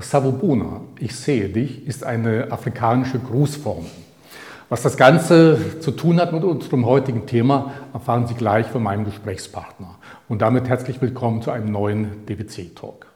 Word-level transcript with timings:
Savubuna, 0.00 0.80
ich 0.98 1.14
sehe 1.14 1.48
dich, 1.48 1.86
ist 1.86 2.02
eine 2.02 2.50
afrikanische 2.50 3.20
Grußformel. 3.20 3.90
Was 4.68 4.82
das 4.82 4.96
Ganze 4.96 5.78
zu 5.80 5.92
tun 5.92 6.20
hat 6.20 6.32
mit 6.32 6.42
unserem 6.42 6.84
heutigen 6.84 7.26
Thema, 7.26 7.72
erfahren 7.92 8.26
Sie 8.26 8.34
gleich 8.34 8.66
von 8.66 8.82
meinem 8.82 9.04
Gesprächspartner. 9.04 9.94
Und 10.28 10.42
damit 10.42 10.68
herzlich 10.68 11.00
willkommen 11.00 11.42
zu 11.42 11.52
einem 11.52 11.70
neuen 11.70 12.26
DBC-Talk. 12.26 13.06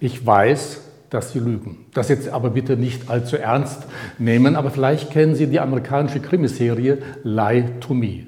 Ich 0.00 0.24
weiß, 0.24 0.80
dass 1.10 1.32
Sie 1.32 1.38
lügen. 1.38 1.84
Das 1.92 2.08
jetzt 2.08 2.30
aber 2.30 2.50
bitte 2.50 2.78
nicht 2.78 3.10
allzu 3.10 3.36
ernst 3.36 3.82
nehmen, 4.18 4.56
aber 4.56 4.70
vielleicht 4.70 5.10
kennen 5.10 5.34
Sie 5.34 5.48
die 5.48 5.60
amerikanische 5.60 6.20
Krimiserie 6.20 6.98
Lie 7.24 7.78
to 7.80 7.92
Me. 7.92 8.24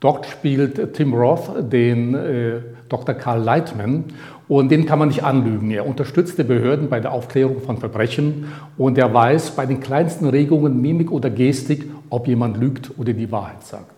Dort 0.00 0.26
spielt 0.26 0.94
Tim 0.94 1.14
Roth 1.14 1.72
den 1.72 2.14
äh, 2.14 2.60
Dr. 2.88 3.14
Karl 3.14 3.42
Leitman 3.42 4.04
und 4.48 4.70
den 4.70 4.86
kann 4.86 4.98
man 4.98 5.08
nicht 5.08 5.24
anlügen. 5.24 5.70
Er 5.70 5.86
unterstützt 5.86 6.38
die 6.38 6.44
Behörden 6.44 6.88
bei 6.88 7.00
der 7.00 7.12
Aufklärung 7.12 7.60
von 7.62 7.78
Verbrechen 7.78 8.52
und 8.78 8.98
er 8.98 9.12
weiß 9.12 9.52
bei 9.52 9.66
den 9.66 9.80
kleinsten 9.80 10.28
Regungen, 10.28 10.80
Mimik 10.80 11.10
oder 11.10 11.30
Gestik, 11.30 11.86
ob 12.10 12.28
jemand 12.28 12.56
lügt 12.56 12.92
oder 12.98 13.12
die 13.12 13.30
Wahrheit 13.32 13.64
sagt. 13.64 13.95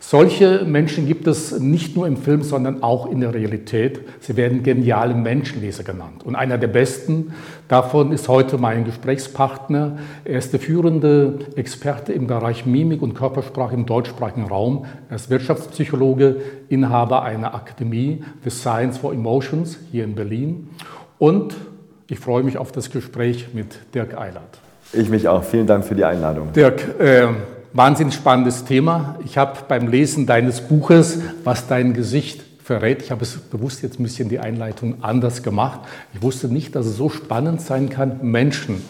Solche 0.00 0.64
Menschen 0.64 1.06
gibt 1.06 1.26
es 1.26 1.58
nicht 1.58 1.96
nur 1.96 2.06
im 2.06 2.16
Film, 2.16 2.42
sondern 2.42 2.82
auch 2.82 3.10
in 3.10 3.20
der 3.20 3.34
Realität. 3.34 4.00
Sie 4.20 4.36
werden 4.36 4.62
geniale 4.62 5.14
Menschenleser 5.14 5.82
genannt. 5.82 6.24
Und 6.24 6.36
einer 6.36 6.56
der 6.56 6.68
besten 6.68 7.34
davon 7.66 8.12
ist 8.12 8.28
heute 8.28 8.58
mein 8.58 8.84
Gesprächspartner. 8.84 9.98
Er 10.24 10.38
ist 10.38 10.52
der 10.52 10.60
führende 10.60 11.40
Experte 11.56 12.12
im 12.12 12.26
Bereich 12.26 12.64
Mimik 12.64 13.02
und 13.02 13.14
Körpersprache 13.14 13.74
im 13.74 13.86
deutschsprachigen 13.86 14.46
Raum. 14.46 14.86
Er 15.10 15.16
ist 15.16 15.30
Wirtschaftspsychologe, 15.30 16.36
Inhaber 16.68 17.22
einer 17.22 17.54
Akademie 17.54 18.22
für 18.40 18.50
Science 18.50 18.98
for 18.98 19.12
Emotions 19.12 19.78
hier 19.90 20.04
in 20.04 20.14
Berlin. 20.14 20.70
Und 21.18 21.56
ich 22.08 22.20
freue 22.20 22.44
mich 22.44 22.56
auf 22.56 22.72
das 22.72 22.90
Gespräch 22.90 23.48
mit 23.52 23.78
Dirk 23.94 24.16
Eilert. 24.16 24.60
Ich 24.92 25.10
mich 25.10 25.28
auch. 25.28 25.44
Vielen 25.44 25.66
Dank 25.66 25.84
für 25.84 25.94
die 25.94 26.04
Einladung. 26.04 26.52
Dirk, 26.54 26.98
äh, 26.98 27.26
wahnsinnig 27.72 28.14
spannendes 28.14 28.64
Thema. 28.64 29.16
Ich 29.24 29.38
habe 29.38 29.58
beim 29.68 29.88
Lesen 29.88 30.26
deines 30.26 30.60
Buches, 30.60 31.20
was 31.44 31.66
dein 31.66 31.94
Gesicht 31.94 32.42
verrät, 32.68 33.02
ich 33.02 33.10
habe 33.10 33.22
es 33.22 33.38
bewusst 33.38 33.82
jetzt 33.82 33.98
ein 33.98 34.02
bisschen 34.02 34.28
die 34.28 34.40
Einleitung 34.40 34.96
anders 35.02 35.42
gemacht. 35.42 35.80
Ich 36.12 36.20
wusste 36.20 36.48
nicht, 36.48 36.76
dass 36.76 36.84
es 36.84 36.98
so 36.98 37.08
spannend 37.08 37.62
sein 37.62 37.88
kann, 37.88 38.18
Menschen 38.20 38.82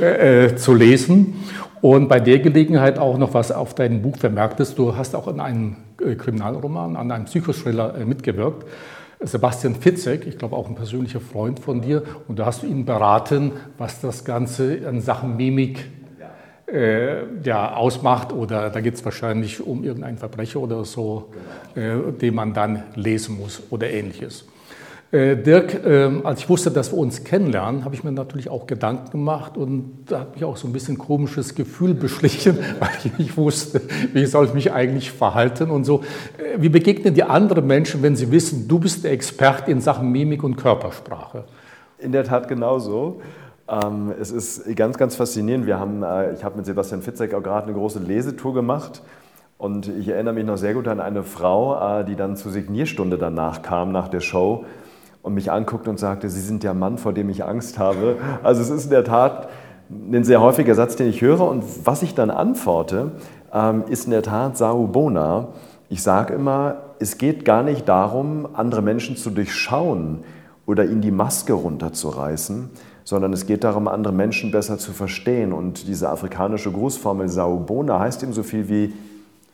äh, 0.00 0.54
zu 0.54 0.72
lesen. 0.72 1.34
Und 1.80 2.08
bei 2.08 2.20
der 2.20 2.38
Gelegenheit 2.38 2.98
auch 2.98 3.18
noch 3.18 3.34
was 3.34 3.50
auf 3.50 3.74
deinem 3.74 4.02
Buch 4.02 4.16
vermerkt 4.16 4.60
ist. 4.60 4.78
Du 4.78 4.96
hast 4.96 5.16
auch 5.16 5.26
in 5.26 5.40
einem 5.40 5.76
äh, 6.00 6.14
Kriminalroman, 6.14 6.94
an 6.94 7.10
einem 7.10 7.24
Psychothriller 7.24 7.96
äh, 7.96 8.04
mitgewirkt. 8.04 8.66
Sebastian 9.20 9.74
Fitzek, 9.74 10.24
ich 10.26 10.38
glaube 10.38 10.54
auch 10.54 10.68
ein 10.68 10.76
persönlicher 10.76 11.18
Freund 11.20 11.58
von 11.58 11.80
dir, 11.80 12.04
und 12.28 12.38
da 12.38 12.46
hast 12.46 12.62
du 12.62 12.68
ihn 12.68 12.84
beraten, 12.84 13.50
was 13.76 14.00
das 14.00 14.24
Ganze 14.24 14.82
an 14.88 15.00
Sachen 15.00 15.36
Mimik 15.36 15.78
äh, 15.80 15.97
ja, 17.44 17.74
ausmacht 17.74 18.32
oder 18.32 18.68
da 18.68 18.80
geht 18.80 18.94
es 18.94 19.04
wahrscheinlich 19.04 19.66
um 19.66 19.84
irgendein 19.84 20.18
Verbrecher 20.18 20.60
oder 20.60 20.84
so, 20.84 21.30
genau. 21.74 22.08
äh, 22.08 22.12
den 22.12 22.34
man 22.34 22.52
dann 22.52 22.82
lesen 22.94 23.38
muss 23.38 23.62
oder 23.70 23.88
ähnliches. 23.88 24.44
Äh, 25.10 25.36
Dirk, 25.36 25.86
ähm, 25.86 26.26
als 26.26 26.40
ich 26.40 26.50
wusste, 26.50 26.70
dass 26.70 26.92
wir 26.92 26.98
uns 26.98 27.24
kennenlernen, 27.24 27.86
habe 27.86 27.94
ich 27.94 28.04
mir 28.04 28.12
natürlich 28.12 28.50
auch 28.50 28.66
Gedanken 28.66 29.10
gemacht 29.10 29.56
und 29.56 30.04
da 30.04 30.20
hat 30.20 30.34
mich 30.34 30.44
auch 30.44 30.58
so 30.58 30.68
ein 30.68 30.74
bisschen 30.74 30.98
komisches 30.98 31.54
Gefühl 31.54 31.94
beschlichen, 31.94 32.58
weil 32.78 32.90
ich 33.02 33.18
nicht 33.18 33.36
wusste, 33.38 33.80
wie 34.12 34.26
soll 34.26 34.44
ich 34.44 34.52
mich 34.52 34.70
eigentlich 34.70 35.10
verhalten 35.10 35.70
und 35.70 35.84
so. 35.84 36.02
Äh, 36.36 36.60
wie 36.60 36.68
begegnen 36.68 37.14
die 37.14 37.22
anderen 37.22 37.66
Menschen, 37.66 38.02
wenn 38.02 38.16
sie 38.16 38.30
wissen, 38.30 38.68
du 38.68 38.78
bist 38.78 39.02
der 39.02 39.12
Experte 39.12 39.70
in 39.70 39.80
Sachen 39.80 40.12
Mimik 40.12 40.44
und 40.44 40.56
Körpersprache? 40.56 41.44
In 41.98 42.12
der 42.12 42.24
Tat 42.24 42.46
genauso. 42.46 43.22
Ähm, 43.68 44.14
es 44.18 44.30
ist 44.30 44.74
ganz, 44.76 44.96
ganz 44.96 45.16
faszinierend. 45.16 45.66
Wir 45.66 45.78
haben, 45.78 46.02
äh, 46.02 46.32
ich 46.32 46.42
habe 46.42 46.56
mit 46.56 46.66
Sebastian 46.66 47.02
Fitzek 47.02 47.34
auch 47.34 47.42
gerade 47.42 47.66
eine 47.66 47.74
große 47.74 47.98
Lesetour 47.98 48.54
gemacht. 48.54 49.02
Und 49.58 49.88
ich 49.88 50.08
erinnere 50.08 50.34
mich 50.34 50.46
noch 50.46 50.56
sehr 50.56 50.72
gut 50.72 50.88
an 50.88 51.00
eine 51.00 51.22
Frau, 51.22 52.00
äh, 52.00 52.04
die 52.04 52.16
dann 52.16 52.36
zur 52.36 52.52
Signierstunde 52.52 53.18
danach 53.18 53.62
kam, 53.62 53.92
nach 53.92 54.08
der 54.08 54.20
Show, 54.20 54.64
und 55.22 55.34
mich 55.34 55.50
anguckte 55.50 55.90
und 55.90 55.98
sagte, 55.98 56.30
Sie 56.30 56.40
sind 56.40 56.62
der 56.62 56.74
Mann, 56.74 56.96
vor 56.96 57.12
dem 57.12 57.28
ich 57.28 57.44
Angst 57.44 57.78
habe. 57.78 58.16
Also 58.42 58.62
es 58.62 58.70
ist 58.70 58.84
in 58.84 58.90
der 58.90 59.04
Tat 59.04 59.48
ein 59.90 60.24
sehr 60.24 60.40
häufiger 60.40 60.74
Satz, 60.74 60.96
den 60.96 61.08
ich 61.08 61.20
höre. 61.20 61.40
Und 61.40 61.64
was 61.84 62.02
ich 62.02 62.14
dann 62.14 62.30
antworte, 62.30 63.12
ähm, 63.52 63.84
ist 63.88 64.06
in 64.06 64.12
der 64.12 64.22
Tat 64.22 64.56
Saubona. 64.56 65.48
Ich 65.90 66.02
sage 66.02 66.34
immer, 66.34 66.76
es 67.00 67.18
geht 67.18 67.44
gar 67.44 67.62
nicht 67.62 67.88
darum, 67.88 68.48
andere 68.54 68.80
Menschen 68.80 69.16
zu 69.16 69.30
durchschauen 69.30 70.24
oder 70.66 70.84
ihnen 70.84 71.00
die 71.00 71.10
Maske 71.10 71.52
runterzureißen, 71.52 72.70
sondern 73.08 73.32
es 73.32 73.46
geht 73.46 73.64
darum, 73.64 73.88
andere 73.88 74.12
Menschen 74.12 74.50
besser 74.50 74.76
zu 74.76 74.92
verstehen. 74.92 75.54
Und 75.54 75.88
diese 75.88 76.10
afrikanische 76.10 76.70
Grußformel 76.70 77.30
Saubona 77.30 78.00
heißt 78.00 78.22
eben 78.22 78.34
so 78.34 78.42
viel 78.42 78.68
wie, 78.68 78.92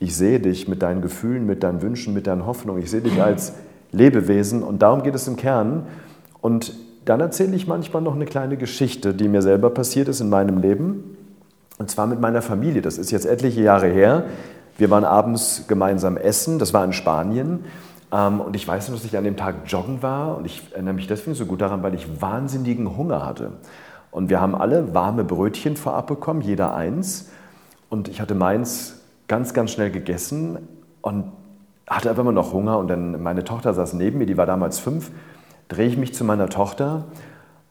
ich 0.00 0.16
sehe 0.16 0.41
dich 0.41 0.66
mit 0.66 0.82
deinen 0.82 1.03
Gefühlen, 1.03 1.47
mit 1.47 1.62
deinen 1.62 1.81
Wünschen, 1.81 2.15
mit 2.15 2.26
deinen 2.26 2.47
Hoffnungen, 2.47 2.82
ich 2.82 2.91
sehe 2.91 3.00
dich 3.00 3.22
als 3.22 3.53
Lebewesen 3.92 4.65
und 4.65 4.82
darum 4.82 5.04
geht 5.04 5.15
es 5.15 5.28
im 5.28 5.37
Kern. 5.37 5.87
Und 6.41 6.75
dann 7.04 7.20
erzähle 7.20 7.54
ich 7.54 7.69
manchmal 7.69 8.03
noch 8.03 8.16
eine 8.16 8.25
kleine 8.25 8.56
Geschichte, 8.56 9.15
die 9.15 9.28
mir 9.28 9.41
selber 9.41 9.71
passiert 9.71 10.09
ist 10.09 10.21
in 10.21 10.31
meinem 10.31 10.59
Leben. 10.59 11.16
Und 11.78 11.88
zwar 11.88 12.09
mit 12.09 12.21
meiner 12.21 12.42
Familie. 12.42 12.82
Das 12.82 12.98
ist 12.98 13.12
jetzt 13.12 13.25
etliche 13.25 13.62
Jahre 13.62 13.86
her. 13.86 14.25
Wir 14.78 14.91
waren 14.91 15.04
abends 15.04 15.66
gemeinsam 15.69 16.16
essen, 16.16 16.59
das 16.59 16.75
war 16.75 16.84
in 16.84 16.92
Spanien. 16.92 17.60
Ähm, 18.14 18.41
und 18.41 18.54
ich 18.54 18.66
weiß 18.66 18.88
noch, 18.88 18.97
dass 18.97 19.04
ich 19.04 19.16
an 19.16 19.25
dem 19.25 19.36
Tag 19.36 19.56
joggen 19.66 20.02
war 20.02 20.38
und 20.38 20.47
ich 20.47 20.62
erinnere 20.72 20.94
mich 20.94 21.08
deswegen 21.08 21.34
so 21.34 21.47
gut 21.47 21.60
daran, 21.60 21.82
weil 21.82 21.94
ich 21.94 22.22
wahnsinnigen 22.22 22.97
Hunger 22.97 23.26
hatte. 23.26 23.52
Und 24.12 24.30
wir 24.30 24.41
haben 24.41 24.54
alle 24.54 24.94
warme 24.94 25.25
Brötchen 25.25 25.76
vorab 25.76 26.06
bekommen, 26.06 26.41
jeder 26.41 26.74
eins. 26.74 27.30
Und 27.91 28.06
ich 28.06 28.20
hatte 28.20 28.36
meins 28.36 29.00
ganz, 29.26 29.54
ganz 29.54 29.72
schnell 29.72 29.91
gegessen 29.91 30.58
und 31.03 31.32
hatte 31.88 32.10
aber 32.10 32.20
immer 32.20 32.32
noch 32.32 32.53
Hunger. 32.53 32.78
Und 32.78 32.88
dann 32.88 33.20
meine 33.20 33.42
Tochter 33.42 33.74
saß 33.74 33.94
neben 33.94 34.19
mir, 34.19 34.26
die 34.26 34.36
war 34.36 34.47
damals 34.47 34.78
fünf, 34.78 35.10
drehe 35.66 35.88
ich 35.88 35.97
mich 35.97 36.14
zu 36.14 36.22
meiner 36.22 36.48
Tochter 36.48 37.06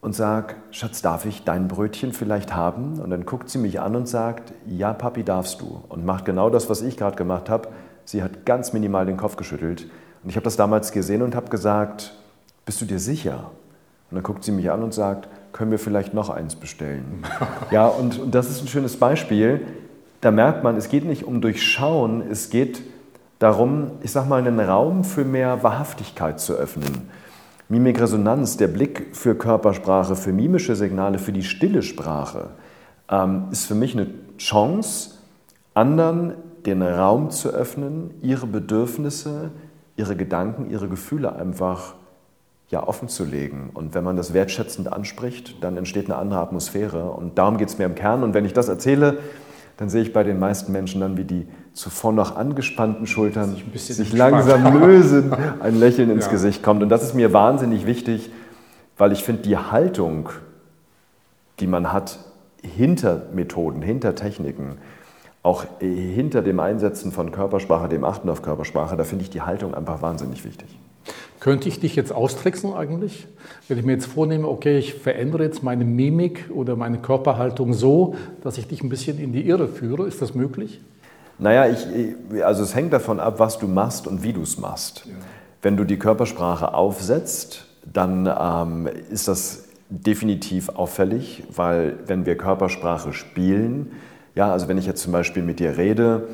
und 0.02 0.14
sage, 0.14 0.56
Schatz, 0.70 1.00
darf 1.00 1.24
ich 1.24 1.44
dein 1.44 1.66
Brötchen 1.66 2.12
vielleicht 2.12 2.54
haben? 2.54 3.00
Und 3.00 3.08
dann 3.08 3.24
guckt 3.24 3.48
sie 3.48 3.56
mich 3.56 3.80
an 3.80 3.96
und 3.96 4.06
sagt, 4.06 4.52
ja, 4.66 4.92
Papi, 4.92 5.24
darfst 5.24 5.62
du. 5.62 5.82
Und 5.88 6.04
macht 6.04 6.26
genau 6.26 6.50
das, 6.50 6.68
was 6.68 6.82
ich 6.82 6.98
gerade 6.98 7.16
gemacht 7.16 7.48
habe. 7.48 7.68
Sie 8.04 8.22
hat 8.22 8.44
ganz 8.44 8.74
minimal 8.74 9.06
den 9.06 9.16
Kopf 9.16 9.36
geschüttelt. 9.36 9.86
Und 10.24 10.30
ich 10.30 10.36
habe 10.36 10.44
das 10.44 10.56
damals 10.56 10.90
gesehen 10.90 11.22
und 11.22 11.34
habe 11.34 11.50
gesagt, 11.50 12.14
bist 12.64 12.80
du 12.80 12.86
dir 12.86 12.98
sicher? 12.98 13.50
Und 14.10 14.16
dann 14.16 14.22
guckt 14.22 14.42
sie 14.42 14.52
mich 14.52 14.70
an 14.70 14.82
und 14.82 14.94
sagt, 14.94 15.28
können 15.52 15.70
wir 15.70 15.78
vielleicht 15.78 16.14
noch 16.14 16.30
eins 16.30 16.56
bestellen? 16.56 17.22
ja, 17.70 17.86
und, 17.86 18.18
und 18.18 18.34
das 18.34 18.50
ist 18.50 18.62
ein 18.62 18.68
schönes 18.68 18.96
Beispiel. 18.96 19.60
Da 20.22 20.30
merkt 20.30 20.64
man, 20.64 20.76
es 20.76 20.88
geht 20.88 21.04
nicht 21.04 21.24
um 21.24 21.42
Durchschauen, 21.42 22.22
es 22.30 22.48
geht 22.48 22.82
darum, 23.38 23.90
ich 24.00 24.12
sage 24.12 24.28
mal, 24.28 24.38
einen 24.38 24.58
Raum 24.58 25.04
für 25.04 25.24
mehr 25.24 25.62
Wahrhaftigkeit 25.62 26.40
zu 26.40 26.54
öffnen. 26.54 27.10
Mimikresonanz, 27.68 28.56
der 28.56 28.68
Blick 28.68 29.08
für 29.12 29.34
Körpersprache, 29.34 30.16
für 30.16 30.32
mimische 30.32 30.74
Signale, 30.76 31.18
für 31.18 31.32
die 31.32 31.42
stille 31.42 31.82
Sprache, 31.82 32.50
ähm, 33.10 33.44
ist 33.50 33.66
für 33.66 33.74
mich 33.74 33.94
eine 33.94 34.06
Chance, 34.38 35.16
anderen 35.74 36.34
den 36.64 36.82
Raum 36.82 37.30
zu 37.30 37.50
öffnen, 37.50 38.10
ihre 38.22 38.46
Bedürfnisse, 38.46 39.50
ihre 39.96 40.16
Gedanken, 40.16 40.70
ihre 40.70 40.88
Gefühle 40.88 41.34
einfach 41.34 41.94
ja, 42.68 42.86
offen 42.86 43.08
zu 43.08 43.24
legen. 43.24 43.70
Und 43.74 43.94
wenn 43.94 44.04
man 44.04 44.16
das 44.16 44.34
wertschätzend 44.34 44.92
anspricht, 44.92 45.62
dann 45.62 45.76
entsteht 45.76 46.06
eine 46.06 46.16
andere 46.16 46.40
Atmosphäre. 46.40 47.10
Und 47.10 47.38
darum 47.38 47.56
geht 47.56 47.68
es 47.68 47.78
mir 47.78 47.84
im 47.84 47.94
Kern. 47.94 48.22
Und 48.22 48.34
wenn 48.34 48.44
ich 48.44 48.52
das 48.52 48.68
erzähle, 48.68 49.18
dann 49.76 49.88
sehe 49.88 50.02
ich 50.02 50.12
bei 50.12 50.22
den 50.22 50.38
meisten 50.38 50.72
Menschen 50.72 51.00
dann, 51.00 51.16
wie 51.16 51.24
die 51.24 51.46
zuvor 51.72 52.12
noch 52.12 52.36
angespannten 52.36 53.06
Schultern 53.06 53.56
sich, 53.72 53.96
sich 53.96 54.12
langsam 54.12 54.80
lösen, 54.80 55.32
ein 55.60 55.78
Lächeln 55.78 56.10
ins 56.10 56.26
ja. 56.26 56.30
Gesicht 56.30 56.62
kommt. 56.62 56.82
Und 56.82 56.88
das 56.88 57.02
ist 57.02 57.14
mir 57.14 57.32
wahnsinnig 57.32 57.86
wichtig, 57.86 58.30
weil 58.96 59.12
ich 59.12 59.24
finde, 59.24 59.42
die 59.42 59.56
Haltung, 59.56 60.28
die 61.60 61.66
man 61.66 61.92
hat 61.92 62.18
hinter 62.62 63.22
Methoden, 63.32 63.82
hinter 63.82 64.14
Techniken, 64.14 64.78
auch 65.44 65.66
hinter 65.78 66.40
dem 66.42 66.58
Einsetzen 66.58 67.12
von 67.12 67.30
Körpersprache, 67.30 67.88
dem 67.88 68.02
Achten 68.02 68.30
auf 68.30 68.40
Körpersprache, 68.40 68.96
da 68.96 69.04
finde 69.04 69.24
ich 69.24 69.30
die 69.30 69.42
Haltung 69.42 69.74
einfach 69.74 70.00
wahnsinnig 70.00 70.42
wichtig. 70.44 70.66
Könnte 71.38 71.68
ich 71.68 71.78
dich 71.78 71.94
jetzt 71.94 72.12
austricksen 72.12 72.72
eigentlich? 72.72 73.26
Wenn 73.68 73.78
ich 73.78 73.84
mir 73.84 73.92
jetzt 73.92 74.06
vornehme, 74.06 74.48
okay, 74.48 74.78
ich 74.78 74.94
verändere 74.94 75.44
jetzt 75.44 75.62
meine 75.62 75.84
Mimik 75.84 76.50
oder 76.52 76.76
meine 76.76 76.96
Körperhaltung 76.96 77.74
so, 77.74 78.16
dass 78.42 78.56
ich 78.56 78.66
dich 78.66 78.82
ein 78.82 78.88
bisschen 78.88 79.18
in 79.18 79.34
die 79.34 79.46
Irre 79.46 79.68
führe, 79.68 80.06
ist 80.06 80.22
das 80.22 80.34
möglich? 80.34 80.80
Naja, 81.38 81.66
ich, 81.66 82.42
also 82.42 82.62
es 82.62 82.74
hängt 82.74 82.94
davon 82.94 83.20
ab, 83.20 83.38
was 83.38 83.58
du 83.58 83.68
machst 83.68 84.06
und 84.06 84.22
wie 84.22 84.32
du 84.32 84.40
es 84.40 84.56
machst. 84.56 85.04
Ja. 85.04 85.12
Wenn 85.60 85.76
du 85.76 85.84
die 85.84 85.98
Körpersprache 85.98 86.72
aufsetzt, 86.72 87.66
dann 87.92 88.26
ähm, 88.26 88.88
ist 89.10 89.28
das 89.28 89.68
definitiv 89.90 90.70
auffällig, 90.70 91.42
weil 91.54 91.98
wenn 92.06 92.24
wir 92.24 92.38
Körpersprache 92.38 93.12
spielen, 93.12 93.92
ja, 94.34 94.52
also 94.52 94.68
wenn 94.68 94.78
ich 94.78 94.86
jetzt 94.86 95.02
zum 95.02 95.12
Beispiel 95.12 95.42
mit 95.42 95.60
dir 95.60 95.76
rede 95.76 96.28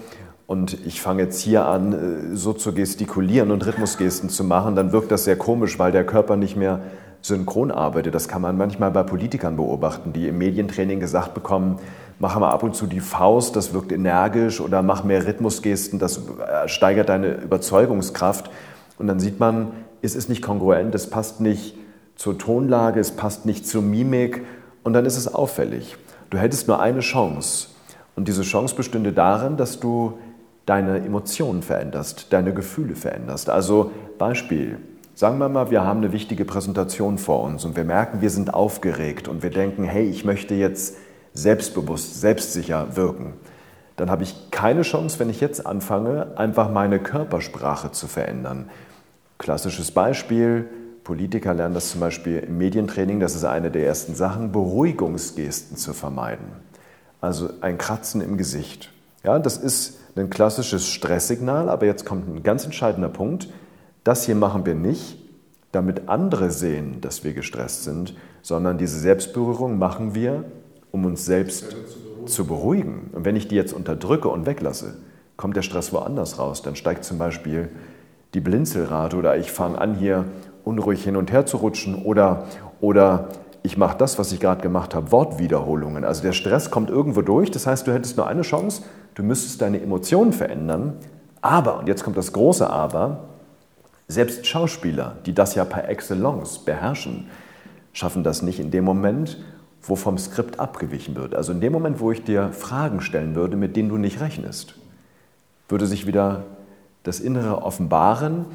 und 0.47 0.77
ich 0.87 1.01
fange 1.01 1.23
jetzt 1.23 1.41
hier 1.41 1.67
an, 1.67 1.93
äh, 2.33 2.37
so 2.37 2.53
zu 2.53 2.73
gestikulieren 2.73 3.51
und 3.51 3.65
Rhythmusgesten 3.67 4.31
zu 4.31 4.45
machen, 4.45 4.75
dann 4.75 4.93
wirkt 4.93 5.11
das 5.11 5.25
sehr 5.25 5.37
komisch, 5.37 5.79
weil 5.79 5.93
der 5.93 6.05
Körper 6.05 6.37
nicht 6.37 6.57
mehr 6.57 6.81
synchron 7.23 7.71
arbeite. 7.71 8.11
Das 8.11 8.29
kann 8.29 8.43
man 8.43 8.57
manchmal 8.57 8.91
bei 8.91 9.03
Politikern 9.03 9.57
beobachten, 9.57 10.13
die 10.13 10.29
im 10.29 10.39
Medientraining 10.39 11.01
gesagt 11.01 11.35
bekommen, 11.35 11.79
mach 12.19 12.39
mal 12.39 12.51
ab 12.51 12.63
und 12.63 12.75
zu 12.75 12.87
die 12.87 13.01
Faust, 13.01 13.57
das 13.57 13.75
wirkt 13.75 13.93
energisch 13.93 14.61
oder 14.61 14.83
mach 14.83 15.05
mehr 15.05 15.27
Rhythmusgesten, 15.27 15.99
das 15.99 16.19
äh, 16.19 16.69
steigert 16.69 17.11
deine 17.11 17.35
Überzeugungskraft. 17.35 18.51
Und 18.99 19.07
dann 19.07 19.21
sieht 19.21 19.41
man, 19.41 19.69
es 20.03 20.15
ist 20.15 20.29
nicht 20.29 20.43
kongruent, 20.43 20.95
es 20.95 21.09
passt 21.09 21.41
nicht 21.41 21.77
zur 22.17 22.39
Tonlage, 22.39 23.01
es 23.01 23.13
passt 23.13 23.47
nicht 23.47 23.67
zur 23.67 23.83
Mimik 23.83 24.43
und 24.83 24.95
dann 24.95 25.05
ist 25.05 25.17
es 25.17 25.33
auffällig. 25.33 25.97
Du 26.31 26.39
hättest 26.39 26.69
nur 26.69 26.81
eine 26.81 27.01
Chance 27.01 27.69
und 28.17 28.29
diese 28.29 28.43
Chance 28.43 28.75
bestünde 28.75 29.13
darin, 29.13 29.57
dass 29.57 29.81
du 29.81 30.19
deine 30.67 30.99
Emotionen 30.99 31.63
veränderst, 31.63 32.33
deine 32.33 32.53
Gefühle 32.55 32.95
veränderst. 32.95 33.51
Also 33.51 33.91
Beispiel, 34.19 34.79
sagen 35.15 35.39
wir 35.39 35.49
mal, 35.49 35.71
wir 35.71 35.85
haben 35.85 35.99
eine 35.99 36.13
wichtige 36.13 36.45
Präsentation 36.45 37.19
vor 37.19 37.43
uns 37.43 37.65
und 37.65 37.77
wir 37.77 37.85
merken, 37.85 38.21
wir 38.21 38.31
sind 38.31 38.55
aufgeregt 38.55 39.29
und 39.29 39.43
wir 39.43 39.51
denken, 39.51 39.85
hey, 39.85 40.05
ich 40.05 40.25
möchte 40.25 40.55
jetzt 40.55 40.97
selbstbewusst, 41.35 42.21
selbstsicher 42.21 42.97
wirken. 42.97 43.35
Dann 43.97 44.11
habe 44.11 44.23
ich 44.23 44.51
keine 44.51 44.83
Chance, 44.83 45.19
wenn 45.19 45.29
ich 45.29 45.41
jetzt 45.41 45.67
anfange, 45.67 46.39
einfach 46.39 46.71
meine 46.71 47.01
Körpersprache 47.01 47.93
zu 47.93 48.07
verändern. 48.07 48.71
Klassisches 49.39 49.91
Beispiel, 49.91 50.69
Politiker 51.05 51.53
lernen 51.55 51.75
das 51.75 51.91
zum 51.91 52.01
Beispiel 52.01 52.39
im 52.39 52.59
Medientraining, 52.59 53.21
das 53.21 53.35
ist 53.35 53.45
eine 53.45 53.71
der 53.71 53.87
ersten 53.87 54.15
Sachen, 54.15 54.53
Beruhigungsgesten 54.53 55.77
zu 55.77 55.93
vermeiden. 55.93 56.47
Also 57.21 57.51
ein 57.61 57.79
Kratzen 57.79 58.21
im 58.21 58.37
Gesicht. 58.37 58.91
Ja, 59.23 59.39
das 59.39 59.57
ist 59.57 59.99
ein 60.17 60.31
klassisches 60.31 60.89
Stresssignal, 60.89 61.69
aber 61.69 61.87
jetzt 61.87 62.05
kommt 62.05 62.29
ein 62.29 62.43
ganz 62.43 62.65
entscheidender 62.65 63.09
Punkt. 63.09 63.49
Das 64.05 64.25
hier 64.25 64.35
machen 64.35 64.65
wir 64.67 64.75
nicht, 64.75 65.19
damit 65.73 66.09
andere 66.09 66.51
sehen, 66.51 67.01
dass 67.01 67.23
wir 67.23 67.33
gestresst 67.33 67.85
sind, 67.85 68.15
sondern 68.43 68.79
diese 68.79 68.99
Selbstberührung 68.99 69.79
machen 69.79 70.15
wir, 70.15 70.45
um 70.91 71.05
uns 71.05 71.25
selbst 71.25 71.77
zu 72.27 72.47
beruhigen. 72.47 73.11
Und 73.13 73.25
wenn 73.25 73.37
ich 73.37 73.49
die 73.49 73.55
jetzt 73.55 73.73
unterdrücke 73.73 74.29
und 74.29 74.47
weglasse, 74.47 74.95
kommt 75.37 75.57
der 75.57 75.63
Stress 75.63 75.93
woanders 75.93 76.39
raus. 76.39 76.63
Dann 76.63 76.77
steigt 76.77 77.05
zum 77.05 77.19
Beispiel 77.19 77.69
die 78.35 78.41
Blinzelrate 78.41 79.17
oder 79.17 79.37
ich 79.37 79.51
fange 79.53 79.81
an, 79.81 79.95
hier 79.95 80.25
unruhig 80.65 81.03
hin 81.03 81.17
und 81.17 81.33
her 81.33 81.47
zu 81.47 81.59
rutschen 81.59 81.95
oder, 81.95 82.47
oder 82.81 83.29
ich 83.63 83.77
mache 83.77 83.97
das, 83.99 84.19
was 84.19 84.33
ich 84.33 84.41
gerade 84.41 84.63
gemacht 84.63 84.95
habe, 84.95 85.13
Wortwiederholungen. 85.13 86.05
Also 86.05 86.23
der 86.23 86.33
Stress 86.33 86.71
kommt 86.71 86.91
irgendwo 86.91 87.23
durch. 87.23 87.51
Das 87.51 87.67
heißt, 87.67 87.87
du 87.87 87.93
hättest 87.93 88.17
nur 88.17 88.27
eine 88.27 88.43
Chance, 88.43 88.83
du 89.15 89.23
müsstest 89.23 89.61
deine 89.61 89.81
Emotionen 89.81 90.33
verändern. 90.33 90.95
Aber, 91.43 91.79
und 91.79 91.87
jetzt 91.87 92.05
kommt 92.05 92.17
das 92.17 92.33
große 92.33 92.69
Aber, 92.69 93.25
selbst 94.09 94.47
Schauspieler, 94.47 95.17
die 95.27 95.35
das 95.35 95.55
ja 95.55 95.65
par 95.65 95.89
excellence 95.89 96.59
beherrschen, 96.59 97.29
schaffen 97.93 98.25
das 98.25 98.43
nicht 98.43 98.61
in 98.61 98.71
dem 98.71 98.85
Moment, 98.85 99.39
wo 99.83 99.97
vom 99.97 100.19
Skript 100.19 100.59
abgewichen 100.59 101.17
wird. 101.17 101.35
Also 101.35 101.53
in 101.53 101.61
dem 101.61 101.73
Moment, 101.73 102.01
wo 102.01 102.13
ich 102.13 102.25
dir 102.25 102.53
Fragen 102.53 103.01
stellen 103.01 103.35
würde, 103.35 103.57
mit 103.57 103.77
denen 103.77 103.89
du 103.89 103.97
nicht 103.97 104.21
rechnest, 104.21 104.75
würde 105.69 105.87
sich 105.87 106.07
wieder 106.07 106.45
das 107.03 107.21
Innere 107.21 107.63
offenbaren 107.63 108.47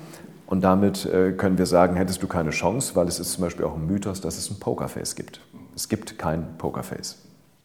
und 0.47 0.63
damit 0.63 1.05
äh, 1.05 1.31
können 1.31 1.57
wir 1.57 1.65
sagen, 1.65 1.95
hättest 1.95 2.21
du 2.21 2.27
keine 2.27 2.51
Chance, 2.51 2.95
weil 2.95 3.07
es 3.07 3.19
ist 3.19 3.33
zum 3.33 3.43
Beispiel 3.43 3.65
auch 3.65 3.75
ein 3.75 3.87
Mythos, 3.87 4.21
dass 4.21 4.37
es 4.37 4.49
ein 4.49 4.59
Pokerface 4.59 5.15
gibt. 5.15 5.39
Es 5.75 5.89
gibt 5.89 6.17
kein 6.17 6.57
Pokerface. 6.57 7.17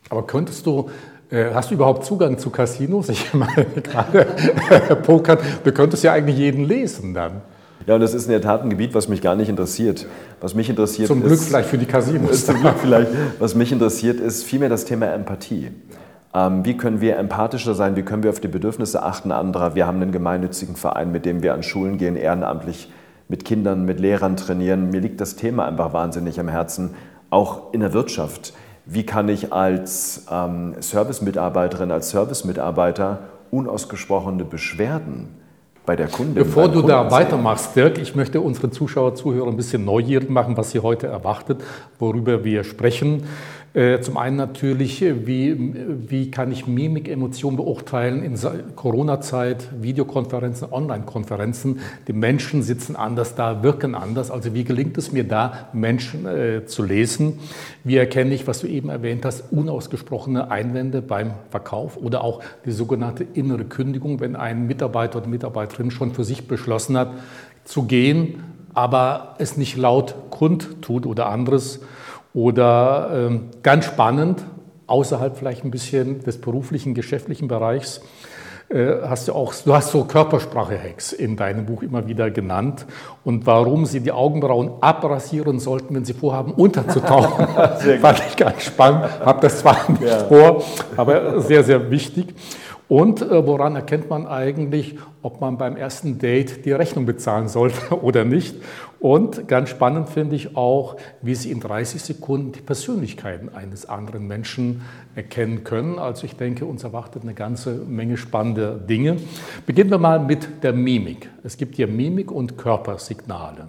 Aber 0.09 0.27
könntest 0.27 0.67
du, 0.67 0.91
äh, 1.31 1.53
hast 1.55 1.71
du 1.71 1.75
überhaupt 1.75 2.05
Zugang 2.05 2.39
zu 2.39 2.51
Casinos? 2.51 3.09
Ich 3.11 3.33
meine, 3.35 3.67
gerade 3.83 4.27
Poker, 5.03 5.39
du 5.63 5.73
könntest 5.73 6.03
ja 6.05 6.13
eigentlich 6.13 6.39
jeden 6.39 6.65
lesen 6.65 7.15
dann. 7.15 7.43
Ja, 7.87 7.95
und 7.95 8.01
das 8.01 8.15
ist 8.15 8.27
in 8.27 8.31
der 8.31 8.43
Tat 8.43 8.63
ein 8.63 8.71
Gebiet, 8.71 8.95
was 8.95 9.09
mich 9.09 9.23
gar 9.23 9.35
nicht 9.35 9.49
interessiert. 9.49 10.07
Was 10.41 10.55
mich 10.55 10.69
interessiert 10.69 11.09
Zum 11.09 11.21
Glück 11.21 11.33
ist, 11.33 11.49
vielleicht 11.49 11.69
für 11.69 11.79
die 11.79 11.87
Casinos. 11.87 12.47
Zum 12.47 12.61
Glück 12.61 12.75
vielleicht. 12.81 13.11
Was 13.39 13.55
mich 13.55 13.73
interessiert, 13.73 14.21
ist 14.21 14.45
vielmehr 14.45 14.69
das 14.69 14.85
Thema 14.85 15.07
Empathie. 15.07 15.71
Ähm, 16.33 16.65
wie 16.65 16.77
können 16.77 17.01
wir 17.01 17.17
empathischer 17.19 17.75
sein? 17.75 17.97
Wie 17.97 18.03
können 18.03 18.23
wir 18.23 18.31
auf 18.31 18.41
die 18.41 18.49
Bedürfnisse 18.49 19.03
achten 19.03 19.33
anderer? 19.33 19.75
Wir 19.75 19.87
haben 19.87 20.01
einen 20.01 20.13
gemeinnützigen 20.13 20.77
Verein, 20.77 21.11
mit 21.11 21.27
dem 21.27 21.43
wir 21.43 21.55
an 21.55 21.63
Schulen 21.63 21.99
gehen, 21.99 22.17
ehrenamtlich 22.17 22.91
mit 23.29 23.45
Kindern, 23.45 23.85
mit 23.85 24.01
Lehrern 24.01 24.37
trainieren. 24.37 24.91
Mir 24.91 25.01
liegt 25.01 25.21
das 25.21 25.37
Thema 25.37 25.67
einfach 25.67 25.93
wahnsinnig 25.93 26.39
am 26.39 26.49
Herzen, 26.49 26.95
auch 27.31 27.73
in 27.73 27.81
der 27.81 27.93
Wirtschaft. 27.93 28.53
Wie 28.87 29.05
kann 29.05 29.29
ich 29.29 29.53
als 29.53 30.27
ähm, 30.31 30.75
Service-Mitarbeiterin, 30.81 31.91
als 31.91 32.11
Service-Mitarbeiter 32.11 33.21
unausgesprochene 33.51 34.45
Beschwerden 34.45 35.29
bei 35.87 35.97
der 35.97 36.09
Kundin. 36.09 36.45
Bevor 36.45 36.69
du 36.69 36.83
da 36.83 37.11
weitermachst, 37.11 37.75
Dirk, 37.75 37.99
ich 37.99 38.15
möchte 38.15 38.41
unsere 38.41 38.71
Zuschauer, 38.71 39.15
Zuhörer 39.15 39.49
ein 39.49 39.57
bisschen 39.57 39.85
neugierig 39.85 40.31
machen, 40.31 40.57
was 40.57 40.71
sie 40.71 40.81
heute 40.81 41.09
erwartet, 41.09 41.63
worüber 41.99 42.45
wir 42.45 42.65
sprechen. 42.65 43.25
Äh, 43.73 44.01
zum 44.01 44.17
einen 44.17 44.35
natürlich, 44.35 45.01
äh, 45.01 45.29
wie, 45.29 46.09
wie 46.09 46.31
kann 46.33 46.51
ich 46.51 46.67
Mimik, 46.67 47.09
Emotion 47.09 47.55
beurteilen 47.55 48.25
in 48.25 48.37
Corona-Zeit, 48.75 49.69
Videokonferenzen, 49.81 50.73
Online-Konferenzen. 50.73 51.79
Die 52.09 52.13
Menschen 52.13 52.65
sitzen 52.65 52.97
anders 52.97 53.37
da, 53.37 53.63
wirken 53.63 53.95
anders. 53.95 54.33
Also 54.33 54.55
wie 54.55 54.65
gelingt 54.65 54.99
es 54.99 55.13
mir 55.13 55.23
da, 55.23 55.69
Menschen 55.73 56.27
äh, 56.27 56.67
zu 56.67 56.83
lesen? 56.83 57.39
Wie 57.85 57.97
erkenne 57.97 58.35
ich, 58.35 58.49
was 58.49 58.59
du 58.59 58.67
eben 58.67 58.89
erwähnt 58.89 59.25
hast, 59.25 59.53
unausgesprochene 59.53 60.51
Einwände 60.51 61.01
beim 61.01 61.31
Verkauf 61.51 61.97
oder 61.97 62.25
auch 62.25 62.43
die 62.65 62.73
sogenannte 62.73 63.25
innere 63.35 63.67
Kündigung, 63.67 64.19
wenn 64.19 64.35
ein 64.35 64.67
Mitarbeiter 64.67 65.19
oder 65.19 65.29
Mitarbeiterin 65.29 65.93
schon 65.93 66.13
für 66.13 66.25
sich 66.25 66.49
beschlossen 66.49 66.99
hat, 66.99 67.13
zu 67.63 67.85
gehen, 67.85 68.43
aber 68.75 69.37
es 69.39 69.57
nicht 69.57 69.77
laut 69.77 70.17
kundtut 70.31 71.07
oder 71.07 71.29
anderes. 71.29 71.81
Oder 72.33 73.11
ähm, 73.13 73.49
ganz 73.63 73.87
spannend, 73.87 74.45
außerhalb 74.87 75.37
vielleicht 75.37 75.65
ein 75.65 75.71
bisschen 75.71 76.23
des 76.23 76.41
beruflichen, 76.41 76.95
geschäftlichen 76.95 77.49
Bereichs, 77.49 78.01
äh, 78.71 79.03
hast 79.03 79.27
du 79.27 79.33
auch, 79.33 79.53
du 79.53 79.75
hast 79.75 79.91
so 79.91 80.05
Körpersprache-Hacks 80.05 81.13
in 81.13 81.37
deinem 81.37 81.67
Buch 81.67 81.83
immer 81.83 82.07
wieder 82.07 82.31
genannt 82.31 82.87
und 83.25 83.45
warum 83.45 83.85
sie 83.85 83.99
die 83.99 84.13
Augenbrauen 84.13 84.71
abrasieren 84.81 85.59
sollten, 85.59 85.97
wenn 85.97 86.05
sie 86.05 86.13
vorhaben 86.13 86.53
unterzutauchen, 86.53 87.49
fand 88.01 88.23
ich 88.29 88.37
ganz 88.37 88.63
spannend, 88.63 89.07
habe 89.25 89.41
das 89.41 89.59
zwar 89.59 89.77
nicht 89.91 90.03
ja. 90.03 90.19
vor, 90.21 90.63
aber 90.97 91.41
sehr, 91.41 91.65
sehr 91.65 91.91
wichtig. 91.91 92.35
Und 92.87 93.23
äh, 93.23 93.47
woran 93.47 93.77
erkennt 93.77 94.11
man 94.11 94.27
eigentlich, 94.27 94.99
ob 95.23 95.41
man 95.41 95.59
beim 95.59 95.77
ersten 95.77 96.19
Date 96.19 96.65
die 96.65 96.73
Rechnung 96.73 97.07
bezahlen 97.07 97.49
sollte 97.49 97.95
oder 98.03 98.25
nicht? 98.25 98.57
Und 99.01 99.49
ganz 99.49 99.71
spannend 99.71 100.11
finde 100.11 100.37
ich 100.37 100.57
auch, 100.57 100.97
wie 101.23 101.35
Sie 101.35 101.51
in 101.51 101.61
30 101.61 102.03
Sekunden 102.03 102.53
die 102.53 102.61
Persönlichkeiten 102.61 103.49
eines 103.49 103.89
anderen 103.89 104.27
Menschen 104.27 104.83
erkennen 105.15 105.65
können. 105.65 105.99
Also 105.99 106.27
ich 106.27 106.37
denke, 106.37 106.67
uns 106.67 106.85
erwartet 106.85 107.23
eine 107.23 107.33
ganze 107.33 107.77
Menge 107.77 108.19
spannender 108.19 108.75
Dinge. 108.75 109.17
Beginnen 109.65 109.91
wir 109.91 109.99
mal 109.99 110.21
mit 110.21 110.63
der 110.63 110.75
Mimik. 110.75 111.31
Es 111.43 111.57
gibt 111.57 111.77
hier 111.77 111.87
Mimik 111.87 112.31
und 112.31 112.59
Körpersignale. 112.59 113.69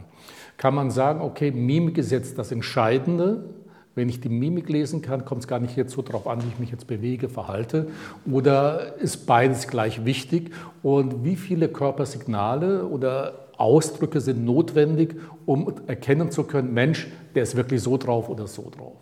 Kann 0.58 0.76
man 0.76 0.92
sagen, 0.92 1.22
okay, 1.22 1.50
Mimik 1.52 1.98
ist 1.98 2.12
jetzt 2.12 2.38
das 2.38 2.52
Entscheidende 2.52 3.46
wenn 3.94 4.08
ich 4.08 4.22
die 4.22 4.30
Mimik 4.30 4.70
lesen 4.70 5.02
kann, 5.02 5.26
kommt 5.26 5.42
es 5.42 5.48
gar 5.48 5.60
nicht 5.60 5.76
jetzt 5.76 5.92
so 5.92 6.02
darauf 6.02 6.26
an, 6.26 6.42
wie 6.44 6.48
ich 6.48 6.60
mich 6.60 6.72
jetzt 6.72 6.88
bewege, 6.88 7.28
verhalte. 7.28 7.88
Oder 8.30 8.96
ist 8.98 9.26
beides 9.26 9.68
gleich 9.68 10.06
wichtig? 10.06 10.52
Und 10.82 11.26
wie 11.26 11.36
viele 11.36 11.68
Körpersignale 11.68 12.86
oder 12.86 13.34
Ausdrücke 13.62 14.20
sind 14.20 14.44
notwendig, 14.44 15.16
um 15.46 15.74
erkennen 15.88 16.32
zu 16.32 16.44
können, 16.44 16.74
Mensch, 16.74 17.08
der 17.36 17.44
ist 17.44 17.56
wirklich 17.56 17.82
so 17.82 17.98
drauf 17.98 18.28
oder 18.28 18.48
so 18.48 18.70
drauf? 18.76 18.98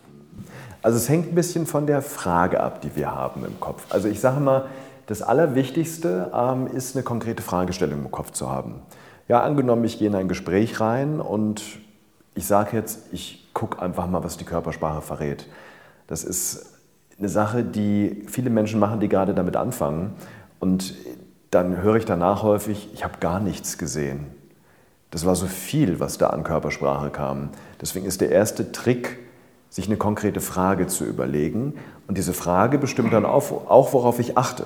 Also 0.82 0.98
es 0.98 1.10
hängt 1.10 1.32
ein 1.32 1.36
bisschen 1.36 1.66
von 1.66 1.88
der 1.88 2.01
Frage 2.01 2.62
ab, 2.62 2.82
die 2.82 2.96
wir 2.96 3.13
haben 3.13 3.46
im 3.46 3.60
Kopf. 3.60 3.86
Also 3.89 4.08
ich 4.08 4.20
sage 4.20 4.39
mal, 4.39 4.66
das 5.08 5.22
Allerwichtigste 5.22 6.32
ähm, 6.34 6.68
ist 6.68 6.96
eine 6.96 7.04
konkrete 7.04 7.42
Fragestellung 7.42 8.00
im 8.00 8.12
Kopf 8.12 8.32
zu 8.32 8.50
haben. 8.50 8.82
Ja, 9.28 9.42
angenommen, 9.42 9.84
ich 9.84 9.98
gehe 9.98 10.08
in 10.08 10.16
ein 10.16 10.28
Gespräch 10.28 10.80
rein 10.80 11.20
und 11.20 11.63
ich 12.36 12.46
sage 12.46 12.78
jetzt, 12.78 13.12
ich 13.12 13.50
guck 13.54 13.82
einfach 13.82 14.08
mal, 14.08 14.24
was 14.24 14.38
die 14.38 14.46
Körpersprache 14.46 15.01
verrät. 15.01 15.48
Das 16.08 16.24
ist 16.24 16.74
eine 17.18 17.30
Sache, 17.30 17.63
die 17.63 18.24
viele 18.28 18.50
Menschen 18.50 18.80
machen, 18.80 19.00
die 19.00 19.10
gerade 19.10 19.34
damit 19.34 19.56
anfangen. 19.56 20.13
Und 20.60 20.96
dann 21.51 21.82
höre 21.82 21.96
ich 21.96 22.06
danach 22.06 22.44
häufig, 22.44 22.89
ich 22.94 23.04
habe 23.04 23.20
gar 23.20 23.39
nichts 23.39 23.78
gesehen. 23.78 24.38
Das 25.12 25.25
war 25.25 25.36
so 25.36 25.48
viel, 25.48 26.00
was 26.00 26.18
da 26.18 26.28
an 26.28 26.44
Körpersprache 26.44 27.10
kam. 27.10 27.50
Deswegen 27.82 28.06
ist 28.06 28.22
der 28.22 28.30
erste 28.30 28.72
Trick, 28.72 29.18
sich 29.70 29.88
eine 29.88 29.98
konkrete 29.98 30.42
Frage 30.42 30.88
zu 30.88 31.06
überlegen. 31.06 31.75
Und 32.08 32.18
diese 32.18 32.34
Frage 32.34 32.78
bestimmt 32.78 33.13
dann 33.13 33.25
auch, 33.25 33.51
worauf 33.94 34.20
ich 34.20 34.38
achte. 34.38 34.66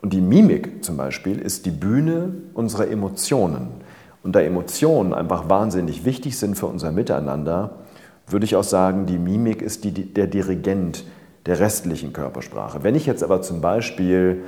Und 0.00 0.12
die 0.12 0.20
Mimik 0.20 0.84
zum 0.84 0.96
Beispiel 0.96 1.38
ist 1.38 1.66
die 1.66 1.70
Bühne 1.70 2.34
unserer 2.54 2.88
Emotionen. 2.88 3.68
Und 4.22 4.34
da 4.34 4.40
Emotionen 4.40 5.14
einfach 5.14 5.48
wahnsinnig 5.48 6.04
wichtig 6.04 6.38
sind 6.38 6.56
für 6.56 6.66
unser 6.66 6.92
Miteinander, 6.92 7.76
würde 8.26 8.44
ich 8.46 8.56
auch 8.56 8.64
sagen, 8.64 9.06
die 9.06 9.18
Mimik 9.18 9.60
ist 9.60 9.84
die, 9.84 9.92
der 9.92 10.26
Dirigent 10.26 11.04
der 11.46 11.60
restlichen 11.60 12.12
Körpersprache. 12.12 12.82
Wenn 12.82 12.94
ich 12.94 13.06
jetzt 13.06 13.22
aber 13.22 13.42
zum 13.42 13.60
Beispiel, 13.60 14.44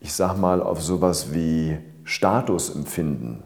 ich 0.00 0.12
sag 0.12 0.36
mal, 0.36 0.62
auf 0.62 0.80
sowas 0.80 1.34
wie 1.34 1.76
Statusempfinden 2.04 3.42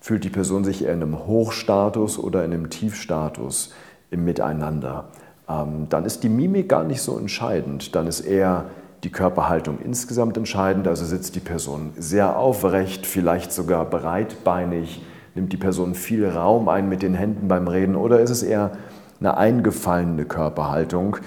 Fühlt 0.00 0.24
die 0.24 0.30
Person 0.30 0.64
sich 0.64 0.84
eher 0.84 0.94
in 0.94 1.02
einem 1.02 1.26
Hochstatus 1.26 2.18
oder 2.18 2.44
in 2.44 2.52
einem 2.52 2.70
Tiefstatus 2.70 3.74
im 4.10 4.24
Miteinander? 4.24 5.08
Ähm, 5.46 5.86
dann 5.90 6.06
ist 6.06 6.22
die 6.22 6.30
Mimik 6.30 6.70
gar 6.70 6.84
nicht 6.84 7.02
so 7.02 7.18
entscheidend. 7.18 7.94
Dann 7.94 8.06
ist 8.06 8.20
eher 8.20 8.66
die 9.04 9.10
Körperhaltung 9.10 9.78
insgesamt 9.78 10.38
entscheidend. 10.38 10.88
Also 10.88 11.04
sitzt 11.04 11.36
die 11.36 11.40
Person 11.40 11.92
sehr 11.98 12.38
aufrecht, 12.38 13.06
vielleicht 13.06 13.52
sogar 13.52 13.84
breitbeinig, 13.84 15.02
nimmt 15.34 15.52
die 15.52 15.58
Person 15.58 15.94
viel 15.94 16.26
Raum 16.26 16.68
ein 16.70 16.88
mit 16.88 17.02
den 17.02 17.14
Händen 17.14 17.46
beim 17.48 17.68
Reden 17.68 17.94
oder 17.94 18.20
ist 18.20 18.30
es 18.30 18.42
eher 18.42 18.72
eine 19.20 19.36
eingefallene 19.36 20.24
Körperhaltung? 20.24 21.18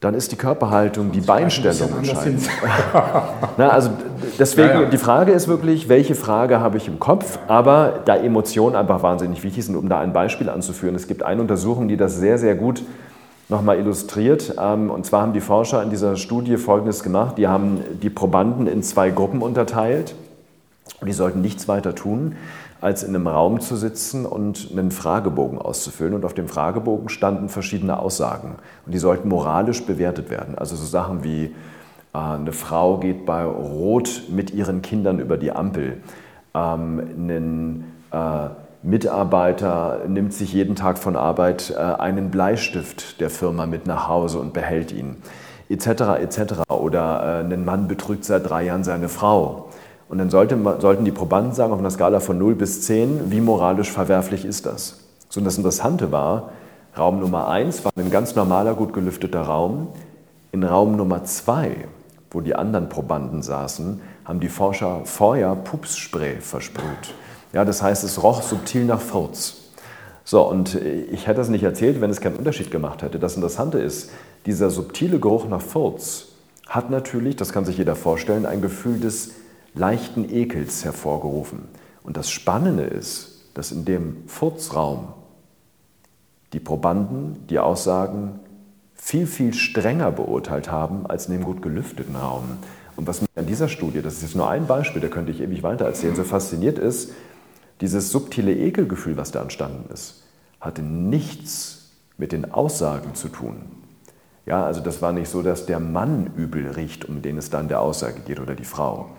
Dann 0.00 0.14
ist 0.14 0.32
die 0.32 0.36
Körperhaltung, 0.36 1.12
die 1.12 1.20
Beinstellung 1.20 1.98
entscheidend. 1.98 2.48
Na, 3.58 3.68
also 3.68 3.90
deswegen, 4.38 4.68
ja, 4.68 4.82
ja. 4.82 4.88
die 4.88 4.96
Frage 4.96 5.32
ist 5.32 5.46
wirklich, 5.46 5.90
welche 5.90 6.14
Frage 6.14 6.60
habe 6.60 6.78
ich 6.78 6.88
im 6.88 6.98
Kopf? 6.98 7.38
Aber 7.48 8.00
da 8.06 8.16
Emotionen 8.16 8.76
einfach 8.76 9.02
wahnsinnig 9.02 9.42
wichtig 9.42 9.66
sind, 9.66 9.76
um 9.76 9.90
da 9.90 10.00
ein 10.00 10.14
Beispiel 10.14 10.48
anzuführen. 10.48 10.94
Es 10.94 11.06
gibt 11.06 11.22
eine 11.22 11.42
Untersuchung, 11.42 11.86
die 11.86 11.98
das 11.98 12.16
sehr, 12.16 12.38
sehr 12.38 12.54
gut 12.54 12.82
nochmal 13.50 13.78
illustriert. 13.78 14.54
Ähm, 14.58 14.90
und 14.90 15.04
zwar 15.04 15.20
haben 15.20 15.34
die 15.34 15.40
Forscher 15.40 15.82
in 15.82 15.90
dieser 15.90 16.16
Studie 16.16 16.56
Folgendes 16.56 17.02
gemacht. 17.02 17.36
Die 17.36 17.46
haben 17.46 17.82
die 18.02 18.10
Probanden 18.10 18.66
in 18.66 18.82
zwei 18.82 19.10
Gruppen 19.10 19.42
unterteilt. 19.42 20.14
Die 21.06 21.12
sollten 21.12 21.40
nichts 21.40 21.68
weiter 21.68 21.94
tun, 21.94 22.36
als 22.80 23.02
in 23.02 23.14
einem 23.14 23.26
Raum 23.26 23.60
zu 23.60 23.76
sitzen 23.76 24.24
und 24.26 24.68
einen 24.72 24.90
Fragebogen 24.90 25.58
auszufüllen. 25.58 26.14
Und 26.14 26.24
auf 26.24 26.34
dem 26.34 26.48
Fragebogen 26.48 27.08
standen 27.08 27.48
verschiedene 27.48 27.98
Aussagen. 27.98 28.56
Und 28.86 28.92
die 28.92 28.98
sollten 28.98 29.28
moralisch 29.28 29.84
bewertet 29.84 30.30
werden. 30.30 30.56
Also 30.56 30.76
so 30.76 30.84
Sachen 30.84 31.22
wie, 31.22 31.54
äh, 32.14 32.18
eine 32.18 32.52
Frau 32.52 32.98
geht 32.98 33.26
bei 33.26 33.44
Rot 33.44 34.22
mit 34.28 34.52
ihren 34.52 34.82
Kindern 34.82 35.18
über 35.18 35.36
die 35.36 35.52
Ampel. 35.52 35.98
Ähm, 36.54 36.98
ein 36.98 37.84
äh, 38.12 38.48
Mitarbeiter 38.82 40.00
nimmt 40.08 40.32
sich 40.32 40.52
jeden 40.52 40.74
Tag 40.74 40.98
von 40.98 41.16
Arbeit 41.16 41.70
äh, 41.70 41.78
einen 41.78 42.30
Bleistift 42.30 43.20
der 43.20 43.30
Firma 43.30 43.66
mit 43.66 43.86
nach 43.86 44.08
Hause 44.08 44.38
und 44.38 44.52
behält 44.52 44.92
ihn. 44.92 45.16
Etc. 45.68 45.86
etc. 45.86 46.40
Oder 46.68 47.44
ein 47.44 47.64
Mann 47.64 47.86
betrügt 47.86 48.24
seit 48.24 48.50
drei 48.50 48.64
Jahren 48.64 48.82
seine 48.82 49.08
Frau. 49.08 49.69
Und 50.10 50.18
dann 50.18 50.28
sollte, 50.28 50.58
sollten 50.80 51.04
die 51.04 51.12
Probanden 51.12 51.54
sagen, 51.54 51.72
auf 51.72 51.78
einer 51.78 51.90
Skala 51.90 52.18
von 52.18 52.36
0 52.36 52.56
bis 52.56 52.82
10, 52.82 53.30
wie 53.30 53.40
moralisch 53.40 53.92
verwerflich 53.92 54.44
ist 54.44 54.66
das? 54.66 54.98
So, 55.28 55.38
und 55.38 55.44
das 55.44 55.56
Interessante 55.56 56.10
war, 56.10 56.50
Raum 56.98 57.20
Nummer 57.20 57.46
1 57.46 57.84
war 57.84 57.92
ein 57.94 58.10
ganz 58.10 58.34
normaler, 58.34 58.74
gut 58.74 58.92
gelüfteter 58.92 59.42
Raum. 59.42 59.86
In 60.50 60.64
Raum 60.64 60.96
Nummer 60.96 61.22
2, 61.22 61.86
wo 62.32 62.40
die 62.40 62.56
anderen 62.56 62.88
Probanden 62.88 63.42
saßen, 63.42 64.00
haben 64.24 64.40
die 64.40 64.48
Forscher 64.48 65.02
vorher 65.04 65.54
Pupsspray 65.54 66.40
versprüht. 66.40 67.14
Ja, 67.52 67.64
das 67.64 67.80
heißt, 67.80 68.02
es 68.02 68.20
roch 68.20 68.42
subtil 68.42 68.86
nach 68.86 69.00
Furz. 69.00 69.58
So, 70.24 70.42
und 70.42 70.74
ich 70.74 71.28
hätte 71.28 71.38
das 71.38 71.50
nicht 71.50 71.62
erzählt, 71.62 72.00
wenn 72.00 72.10
es 72.10 72.20
keinen 72.20 72.34
Unterschied 72.34 72.72
gemacht 72.72 73.02
hätte. 73.02 73.20
Das 73.20 73.36
Interessante 73.36 73.78
ist, 73.78 74.10
dieser 74.44 74.70
subtile 74.70 75.20
Geruch 75.20 75.46
nach 75.46 75.62
Furz 75.62 76.26
hat 76.66 76.90
natürlich, 76.90 77.36
das 77.36 77.52
kann 77.52 77.64
sich 77.64 77.78
jeder 77.78 77.94
vorstellen, 77.94 78.44
ein 78.44 78.60
Gefühl 78.60 78.98
des 78.98 79.34
leichten 79.74 80.28
Ekels 80.28 80.84
hervorgerufen. 80.84 81.68
Und 82.02 82.16
das 82.16 82.30
Spannende 82.30 82.84
ist, 82.84 83.50
dass 83.54 83.72
in 83.72 83.84
dem 83.84 84.24
Furzraum 84.26 85.08
die 86.52 86.60
Probanden 86.60 87.46
die 87.48 87.58
Aussagen 87.58 88.40
viel, 88.94 89.26
viel 89.26 89.54
strenger 89.54 90.10
beurteilt 90.10 90.70
haben 90.70 91.06
als 91.06 91.26
in 91.26 91.32
dem 91.32 91.44
gut 91.44 91.62
gelüfteten 91.62 92.16
Raum. 92.16 92.58
Und 92.96 93.06
was 93.06 93.22
mich 93.22 93.30
an 93.34 93.46
dieser 93.46 93.68
Studie, 93.68 94.02
das 94.02 94.14
ist 94.14 94.22
jetzt 94.22 94.36
nur 94.36 94.50
ein 94.50 94.66
Beispiel, 94.66 95.00
da 95.00 95.08
könnte 95.08 95.32
ich 95.32 95.40
ewig 95.40 95.62
weiter 95.62 95.86
erzählen, 95.86 96.14
so 96.14 96.24
fasziniert 96.24 96.78
ist, 96.78 97.12
dieses 97.80 98.10
subtile 98.10 98.54
Ekelgefühl, 98.54 99.16
was 99.16 99.30
da 99.30 99.40
entstanden 99.40 99.90
ist, 99.92 100.22
hatte 100.60 100.82
nichts 100.82 101.92
mit 102.18 102.32
den 102.32 102.52
Aussagen 102.52 103.14
zu 103.14 103.28
tun. 103.28 103.62
Ja, 104.44 104.64
also 104.64 104.80
das 104.80 105.00
war 105.00 105.12
nicht 105.12 105.30
so, 105.30 105.42
dass 105.42 105.64
der 105.64 105.80
Mann 105.80 106.32
übel 106.36 106.68
riecht, 106.70 107.06
um 107.06 107.22
den 107.22 107.38
es 107.38 107.48
dann 107.48 107.68
der 107.68 107.80
Aussage 107.80 108.20
geht, 108.20 108.40
oder 108.40 108.54
die 108.54 108.64
Frau, 108.64 109.10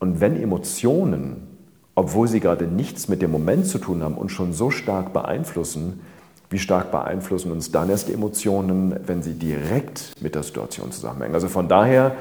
und 0.00 0.20
wenn 0.20 0.42
Emotionen, 0.42 1.46
obwohl 1.94 2.26
sie 2.26 2.40
gerade 2.40 2.66
nichts 2.66 3.08
mit 3.08 3.22
dem 3.22 3.30
Moment 3.30 3.66
zu 3.66 3.78
tun 3.78 4.02
haben, 4.02 4.16
uns 4.16 4.32
schon 4.32 4.52
so 4.52 4.70
stark 4.70 5.12
beeinflussen, 5.12 6.00
wie 6.48 6.58
stark 6.58 6.90
beeinflussen 6.90 7.52
uns 7.52 7.70
dann 7.70 7.90
erst 7.90 8.08
die 8.08 8.14
Emotionen, 8.14 8.96
wenn 9.06 9.22
sie 9.22 9.34
direkt 9.34 10.14
mit 10.20 10.34
der 10.34 10.42
Situation 10.42 10.90
zusammenhängen. 10.90 11.34
Also 11.34 11.48
von 11.48 11.68
daher, 11.68 12.16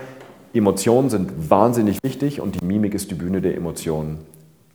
Emotionen 0.53 1.09
sind 1.09 1.49
wahnsinnig 1.49 1.97
wichtig 2.03 2.41
und 2.41 2.59
die 2.59 2.65
Mimik 2.65 2.93
ist 2.93 3.09
die 3.09 3.15
Bühne 3.15 3.41
der 3.41 3.55
Emotionen. 3.55 4.19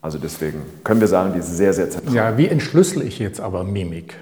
Also 0.01 0.19
deswegen 0.19 0.61
können 0.83 1.01
wir 1.01 1.09
sagen, 1.09 1.33
die 1.35 1.39
ist 1.39 1.57
sehr, 1.57 1.73
sehr 1.73 1.91
zentral. 1.91 2.15
Ja, 2.15 2.39
wie 2.39 2.49
entschlüssel 2.49 3.03
ich 3.03 3.19
jetzt 3.19 3.41
aber 3.41 3.65
Mimik? 3.65 4.17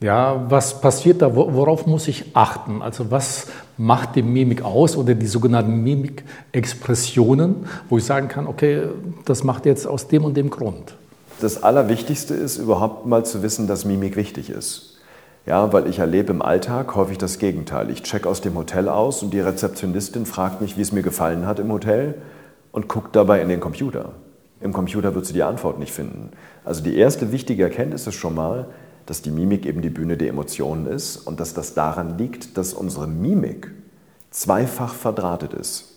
Ja, 0.00 0.44
was 0.48 0.80
passiert 0.80 1.22
da? 1.22 1.34
Worauf 1.34 1.86
muss 1.86 2.06
ich 2.06 2.36
achten? 2.36 2.82
Also 2.82 3.10
was 3.10 3.48
macht 3.76 4.14
die 4.14 4.22
Mimik 4.22 4.62
aus 4.62 4.96
oder 4.96 5.14
die 5.14 5.26
sogenannten 5.26 5.82
Mimikexpressionen, 5.82 7.66
wo 7.88 7.98
ich 7.98 8.04
sagen 8.04 8.28
kann, 8.28 8.46
okay, 8.46 8.84
das 9.24 9.42
macht 9.42 9.66
jetzt 9.66 9.88
aus 9.88 10.06
dem 10.06 10.24
und 10.24 10.36
dem 10.36 10.50
Grund? 10.50 10.94
Das 11.40 11.62
Allerwichtigste 11.62 12.34
ist 12.34 12.58
überhaupt 12.58 13.06
mal 13.06 13.24
zu 13.24 13.42
wissen, 13.42 13.66
dass 13.66 13.84
Mimik 13.84 14.14
wichtig 14.16 14.50
ist. 14.50 14.98
Ja, 15.46 15.72
weil 15.72 15.88
ich 15.88 15.98
erlebe 15.98 16.30
im 16.30 16.42
Alltag 16.42 16.94
häufig 16.94 17.18
das 17.18 17.38
Gegenteil. 17.38 17.90
Ich 17.90 18.02
check 18.02 18.26
aus 18.26 18.40
dem 18.40 18.54
Hotel 18.54 18.88
aus 18.88 19.22
und 19.22 19.32
die 19.32 19.40
Rezeptionistin 19.40 20.26
fragt 20.26 20.60
mich, 20.60 20.76
wie 20.76 20.82
es 20.82 20.92
mir 20.92 21.02
gefallen 21.02 21.46
hat 21.46 21.58
im 21.58 21.72
Hotel 21.72 22.16
und 22.70 22.86
guckt 22.86 23.16
dabei 23.16 23.40
in 23.40 23.48
den 23.48 23.58
Computer. 23.58 24.10
Im 24.60 24.72
Computer 24.72 25.14
wird 25.14 25.26
sie 25.26 25.32
die 25.32 25.42
Antwort 25.42 25.78
nicht 25.78 25.92
finden. 25.92 26.30
Also 26.64 26.84
die 26.84 26.96
erste 26.96 27.32
wichtige 27.32 27.62
Erkenntnis 27.64 28.06
ist 28.06 28.16
schon 28.16 28.34
mal, 28.34 28.66
dass 29.08 29.22
die 29.22 29.30
Mimik 29.30 29.64
eben 29.64 29.80
die 29.80 29.88
Bühne 29.88 30.18
der 30.18 30.28
Emotionen 30.28 30.86
ist 30.86 31.16
und 31.16 31.40
dass 31.40 31.54
das 31.54 31.72
daran 31.72 32.18
liegt, 32.18 32.58
dass 32.58 32.74
unsere 32.74 33.06
Mimik 33.06 33.70
zweifach 34.30 34.92
verdrahtet 34.92 35.54
ist. 35.54 35.94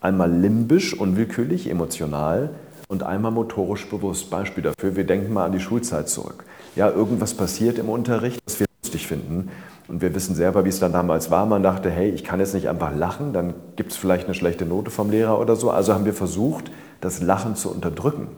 Einmal 0.00 0.32
limbisch, 0.32 0.96
unwillkürlich, 0.96 1.68
emotional 1.68 2.50
und 2.86 3.02
einmal 3.02 3.32
motorisch 3.32 3.88
bewusst. 3.88 4.30
Beispiel 4.30 4.62
dafür, 4.62 4.94
wir 4.94 5.04
denken 5.04 5.32
mal 5.32 5.46
an 5.46 5.52
die 5.52 5.58
Schulzeit 5.58 6.08
zurück. 6.08 6.44
Ja, 6.76 6.88
irgendwas 6.90 7.34
passiert 7.34 7.78
im 7.78 7.88
Unterricht, 7.88 8.40
was 8.46 8.60
wir 8.60 8.66
lustig 8.84 9.08
finden. 9.08 9.50
Und 9.88 10.00
wir 10.00 10.14
wissen 10.14 10.36
selber, 10.36 10.64
wie 10.64 10.68
es 10.68 10.78
dann 10.78 10.92
damals 10.92 11.32
war. 11.32 11.46
Man 11.46 11.64
dachte, 11.64 11.90
hey, 11.90 12.10
ich 12.10 12.22
kann 12.22 12.38
jetzt 12.38 12.54
nicht 12.54 12.68
einfach 12.68 12.94
lachen, 12.94 13.32
dann 13.32 13.54
gibt 13.74 13.90
es 13.90 13.98
vielleicht 13.98 14.26
eine 14.26 14.34
schlechte 14.34 14.64
Note 14.64 14.92
vom 14.92 15.10
Lehrer 15.10 15.40
oder 15.40 15.56
so. 15.56 15.70
Also 15.70 15.92
haben 15.92 16.04
wir 16.04 16.14
versucht, 16.14 16.70
das 17.00 17.20
Lachen 17.20 17.56
zu 17.56 17.68
unterdrücken. 17.70 18.28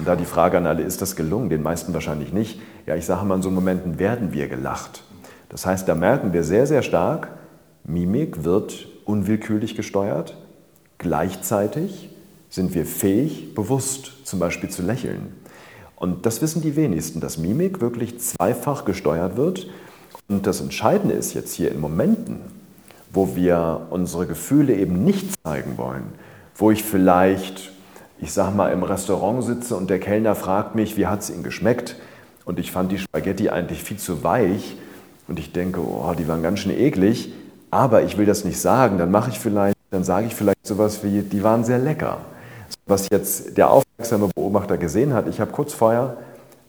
Und 0.00 0.08
da 0.08 0.16
die 0.16 0.24
Frage 0.24 0.56
an 0.56 0.66
alle, 0.66 0.82
ist 0.82 1.02
das 1.02 1.14
gelungen? 1.14 1.50
Den 1.50 1.62
meisten 1.62 1.92
wahrscheinlich 1.92 2.32
nicht. 2.32 2.58
Ja, 2.86 2.96
ich 2.96 3.04
sage 3.04 3.22
mal, 3.26 3.34
in 3.34 3.42
so 3.42 3.50
Momenten 3.50 3.98
werden 3.98 4.32
wir 4.32 4.48
gelacht. 4.48 5.04
Das 5.50 5.66
heißt, 5.66 5.86
da 5.86 5.94
merken 5.94 6.32
wir 6.32 6.42
sehr, 6.42 6.66
sehr 6.66 6.80
stark, 6.80 7.28
Mimik 7.84 8.42
wird 8.42 8.88
unwillkürlich 9.04 9.74
gesteuert. 9.76 10.38
Gleichzeitig 10.96 12.08
sind 12.48 12.74
wir 12.74 12.86
fähig, 12.86 13.54
bewusst 13.54 14.26
zum 14.26 14.38
Beispiel 14.38 14.70
zu 14.70 14.80
lächeln. 14.80 15.34
Und 15.96 16.24
das 16.24 16.40
wissen 16.40 16.62
die 16.62 16.76
wenigsten, 16.76 17.20
dass 17.20 17.36
Mimik 17.36 17.82
wirklich 17.82 18.18
zweifach 18.20 18.86
gesteuert 18.86 19.36
wird. 19.36 19.66
Und 20.28 20.46
das 20.46 20.62
Entscheidende 20.62 21.14
ist 21.14 21.34
jetzt 21.34 21.52
hier 21.52 21.70
in 21.70 21.78
Momenten, 21.78 22.40
wo 23.12 23.36
wir 23.36 23.88
unsere 23.90 24.26
Gefühle 24.26 24.74
eben 24.76 25.04
nicht 25.04 25.28
zeigen 25.44 25.76
wollen, 25.76 26.04
wo 26.54 26.70
ich 26.70 26.84
vielleicht 26.84 27.72
ich 28.20 28.32
sag 28.32 28.54
mal, 28.54 28.70
im 28.72 28.82
Restaurant 28.82 29.42
sitze 29.44 29.76
und 29.76 29.88
der 29.90 29.98
Kellner 29.98 30.34
fragt 30.34 30.74
mich, 30.74 30.96
wie 30.96 31.06
hat 31.06 31.20
es 31.20 31.30
Ihnen 31.30 31.42
geschmeckt? 31.42 31.96
Und 32.44 32.58
ich 32.58 32.72
fand 32.72 32.92
die 32.92 32.98
Spaghetti 32.98 33.48
eigentlich 33.48 33.82
viel 33.82 33.96
zu 33.96 34.24
weich. 34.24 34.76
Und 35.28 35.38
ich 35.38 35.52
denke, 35.52 35.80
oh, 35.80 36.12
die 36.18 36.26
waren 36.26 36.42
ganz 36.42 36.60
schön 36.60 36.76
eklig. 36.76 37.32
Aber 37.70 38.02
ich 38.02 38.18
will 38.18 38.26
das 38.26 38.44
nicht 38.44 38.60
sagen. 38.60 38.98
Dann 38.98 39.10
mache 39.10 39.30
ich 39.30 39.38
vielleicht, 39.38 39.76
dann 39.90 40.04
sage 40.04 40.26
ich 40.26 40.34
vielleicht 40.34 40.66
sowas 40.66 41.04
wie, 41.04 41.22
die 41.22 41.42
waren 41.44 41.64
sehr 41.64 41.78
lecker. 41.78 42.18
Was 42.86 43.08
jetzt 43.10 43.56
der 43.56 43.70
aufmerksame 43.70 44.28
Beobachter 44.34 44.76
gesehen 44.76 45.14
hat, 45.14 45.28
ich 45.28 45.40
habe 45.40 45.52
kurz 45.52 45.72
vorher 45.72 46.16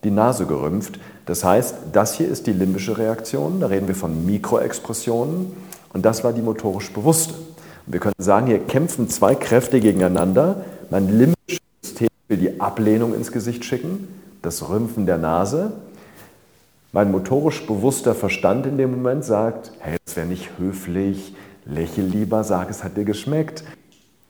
die 0.04 0.12
Nase 0.12 0.46
gerümpft. 0.46 1.00
Das 1.26 1.44
heißt, 1.44 1.76
das 1.92 2.14
hier 2.14 2.28
ist 2.28 2.48
die 2.48 2.54
limbische 2.54 2.98
Reaktion. 2.98 3.60
Da 3.60 3.68
reden 3.68 3.88
wir 3.88 3.96
von 3.96 4.26
Mikroexpressionen. 4.26 5.52
Und 5.94 6.06
das 6.06 6.24
war 6.24 6.34
die 6.34 6.42
motorisch 6.42 6.94
bewusste. 6.94 7.34
Und 7.34 7.94
wir 7.94 8.00
können 8.00 8.14
sagen, 8.20 8.48
hier 8.48 8.60
kämpfen 8.60 9.10
zwei 9.10 9.36
Kräfte 9.36 9.80
gegeneinander. 9.80 10.64
Mein 10.92 11.08
limbisches 11.08 11.62
System 11.82 12.10
will 12.28 12.38
die 12.38 12.60
Ablehnung 12.60 13.16
ins 13.16 13.32
Gesicht 13.32 13.64
schicken, 13.64 14.10
das 14.42 14.68
Rümpfen 14.68 15.06
der 15.06 15.18
Nase. 15.18 15.72
Mein 16.92 17.12
motorisch 17.12 17.66
bewusster 17.66 18.14
Verstand 18.14 18.66
in 18.66 18.78
dem 18.78 18.92
Moment 18.92 19.24
sagt, 19.24 19.72
hey, 19.80 19.96
das 20.04 20.18
wäre 20.18 20.28
nicht 20.28 20.50
höflich, 20.58 21.34
lächel 21.66 22.04
lieber, 22.04 22.44
sag, 22.44 22.70
es 22.70 22.84
hat 22.84 22.98
dir 22.98 23.06
geschmeckt. 23.06 23.64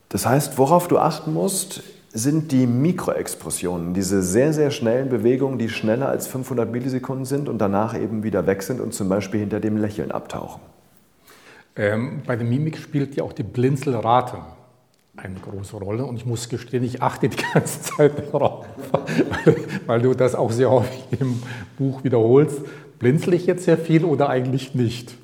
Das 0.09 0.27
heißt, 0.27 0.59
worauf 0.59 0.87
du 0.87 0.99
achten 0.99 1.33
musst, 1.33 1.81
sind 2.13 2.51
die 2.51 2.67
Mikroexpressionen, 2.67 3.95
diese 3.95 4.21
sehr, 4.21 4.53
sehr 4.53 4.69
schnellen 4.69 5.09
Bewegungen, 5.09 5.57
die 5.57 5.67
schneller 5.67 6.09
als 6.09 6.27
500 6.27 6.71
Millisekunden 6.71 7.25
sind 7.25 7.49
und 7.49 7.57
danach 7.57 7.99
eben 7.99 8.21
wieder 8.21 8.45
weg 8.45 8.61
sind 8.61 8.81
und 8.81 8.93
zum 8.93 9.09
Beispiel 9.09 9.39
hinter 9.39 9.61
dem 9.61 9.77
Lächeln 9.77 10.11
abtauchen. 10.11 10.61
Ähm, 11.75 12.21
bei 12.27 12.35
der 12.35 12.45
Mimik 12.45 12.77
spielt 12.77 13.15
ja 13.15 13.23
auch 13.23 13.33
die 13.33 13.41
Blinzelrate 13.41 14.37
eine 15.23 15.39
große 15.39 15.77
Rolle 15.77 16.05
und 16.05 16.15
ich 16.15 16.25
muss 16.25 16.49
gestehen, 16.49 16.83
ich 16.83 17.01
achte 17.01 17.29
die 17.29 17.37
ganze 17.53 17.81
Zeit 17.81 18.33
darauf, 18.33 18.65
weil, 19.87 20.01
du 20.01 20.13
das 20.13 20.35
auch 20.35 20.51
sehr 20.51 20.69
häufig 20.69 21.05
im 21.19 21.41
Buch 21.77 22.03
wiederholst. 22.03 22.61
Blinzel 22.99 23.33
ich 23.33 23.45
jetzt 23.45 23.65
sehr 23.65 23.77
viel 23.77 24.05
oder 24.05 24.29
eigentlich 24.29 24.75
nicht? 24.75 25.15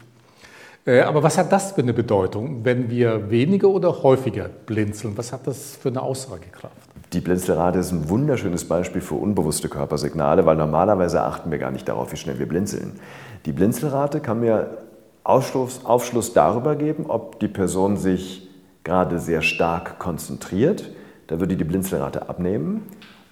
Äh, 0.86 1.02
aber 1.02 1.22
was 1.22 1.38
hat 1.38 1.52
das 1.52 1.74
für 1.74 1.82
eine 1.82 1.94
Bedeutung, 1.94 2.64
wenn 2.64 2.90
wir 2.90 3.30
weniger 3.30 3.70
oder 3.70 4.04
häufiger 4.04 4.50
blinzeln? 4.66 5.18
Was 5.18 5.32
hat 5.34 5.46
das 5.46 5.76
für 5.76 5.90
eine 5.90 6.02
Aussagekraft? 6.02 6.76
Die 7.14 7.22
Blinzelrate 7.22 7.80
ist 7.80 7.92
ein 7.92 8.10
wunderschönes 8.10 8.68
Beispiel 8.68 9.02
für 9.02 9.16
unbewusste 9.16 9.70
Körpersignale, 9.70 10.46
weil 10.46 10.58
normalerweise 10.58 11.22
achten 11.22 11.52
wir 11.52 11.58
gar 11.58 11.72
nicht 11.72 11.88
darauf, 11.88 12.12
wie 12.12 12.18
schnell 12.18 12.40
wir 12.40 12.48
blinzeln. 12.48 13.00
Die 13.46 13.52
Blinzelrate 13.54 14.20
kann 14.20 14.40
mir 14.42 14.78
Aufschluss, 15.24 15.86
Aufschluss 15.86 16.34
darüber 16.34 16.76
geben, 16.76 17.06
ob 17.08 17.40
die 17.40 17.48
Person 17.48 17.98
sich 17.98 18.47
gerade 18.88 19.20
sehr 19.20 19.42
stark 19.42 20.00
konzentriert, 20.00 20.90
da 21.28 21.40
würde 21.42 21.58
die 21.58 21.66
Blinzelrate 21.66 22.30
abnehmen, 22.30 22.84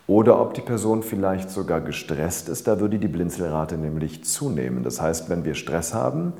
oder 0.06 0.40
ob 0.40 0.54
die 0.54 0.62
Person 0.62 1.02
vielleicht 1.02 1.50
sogar 1.50 1.82
gestresst 1.82 2.50
ist, 2.50 2.68
da 2.68 2.80
würde 2.80 3.00
die 3.00 3.08
Blinzelrate 3.08 3.78
nämlich 3.78 4.24
zunehmen. 4.24 4.84
Das 4.84 5.02
heißt, 5.02 5.30
wenn 5.30 5.46
wir 5.46 5.56
Stress 5.56 5.96
haben, 5.96 6.34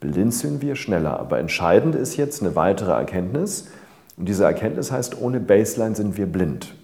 blinzeln 0.00 0.62
wir 0.62 0.74
schneller. 0.74 1.20
Aber 1.20 1.38
entscheidend 1.38 1.94
ist 1.96 2.16
jetzt 2.16 2.42
eine 2.42 2.56
weitere 2.56 2.92
Erkenntnis. 2.92 3.68
Und 4.16 4.26
diese 4.26 4.44
Erkenntnis 4.44 4.90
heißt, 4.90 5.20
ohne 5.20 5.40
Baseline 5.40 5.94
sind 5.94 6.16
wir 6.16 6.26
blind. 6.26 6.74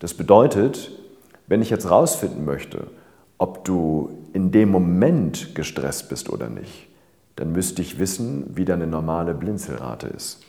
Das 0.00 0.14
bedeutet, 0.14 0.90
wenn 1.46 1.62
ich 1.62 1.70
jetzt 1.70 1.88
rausfinden 1.88 2.44
möchte, 2.44 2.88
ob 3.36 3.64
du 3.64 4.10
in 4.32 4.50
dem 4.50 4.70
Moment 4.70 5.54
gestresst 5.54 6.08
bist 6.08 6.28
oder 6.28 6.48
nicht, 6.48 6.88
dann 7.36 7.52
müsste 7.52 7.82
ich 7.82 8.00
wissen, 8.00 8.50
wie 8.54 8.64
deine 8.64 8.88
normale 8.88 9.32
Blinzelrate 9.32 10.08
ist. 10.08 10.40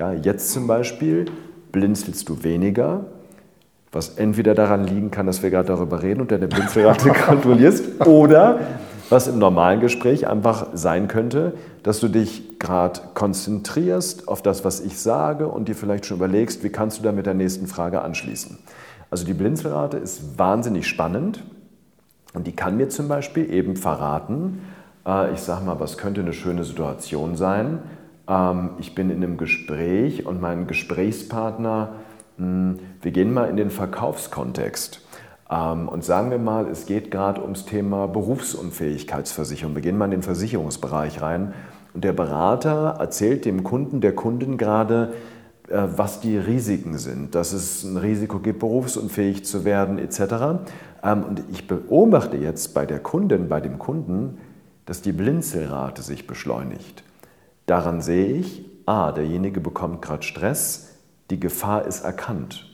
Ja, 0.00 0.14
jetzt 0.14 0.52
zum 0.52 0.66
Beispiel 0.66 1.26
blinzelst 1.72 2.26
du 2.30 2.42
weniger, 2.42 3.04
was 3.92 4.16
entweder 4.16 4.54
daran 4.54 4.84
liegen 4.84 5.10
kann, 5.10 5.26
dass 5.26 5.42
wir 5.42 5.50
gerade 5.50 5.68
darüber 5.68 6.02
reden 6.02 6.22
und 6.22 6.32
deine 6.32 6.48
Blinzelrate 6.48 7.10
kontrollierst, 7.26 8.06
oder 8.06 8.60
was 9.10 9.28
im 9.28 9.38
normalen 9.38 9.80
Gespräch 9.80 10.26
einfach 10.26 10.68
sein 10.72 11.06
könnte, 11.06 11.52
dass 11.82 12.00
du 12.00 12.08
dich 12.08 12.58
gerade 12.58 12.98
konzentrierst 13.12 14.26
auf 14.26 14.40
das, 14.40 14.64
was 14.64 14.80
ich 14.80 14.98
sage 14.98 15.48
und 15.48 15.68
dir 15.68 15.74
vielleicht 15.74 16.06
schon 16.06 16.16
überlegst, 16.16 16.64
wie 16.64 16.70
kannst 16.70 17.00
du 17.00 17.02
da 17.02 17.12
mit 17.12 17.26
der 17.26 17.34
nächsten 17.34 17.66
Frage 17.66 18.00
anschließen. 18.00 18.56
Also 19.10 19.26
die 19.26 19.34
Blinzelrate 19.34 19.98
ist 19.98 20.38
wahnsinnig 20.38 20.86
spannend 20.86 21.44
und 22.32 22.46
die 22.46 22.52
kann 22.52 22.78
mir 22.78 22.88
zum 22.88 23.06
Beispiel 23.06 23.52
eben 23.52 23.76
verraten, 23.76 24.60
äh, 25.06 25.34
ich 25.34 25.40
sage 25.40 25.62
mal, 25.66 25.78
was 25.78 25.98
könnte 25.98 26.22
eine 26.22 26.32
schöne 26.32 26.64
Situation 26.64 27.36
sein. 27.36 27.80
Ähm, 28.30 28.70
ich 28.78 28.94
bin 28.94 29.10
in 29.10 29.16
einem 29.16 29.36
Gespräch 29.36 30.24
und 30.24 30.40
mein 30.40 30.66
Gesprächspartner, 30.66 31.96
hm, 32.38 32.78
wir 33.02 33.10
gehen 33.10 33.34
mal 33.34 33.50
in 33.50 33.56
den 33.56 33.70
Verkaufskontext. 33.70 35.02
Ähm, 35.50 35.88
und 35.88 36.04
sagen 36.04 36.30
wir 36.30 36.38
mal, 36.38 36.68
es 36.68 36.86
geht 36.86 37.10
gerade 37.10 37.42
ums 37.42 37.66
Thema 37.66 38.06
Berufsunfähigkeitsversicherung. 38.06 39.74
Wir 39.74 39.82
gehen 39.82 39.98
mal 39.98 40.04
in 40.06 40.12
den 40.12 40.22
Versicherungsbereich 40.22 41.20
rein 41.20 41.52
und 41.92 42.04
der 42.04 42.12
Berater 42.12 42.96
erzählt 43.00 43.44
dem 43.44 43.64
Kunden, 43.64 44.00
der 44.00 44.14
Kundin 44.14 44.56
gerade, 44.56 45.14
äh, 45.68 45.82
was 45.96 46.20
die 46.20 46.38
Risiken 46.38 46.98
sind, 46.98 47.34
dass 47.34 47.52
es 47.52 47.82
ein 47.82 47.96
Risiko 47.96 48.38
gibt, 48.38 48.60
berufsunfähig 48.60 49.44
zu 49.44 49.64
werden 49.64 49.98
etc. 49.98 50.20
Ähm, 51.02 51.24
und 51.24 51.42
ich 51.50 51.66
beobachte 51.66 52.36
jetzt 52.36 52.74
bei 52.74 52.86
der 52.86 53.00
Kundin, 53.00 53.48
bei 53.48 53.60
dem 53.60 53.80
Kunden, 53.80 54.38
dass 54.86 55.02
die 55.02 55.12
Blinzelrate 55.12 56.02
sich 56.02 56.28
beschleunigt. 56.28 57.02
Daran 57.70 58.00
sehe 58.00 58.26
ich, 58.32 58.64
ah, 58.84 59.12
derjenige 59.12 59.60
bekommt 59.60 60.02
gerade 60.02 60.24
Stress, 60.24 60.96
die 61.30 61.38
Gefahr 61.38 61.86
ist 61.86 62.04
erkannt. 62.04 62.66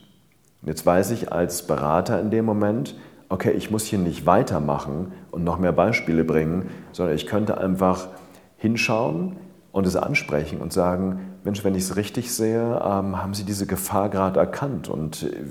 Und 0.63 0.69
jetzt 0.69 0.87
weiß 0.87 1.11
ich 1.11 1.31
als 1.31 1.67
Berater 1.67 2.19
in 2.19 2.31
dem 2.31 2.47
Moment, 2.47 2.97
okay, 3.29 3.51
ich 3.51 3.71
muss 3.71 3.85
hier 3.85 3.99
nicht 3.99 4.25
weitermachen 4.25 5.13
und 5.31 5.45
noch 5.45 5.59
mehr 5.59 5.73
Beispiele 5.73 6.25
bringen, 6.25 6.71
sondern 6.93 7.15
ich 7.15 7.27
könnte 7.27 7.59
einfach 7.59 8.09
hinschauen 8.57 9.37
und 9.71 9.87
es 9.87 9.97
ansprechen 9.97 10.63
und 10.63 10.73
sagen, 10.73 11.37
Mensch, 11.45 11.63
wenn 11.63 11.75
ich 11.75 11.83
es 11.83 11.97
richtig 11.97 12.33
sehe, 12.35 12.81
ähm, 12.83 13.23
haben 13.23 13.35
Sie 13.35 13.45
diese 13.45 13.67
Gefahr 13.67 14.09
gerade 14.09 14.41
erkannt 14.41 14.89
und 14.89 15.25
äh, 15.25 15.43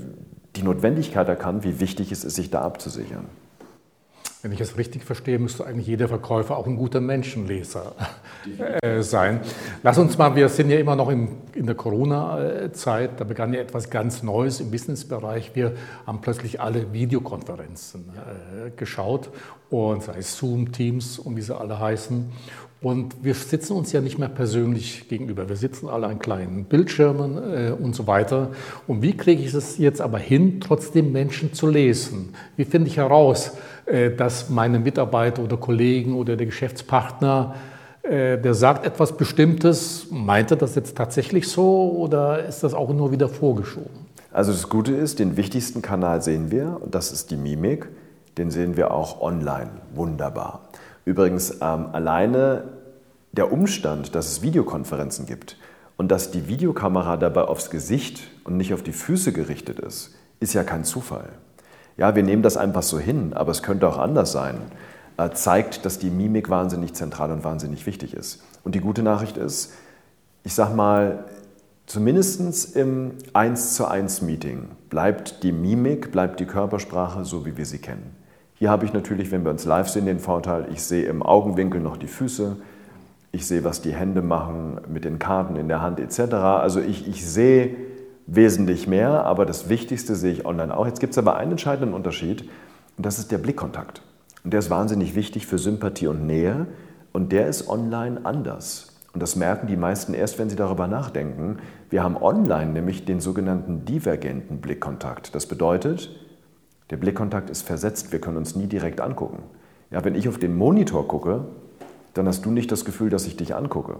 die 0.56 0.64
Notwendigkeit 0.64 1.28
erkannt, 1.28 1.62
wie 1.62 1.78
wichtig 1.78 2.10
es 2.10 2.24
ist, 2.24 2.34
sich 2.34 2.50
da 2.50 2.62
abzusichern. 2.62 3.26
Wenn 4.42 4.52
ich 4.52 4.60
es 4.60 4.76
richtig 4.76 5.02
verstehe, 5.02 5.38
müsste 5.38 5.66
eigentlich 5.66 5.86
jeder 5.86 6.08
Verkäufer 6.08 6.56
auch 6.56 6.66
ein 6.66 6.76
guter 6.76 7.00
Menschenleser 7.00 7.94
äh, 8.82 9.02
sein. 9.02 9.40
Lass 9.82 9.98
uns 9.98 10.16
mal, 10.18 10.36
wir 10.36 10.48
sind 10.48 10.70
ja 10.70 10.78
immer 10.78 10.94
noch 10.94 11.08
in, 11.08 11.28
in 11.54 11.66
der 11.66 11.74
Corona-Zeit, 11.74 13.18
da 13.18 13.24
begann 13.24 13.54
ja 13.54 13.60
etwas 13.60 13.90
ganz 13.90 14.22
Neues 14.22 14.60
im 14.60 14.70
Businessbereich. 14.70 15.52
Wir 15.54 15.72
haben 16.06 16.20
plötzlich 16.20 16.60
alle 16.60 16.92
Videokonferenzen 16.92 18.04
äh, 18.66 18.70
geschaut 18.70 19.30
und 19.70 20.02
sei 20.02 20.18
es 20.18 20.36
Zoom, 20.36 20.70
Teams 20.70 21.18
und 21.18 21.36
wie 21.36 21.42
sie 21.42 21.56
alle 21.56 21.80
heißen. 21.80 22.30
Und 22.82 23.24
wir 23.24 23.34
sitzen 23.34 23.72
uns 23.72 23.92
ja 23.92 24.00
nicht 24.00 24.18
mehr 24.18 24.28
persönlich 24.28 25.08
gegenüber. 25.08 25.48
Wir 25.48 25.56
sitzen 25.56 25.88
alle 25.88 26.06
an 26.06 26.18
kleinen 26.18 26.64
Bildschirmen 26.64 27.36
äh, 27.36 27.70
und 27.72 27.94
so 27.94 28.06
weiter. 28.06 28.50
Und 28.86 29.00
wie 29.00 29.16
kriege 29.16 29.42
ich 29.42 29.54
es 29.54 29.78
jetzt 29.78 30.00
aber 30.00 30.18
hin, 30.18 30.60
trotzdem 30.60 31.10
Menschen 31.10 31.54
zu 31.54 31.68
lesen? 31.68 32.34
Wie 32.56 32.66
finde 32.66 32.88
ich 32.88 32.98
heraus, 32.98 33.52
äh, 33.86 34.10
dass 34.10 34.50
meine 34.50 34.78
Mitarbeiter 34.78 35.42
oder 35.42 35.56
Kollegen 35.56 36.14
oder 36.14 36.36
der 36.36 36.46
Geschäftspartner, 36.46 37.54
äh, 38.02 38.36
der 38.36 38.52
sagt 38.52 38.84
etwas 38.84 39.16
Bestimmtes, 39.16 40.08
meint 40.10 40.50
er 40.50 40.58
das 40.58 40.74
jetzt 40.74 40.96
tatsächlich 40.96 41.48
so 41.48 41.92
oder 41.92 42.44
ist 42.44 42.62
das 42.62 42.74
auch 42.74 42.92
nur 42.92 43.10
wieder 43.10 43.30
vorgeschoben? 43.30 44.06
Also 44.32 44.52
das 44.52 44.68
Gute 44.68 44.92
ist, 44.92 45.18
den 45.18 45.38
wichtigsten 45.38 45.80
Kanal 45.80 46.20
sehen 46.20 46.50
wir 46.50 46.78
und 46.82 46.94
das 46.94 47.10
ist 47.10 47.30
die 47.30 47.38
Mimik. 47.38 47.88
Den 48.36 48.50
sehen 48.50 48.76
wir 48.76 48.90
auch 48.90 49.22
online. 49.22 49.70
Wunderbar. 49.94 50.65
Übrigens, 51.06 51.58
ähm, 51.62 51.86
alleine 51.92 52.64
der 53.32 53.52
Umstand, 53.52 54.14
dass 54.14 54.26
es 54.26 54.42
Videokonferenzen 54.42 55.24
gibt 55.24 55.56
und 55.96 56.10
dass 56.10 56.32
die 56.32 56.48
Videokamera 56.48 57.16
dabei 57.16 57.42
aufs 57.42 57.70
Gesicht 57.70 58.24
und 58.44 58.56
nicht 58.56 58.74
auf 58.74 58.82
die 58.82 58.92
Füße 58.92 59.32
gerichtet 59.32 59.78
ist, 59.78 60.14
ist 60.40 60.52
ja 60.52 60.64
kein 60.64 60.84
Zufall. 60.84 61.28
Ja, 61.96 62.14
wir 62.16 62.24
nehmen 62.24 62.42
das 62.42 62.56
einfach 62.56 62.82
so 62.82 62.98
hin, 62.98 63.32
aber 63.34 63.52
es 63.52 63.62
könnte 63.62 63.88
auch 63.88 63.98
anders 63.98 64.32
sein. 64.32 64.56
Äh, 65.16 65.30
zeigt, 65.30 65.86
dass 65.86 66.00
die 66.00 66.10
Mimik 66.10 66.50
wahnsinnig 66.50 66.94
zentral 66.94 67.30
und 67.30 67.44
wahnsinnig 67.44 67.86
wichtig 67.86 68.12
ist. 68.12 68.42
Und 68.64 68.74
die 68.74 68.80
gute 68.80 69.04
Nachricht 69.04 69.36
ist, 69.36 69.72
ich 70.42 70.54
sag 70.54 70.74
mal, 70.74 71.24
zumindest 71.86 72.74
im 72.74 73.12
1 73.32 73.74
zu 73.74 73.86
1 73.86 74.22
Meeting 74.22 74.70
bleibt 74.90 75.44
die 75.44 75.52
Mimik, 75.52 76.10
bleibt 76.10 76.40
die 76.40 76.46
Körpersprache 76.46 77.24
so, 77.24 77.46
wie 77.46 77.56
wir 77.56 77.64
sie 77.64 77.78
kennen. 77.78 78.15
Hier 78.58 78.70
habe 78.70 78.86
ich 78.86 78.92
natürlich, 78.92 79.30
wenn 79.30 79.44
wir 79.44 79.50
uns 79.50 79.66
live 79.66 79.88
sehen, 79.88 80.06
den 80.06 80.18
Vorteil, 80.18 80.68
ich 80.72 80.82
sehe 80.82 81.04
im 81.04 81.22
Augenwinkel 81.22 81.80
noch 81.80 81.98
die 81.98 82.06
Füße, 82.06 82.56
ich 83.30 83.46
sehe, 83.46 83.64
was 83.64 83.82
die 83.82 83.92
Hände 83.92 84.22
machen 84.22 84.80
mit 84.88 85.04
den 85.04 85.18
Karten 85.18 85.56
in 85.56 85.68
der 85.68 85.82
Hand 85.82 86.00
etc. 86.00 86.34
Also 86.34 86.80
ich, 86.80 87.06
ich 87.06 87.26
sehe 87.26 87.76
wesentlich 88.26 88.88
mehr, 88.88 89.24
aber 89.24 89.44
das 89.44 89.68
Wichtigste 89.68 90.14
sehe 90.14 90.32
ich 90.32 90.46
online 90.46 90.74
auch. 90.74 90.86
Jetzt 90.86 91.00
gibt 91.00 91.12
es 91.12 91.18
aber 91.18 91.36
einen 91.36 91.52
entscheidenden 91.52 91.94
Unterschied 91.94 92.48
und 92.96 93.04
das 93.04 93.18
ist 93.18 93.30
der 93.30 93.38
Blickkontakt. 93.38 94.00
Und 94.42 94.52
der 94.52 94.60
ist 94.60 94.70
wahnsinnig 94.70 95.14
wichtig 95.14 95.46
für 95.46 95.58
Sympathie 95.58 96.06
und 96.06 96.26
Nähe 96.26 96.66
und 97.12 97.32
der 97.32 97.48
ist 97.48 97.68
online 97.68 98.20
anders. 98.24 98.96
Und 99.12 99.22
das 99.22 99.36
merken 99.36 99.66
die 99.66 99.76
meisten 99.76 100.14
erst, 100.14 100.38
wenn 100.38 100.48
sie 100.48 100.56
darüber 100.56 100.86
nachdenken. 100.86 101.58
Wir 101.90 102.02
haben 102.02 102.16
online 102.16 102.72
nämlich 102.72 103.04
den 103.04 103.20
sogenannten 103.20 103.84
divergenten 103.84 104.60
Blickkontakt. 104.60 105.34
Das 105.34 105.46
bedeutet, 105.46 106.10
der 106.90 106.96
Blickkontakt 106.96 107.50
ist 107.50 107.62
versetzt, 107.62 108.12
wir 108.12 108.20
können 108.20 108.36
uns 108.36 108.54
nie 108.56 108.66
direkt 108.66 109.00
angucken. 109.00 109.42
Ja, 109.90 110.04
wenn 110.04 110.14
ich 110.14 110.28
auf 110.28 110.38
den 110.38 110.56
Monitor 110.56 111.06
gucke, 111.08 111.44
dann 112.14 112.26
hast 112.26 112.44
du 112.44 112.50
nicht 112.50 112.70
das 112.72 112.84
Gefühl, 112.84 113.10
dass 113.10 113.26
ich 113.26 113.36
dich 113.36 113.54
angucke. 113.54 113.96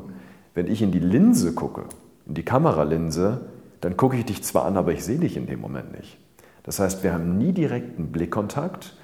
Wenn 0.54 0.68
ich 0.68 0.82
in 0.82 0.92
die 0.92 1.00
Linse 1.00 1.52
gucke, 1.52 1.84
in 2.26 2.34
die 2.34 2.44
Kameralinse, 2.44 3.42
dann 3.80 3.96
gucke 3.96 4.16
ich 4.16 4.24
dich 4.24 4.42
zwar 4.42 4.64
an, 4.64 4.76
aber 4.76 4.92
ich 4.92 5.04
sehe 5.04 5.18
dich 5.18 5.36
in 5.36 5.46
dem 5.46 5.60
Moment 5.60 5.96
nicht. 5.96 6.18
Das 6.62 6.78
heißt, 6.78 7.04
wir 7.04 7.12
haben 7.12 7.38
nie 7.38 7.52
direkten 7.52 8.10
Blickkontakt 8.10 8.96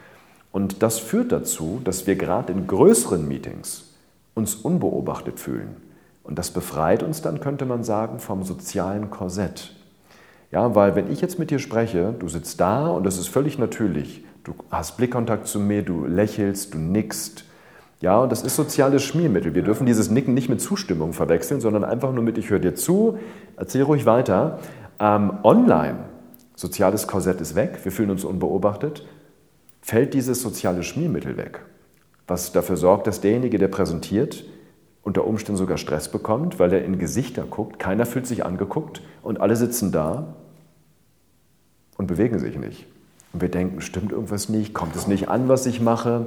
und 0.51 0.83
das 0.83 0.99
führt 0.99 1.33
dazu, 1.33 1.81
dass 1.85 2.07
wir 2.07 2.17
gerade 2.17 2.53
in 2.53 2.67
größeren 2.67 3.27
Meetings 3.27 3.95
uns 4.35 4.55
unbeobachtet 4.55 5.39
fühlen. 5.39 5.77
Und 6.25 6.39
das 6.39 6.51
befreit 6.51 7.03
uns 7.03 7.23
dann, 7.23 7.41
könnte 7.41 7.67
man 7.67 7.85
sagen, 7.85 8.19
vom 8.19 8.45
sozialen 8.45 9.11
Korsett. 9.11 9.75
Ja, 10.53 10.75
weil 10.75 10.95
wenn 10.95 11.11
ich 11.11 11.23
jetzt 11.23 11.39
mit 11.39 11.51
dir 11.51 11.59
spreche, 11.59 12.15
du 12.19 12.29
sitzt 12.29 12.61
da 12.61 12.89
und 12.89 13.05
das 13.05 13.17
ist 13.17 13.29
völlig 13.29 13.59
natürlich. 13.59 14.23
Du 14.45 14.55
hast 14.71 14.99
Blickkontakt 14.99 15.47
zu 15.47 15.59
mir, 15.59 15.83
du 15.83 16.05
lächelst, 16.05 16.75
du 16.75 16.79
nickst. 16.79 17.45
Ja, 18.01 18.19
und 18.19 18.31
das 18.31 18.43
ist 18.43 18.57
soziales 18.57 19.03
Schmiermittel. 19.03 19.55
Wir 19.55 19.63
dürfen 19.63 19.87
dieses 19.87 20.11
Nicken 20.11 20.35
nicht 20.35 20.51
mit 20.51 20.61
Zustimmung 20.61 21.15
verwechseln, 21.15 21.61
sondern 21.63 21.85
einfach 21.85 22.13
nur 22.13 22.23
mit, 22.23 22.37
ich 22.37 22.51
höre 22.51 22.59
dir 22.59 22.75
zu, 22.75 23.19
erzähl 23.57 23.83
ruhig 23.83 24.05
weiter. 24.05 24.59
Ähm, 25.01 25.33
online, 25.43 26.01
soziales 26.55 27.07
Korsett 27.07 27.41
ist 27.41 27.55
weg, 27.55 27.79
wir 27.83 27.93
fühlen 27.93 28.11
uns 28.11 28.25
unbeobachtet, 28.25 29.07
fällt 29.81 30.13
dieses 30.13 30.43
soziale 30.43 30.83
Schmiermittel 30.83 31.39
weg, 31.39 31.61
was 32.27 32.53
dafür 32.53 32.77
sorgt, 32.77 33.07
dass 33.07 33.23
derjenige, 33.23 33.59
der 33.59 33.69
präsentiert, 33.69 34.45
unter 35.03 35.27
Umständen 35.27 35.57
sogar 35.57 35.79
Stress 35.79 36.11
bekommt, 36.11 36.59
weil 36.59 36.73
er 36.73 36.85
in 36.85 36.99
Gesichter 36.99 37.45
guckt, 37.45 37.79
keiner 37.79 38.05
fühlt 38.05 38.27
sich 38.27 38.45
angeguckt 38.45 39.01
und 39.23 39.41
alle 39.41 39.57
sitzen 39.57 39.93
da 39.93 40.35
und 42.03 42.07
bewegen 42.09 42.39
sich 42.39 42.59
nicht. 42.59 42.87
Und 43.33 43.41
wir 43.41 43.49
denken, 43.49 43.81
stimmt 43.81 44.13
irgendwas 44.13 44.49
nicht, 44.49 44.75
kommt 44.75 44.95
es 44.97 45.07
nicht 45.07 45.29
an, 45.29 45.49
was 45.49 45.67
ich 45.67 45.81
mache. 45.81 46.27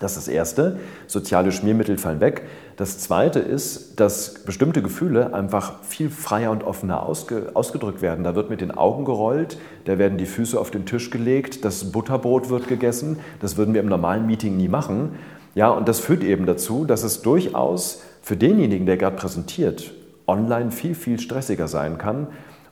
Das 0.00 0.12
ist 0.12 0.26
das 0.26 0.28
Erste. 0.28 0.78
Soziale 1.06 1.52
Schmiermittel 1.52 1.96
fallen 1.96 2.20
weg. 2.20 2.42
Das 2.76 2.98
Zweite 2.98 3.38
ist, 3.38 3.98
dass 3.98 4.34
bestimmte 4.44 4.82
Gefühle 4.82 5.32
einfach 5.32 5.82
viel 5.82 6.10
freier 6.10 6.50
und 6.50 6.64
offener 6.64 7.02
ausge 7.02 7.52
ausgedrückt 7.54 8.02
werden. 8.02 8.24
Da 8.24 8.34
wird 8.34 8.50
mit 8.50 8.60
den 8.60 8.72
Augen 8.72 9.04
gerollt, 9.06 9.58
da 9.84 9.96
werden 9.96 10.18
die 10.18 10.26
Füße 10.26 10.58
auf 10.60 10.70
den 10.70 10.84
Tisch 10.84 11.10
gelegt, 11.10 11.64
das 11.64 11.92
Butterbrot 11.92 12.50
wird 12.50 12.68
gegessen. 12.68 13.18
Das 13.40 13.56
würden 13.56 13.72
wir 13.72 13.80
im 13.80 13.88
normalen 13.88 14.26
Meeting 14.26 14.56
nie 14.56 14.68
machen. 14.68 15.12
Ja, 15.54 15.70
und 15.70 15.88
das 15.88 16.00
führt 16.00 16.22
eben 16.22 16.44
dazu, 16.44 16.84
dass 16.84 17.02
es 17.02 17.22
durchaus 17.22 18.02
für 18.20 18.36
denjenigen, 18.36 18.84
der 18.84 18.98
gerade 18.98 19.16
präsentiert, 19.16 19.94
online 20.26 20.70
viel, 20.72 20.94
viel 20.94 21.18
stressiger 21.18 21.68
sein 21.68 21.96
kann. 21.96 22.26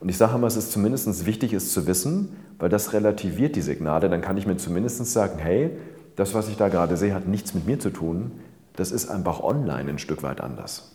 Und 0.05 0.11
ich 0.11 0.19
sage 0.19 0.35
immer, 0.35 0.47
es 0.47 0.57
ist 0.57 0.71
zumindest 0.71 1.25
wichtig, 1.25 1.55
es 1.55 1.73
zu 1.73 1.87
wissen, 1.87 2.37
weil 2.59 2.69
das 2.69 2.93
relativiert 2.93 3.57
die 3.57 3.63
Signale. 3.63 4.11
Dann 4.11 4.21
kann 4.21 4.37
ich 4.37 4.47
mir 4.47 4.59
zumindest 4.59 5.03
sagen, 5.07 5.39
hey, 5.39 5.71
das, 6.15 6.35
was 6.35 6.51
ich 6.51 6.59
da 6.59 6.69
gerade 6.69 6.99
sehe, 6.99 7.15
hat 7.15 7.27
nichts 7.27 7.55
mit 7.55 7.67
mir 7.67 7.79
zu 7.79 7.89
tun. 7.89 8.33
Das 8.77 8.93
ist 8.93 9.09
einfach 9.09 9.43
online 9.43 9.89
ein 9.89 9.99
Stück 9.99 10.23
weit 10.23 10.43
anders. 10.43 10.93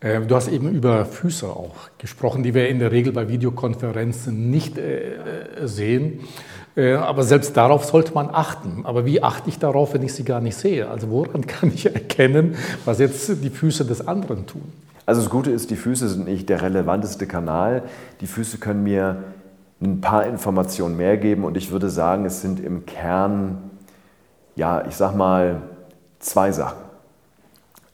Ähm, 0.00 0.26
du 0.26 0.34
hast 0.34 0.48
eben 0.48 0.72
über 0.72 1.06
Füße 1.06 1.46
auch 1.46 1.76
gesprochen, 1.98 2.42
die 2.42 2.52
wir 2.52 2.68
in 2.68 2.80
der 2.80 2.90
Regel 2.90 3.12
bei 3.12 3.28
Videokonferenzen 3.28 4.50
nicht 4.50 4.76
äh, 4.76 5.14
äh, 5.14 5.68
sehen. 5.68 6.18
Äh, 6.74 6.94
aber 6.94 7.22
selbst 7.22 7.56
darauf 7.56 7.84
sollte 7.84 8.12
man 8.12 8.28
achten. 8.28 8.80
Aber 8.86 9.06
wie 9.06 9.22
achte 9.22 9.48
ich 9.48 9.60
darauf, 9.60 9.94
wenn 9.94 10.02
ich 10.02 10.14
sie 10.14 10.24
gar 10.24 10.40
nicht 10.40 10.56
sehe? 10.56 10.88
Also 10.88 11.10
woran 11.10 11.46
kann 11.46 11.70
ich 11.72 11.86
erkennen, 11.86 12.56
was 12.84 12.98
jetzt 12.98 13.40
die 13.40 13.50
Füße 13.50 13.84
des 13.84 14.04
anderen 14.04 14.48
tun? 14.48 14.72
Also 15.06 15.20
das 15.20 15.30
Gute 15.30 15.50
ist, 15.50 15.70
die 15.70 15.76
Füße 15.76 16.08
sind 16.08 16.26
nicht 16.26 16.48
der 16.48 16.62
relevanteste 16.62 17.26
Kanal. 17.26 17.82
Die 18.20 18.26
Füße 18.26 18.58
können 18.58 18.82
mir 18.82 19.24
ein 19.82 20.00
paar 20.00 20.26
Informationen 20.26 20.96
mehr 20.96 21.16
geben 21.16 21.44
und 21.44 21.56
ich 21.56 21.70
würde 21.70 21.90
sagen, 21.90 22.24
es 22.24 22.40
sind 22.40 22.58
im 22.60 22.86
Kern, 22.86 23.58
ja, 24.56 24.84
ich 24.86 24.96
sag 24.96 25.14
mal, 25.14 25.62
zwei 26.20 26.52
Sachen. 26.52 26.78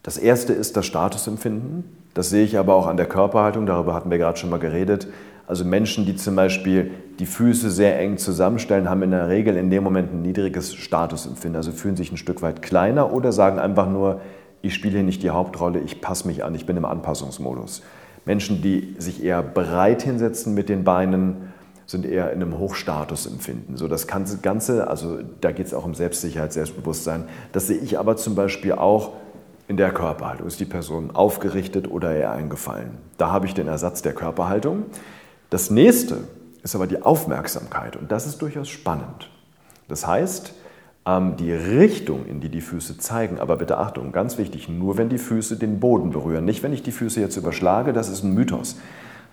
Das 0.03 0.17
erste 0.17 0.53
ist 0.53 0.77
das 0.77 0.85
Statusempfinden. 0.85 1.83
Das 2.13 2.29
sehe 2.29 2.43
ich 2.43 2.57
aber 2.57 2.75
auch 2.75 2.87
an 2.87 2.97
der 2.97 3.05
Körperhaltung, 3.05 3.65
darüber 3.65 3.93
hatten 3.93 4.09
wir 4.09 4.17
gerade 4.17 4.37
schon 4.37 4.49
mal 4.49 4.59
geredet. 4.59 5.07
Also 5.47 5.65
Menschen, 5.65 6.05
die 6.05 6.15
zum 6.15 6.35
Beispiel 6.35 6.91
die 7.19 7.25
Füße 7.25 7.71
sehr 7.71 7.99
eng 7.99 8.17
zusammenstellen, 8.17 8.89
haben 8.89 9.03
in 9.03 9.11
der 9.11 9.27
Regel 9.27 9.57
in 9.57 9.69
dem 9.69 9.83
Moment 9.83 10.13
ein 10.13 10.21
niedriges 10.21 10.73
Statusempfinden, 10.73 11.57
also 11.57 11.71
fühlen 11.71 11.97
sich 11.97 12.11
ein 12.11 12.17
Stück 12.17 12.41
weit 12.41 12.61
kleiner 12.61 13.11
oder 13.11 13.31
sagen 13.31 13.59
einfach 13.59 13.89
nur, 13.89 14.21
ich 14.61 14.73
spiele 14.73 14.95
hier 14.95 15.03
nicht 15.03 15.23
die 15.23 15.29
Hauptrolle, 15.29 15.79
ich 15.79 16.01
passe 16.01 16.27
mich 16.27 16.43
an, 16.43 16.55
ich 16.55 16.65
bin 16.65 16.77
im 16.77 16.85
Anpassungsmodus. 16.85 17.81
Menschen, 18.25 18.61
die 18.61 18.95
sich 18.99 19.23
eher 19.23 19.41
breit 19.41 20.03
hinsetzen 20.03 20.53
mit 20.53 20.69
den 20.69 20.83
Beinen, 20.83 21.51
sind 21.87 22.05
eher 22.05 22.31
in 22.31 22.41
einem 22.41 22.57
Hochstatusempfinden. 22.57 23.75
So 23.75 23.87
das 23.87 24.07
Ganze, 24.07 24.87
also 24.87 25.19
da 25.41 25.51
geht 25.51 25.67
es 25.67 25.73
auch 25.73 25.85
um 25.85 25.93
Selbstsicherheit, 25.93 26.53
Selbstbewusstsein. 26.53 27.25
Das 27.51 27.67
sehe 27.67 27.77
ich 27.77 27.99
aber 27.99 28.15
zum 28.15 28.35
Beispiel 28.35 28.73
auch 28.73 29.13
in 29.67 29.77
der 29.77 29.91
Körperhaltung. 29.91 30.47
Ist 30.47 30.59
die 30.59 30.65
Person 30.65 31.11
aufgerichtet 31.11 31.89
oder 31.89 32.13
eher 32.13 32.31
eingefallen? 32.31 32.97
Da 33.17 33.31
habe 33.31 33.45
ich 33.45 33.53
den 33.53 33.67
Ersatz 33.67 34.01
der 34.01 34.13
Körperhaltung. 34.13 34.85
Das 35.49 35.69
nächste 35.69 36.19
ist 36.63 36.75
aber 36.75 36.87
die 36.87 37.01
Aufmerksamkeit 37.01 37.95
und 37.95 38.11
das 38.11 38.25
ist 38.25 38.41
durchaus 38.41 38.69
spannend. 38.69 39.29
Das 39.87 40.07
heißt, 40.07 40.53
die 41.05 41.51
Richtung, 41.51 42.27
in 42.27 42.41
die 42.41 42.49
die 42.49 42.61
Füße 42.61 42.97
zeigen, 42.99 43.39
aber 43.39 43.57
bitte 43.57 43.77
Achtung, 43.77 44.11
ganz 44.11 44.37
wichtig, 44.37 44.69
nur 44.69 44.97
wenn 44.97 45.09
die 45.09 45.17
Füße 45.17 45.57
den 45.57 45.79
Boden 45.79 46.11
berühren, 46.11 46.45
nicht 46.45 46.61
wenn 46.61 46.73
ich 46.73 46.83
die 46.83 46.91
Füße 46.91 47.19
jetzt 47.19 47.37
überschlage, 47.37 47.91
das 47.91 48.09
ist 48.09 48.23
ein 48.23 48.33
Mythos. 48.33 48.77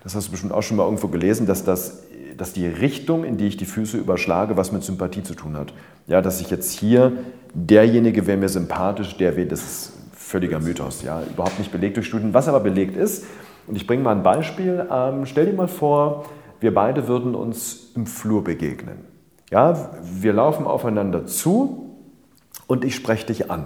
Das 0.03 0.15
hast 0.15 0.27
du 0.27 0.31
bestimmt 0.31 0.53
auch 0.53 0.63
schon 0.63 0.77
mal 0.77 0.85
irgendwo 0.85 1.09
gelesen, 1.09 1.45
dass, 1.45 1.63
das, 1.63 2.03
dass 2.37 2.53
die 2.53 2.65
Richtung, 2.65 3.23
in 3.23 3.37
die 3.37 3.47
ich 3.47 3.57
die 3.57 3.65
Füße 3.65 3.97
überschlage, 3.97 4.57
was 4.57 4.71
mit 4.71 4.83
Sympathie 4.83 5.21
zu 5.21 5.35
tun 5.35 5.55
hat. 5.55 5.73
Ja, 6.07 6.21
dass 6.21 6.41
ich 6.41 6.49
jetzt 6.49 6.71
hier, 6.71 7.11
derjenige 7.53 8.25
wäre 8.25 8.37
mir 8.37 8.49
sympathisch, 8.49 9.17
der 9.17 9.35
wäre, 9.35 9.47
das 9.47 9.61
ist 9.61 9.93
völliger 10.13 10.59
Mythos, 10.59 11.03
ja, 11.03 11.21
überhaupt 11.21 11.59
nicht 11.59 11.71
belegt 11.71 11.97
durch 11.97 12.07
Studien. 12.07 12.33
Was 12.33 12.47
aber 12.47 12.61
belegt 12.61 12.97
ist, 12.97 13.25
und 13.67 13.75
ich 13.75 13.85
bringe 13.85 14.01
mal 14.01 14.15
ein 14.15 14.23
Beispiel, 14.23 14.87
ähm, 14.91 15.27
stell 15.27 15.45
dir 15.45 15.53
mal 15.53 15.67
vor, 15.67 16.25
wir 16.59 16.73
beide 16.73 17.07
würden 17.07 17.35
uns 17.35 17.91
im 17.95 18.07
Flur 18.07 18.43
begegnen. 18.43 18.97
Ja, 19.49 19.89
wir 20.03 20.33
laufen 20.33 20.65
aufeinander 20.65 21.25
zu 21.25 21.95
und 22.67 22.85
ich 22.85 22.95
spreche 22.95 23.27
dich 23.27 23.49
an. 23.49 23.65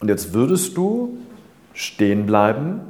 Und 0.00 0.08
jetzt 0.08 0.34
würdest 0.34 0.76
du 0.76 1.18
stehen 1.72 2.26
bleiben, 2.26 2.80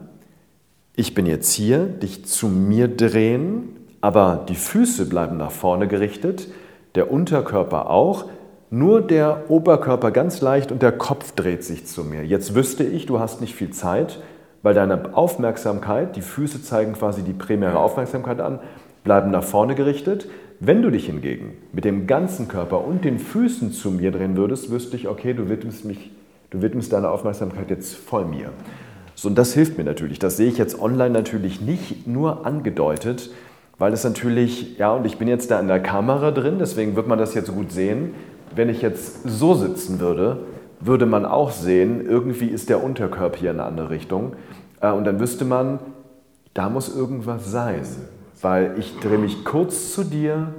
ich 0.95 1.15
bin 1.15 1.27
jetzt 1.27 1.53
hier, 1.53 1.81
dich 1.81 2.25
zu 2.25 2.49
mir 2.49 2.89
drehen, 2.89 3.77
aber 4.01 4.47
die 4.49 4.55
Füße 4.55 5.07
bleiben 5.09 5.37
nach 5.37 5.51
vorne 5.51 5.89
gerichtet, 5.89 6.49
der 6.95 7.11
Unterkörper 7.11 7.91
auch, 7.91 8.25
nur 8.71 9.03
der 9.03 9.51
Oberkörper 9.51 10.11
ganz 10.11 10.41
leicht 10.41 10.73
und 10.73 10.83
der 10.83 10.93
Kopf 10.93 11.33
dreht 11.33 11.65
sich 11.65 11.87
zu 11.87 12.03
mir. 12.03 12.25
Jetzt 12.25 12.55
wüsste 12.55 12.83
ich, 12.83 13.07
du 13.07 13.21
hast 13.21 13.41
nicht 13.41 13.55
viel 13.55 13.71
Zeit, 13.71 14.21
weil 14.63 14.75
deine 14.75 15.15
Aufmerksamkeit, 15.15 16.17
die 16.17 16.23
Füße 16.23 16.63
zeigen 16.63 16.95
quasi 16.95 17.23
die 17.23 17.35
primäre 17.35 17.79
Aufmerksamkeit 17.79 18.41
an, 18.41 18.59
bleiben 19.05 19.31
nach 19.31 19.45
vorne 19.45 19.75
gerichtet. 19.75 20.29
Wenn 20.59 20.81
du 20.81 20.91
dich 20.91 21.07
hingegen 21.07 21.59
mit 21.73 21.85
dem 21.85 22.07
ganzen 22.07 22.49
Körper 22.49 22.83
und 22.83 23.05
den 23.05 23.19
Füßen 23.19 23.73
zu 23.73 23.91
mir 23.91 24.11
drehen 24.11 24.39
würdest, 24.39 24.71
wüsste 24.71 24.97
ich, 24.97 25.07
okay, 25.07 25.35
du 25.35 25.51
widmest, 25.51 25.85
mich, 25.85 26.11
du 26.49 26.63
widmest 26.63 26.95
deine 26.95 27.11
Aufmerksamkeit 27.11 27.69
jetzt 27.69 27.95
voll 27.95 28.25
mir. 28.25 28.53
So, 29.15 29.29
und 29.29 29.37
das 29.37 29.53
hilft 29.53 29.77
mir 29.77 29.85
natürlich. 29.85 30.19
Das 30.19 30.39
sehe 30.39 30.49
ich 30.49 30.57
jetzt 30.57 30.81
online 30.81 31.11
natürlich 31.11 31.61
nicht 31.61 32.07
nur 32.07 32.47
angedeutet, 32.47 33.31
weil 33.79 33.93
es 33.93 34.03
natürlich, 34.05 34.79
ja, 34.79 34.95
und 34.95 35.05
ich 35.05 35.19
bin 35.19 35.29
jetzt 35.29 35.51
da 35.51 35.61
in 35.61 35.69
der 35.69 35.81
Kamera 35.81 36.31
drin, 36.31 36.57
deswegen 36.59 36.97
wird 36.97 37.07
man 37.07 37.19
das 37.19 37.35
jetzt 37.35 37.53
gut 37.53 37.71
sehen. 37.71 38.15
Wenn 38.55 38.71
ich 38.71 38.81
jetzt 38.81 39.29
so 39.29 39.53
sitzen 39.53 40.01
würde, 40.01 40.39
würde 40.81 41.05
man 41.05 41.27
auch 41.27 41.51
sehen, 41.51 42.07
irgendwie 42.07 42.47
ist 42.47 42.71
der 42.71 42.83
Unterkörper 42.83 43.39
hier 43.39 43.51
in 43.51 43.61
eine 43.61 43.69
andere 43.69 43.91
Richtung. 43.91 44.33
Äh, 44.81 44.91
und 44.91 45.05
dann 45.05 45.21
wüsste 45.21 45.45
man, 45.45 45.81
da 46.55 46.71
muss 46.71 46.95
irgendwas 46.95 47.51
sein 47.51 47.85
weil 48.41 48.75
ich 48.79 48.99
drehe 49.01 49.19
mich 49.19 49.45
kurz 49.45 49.93
zu 49.93 50.05
dir, 50.05 50.55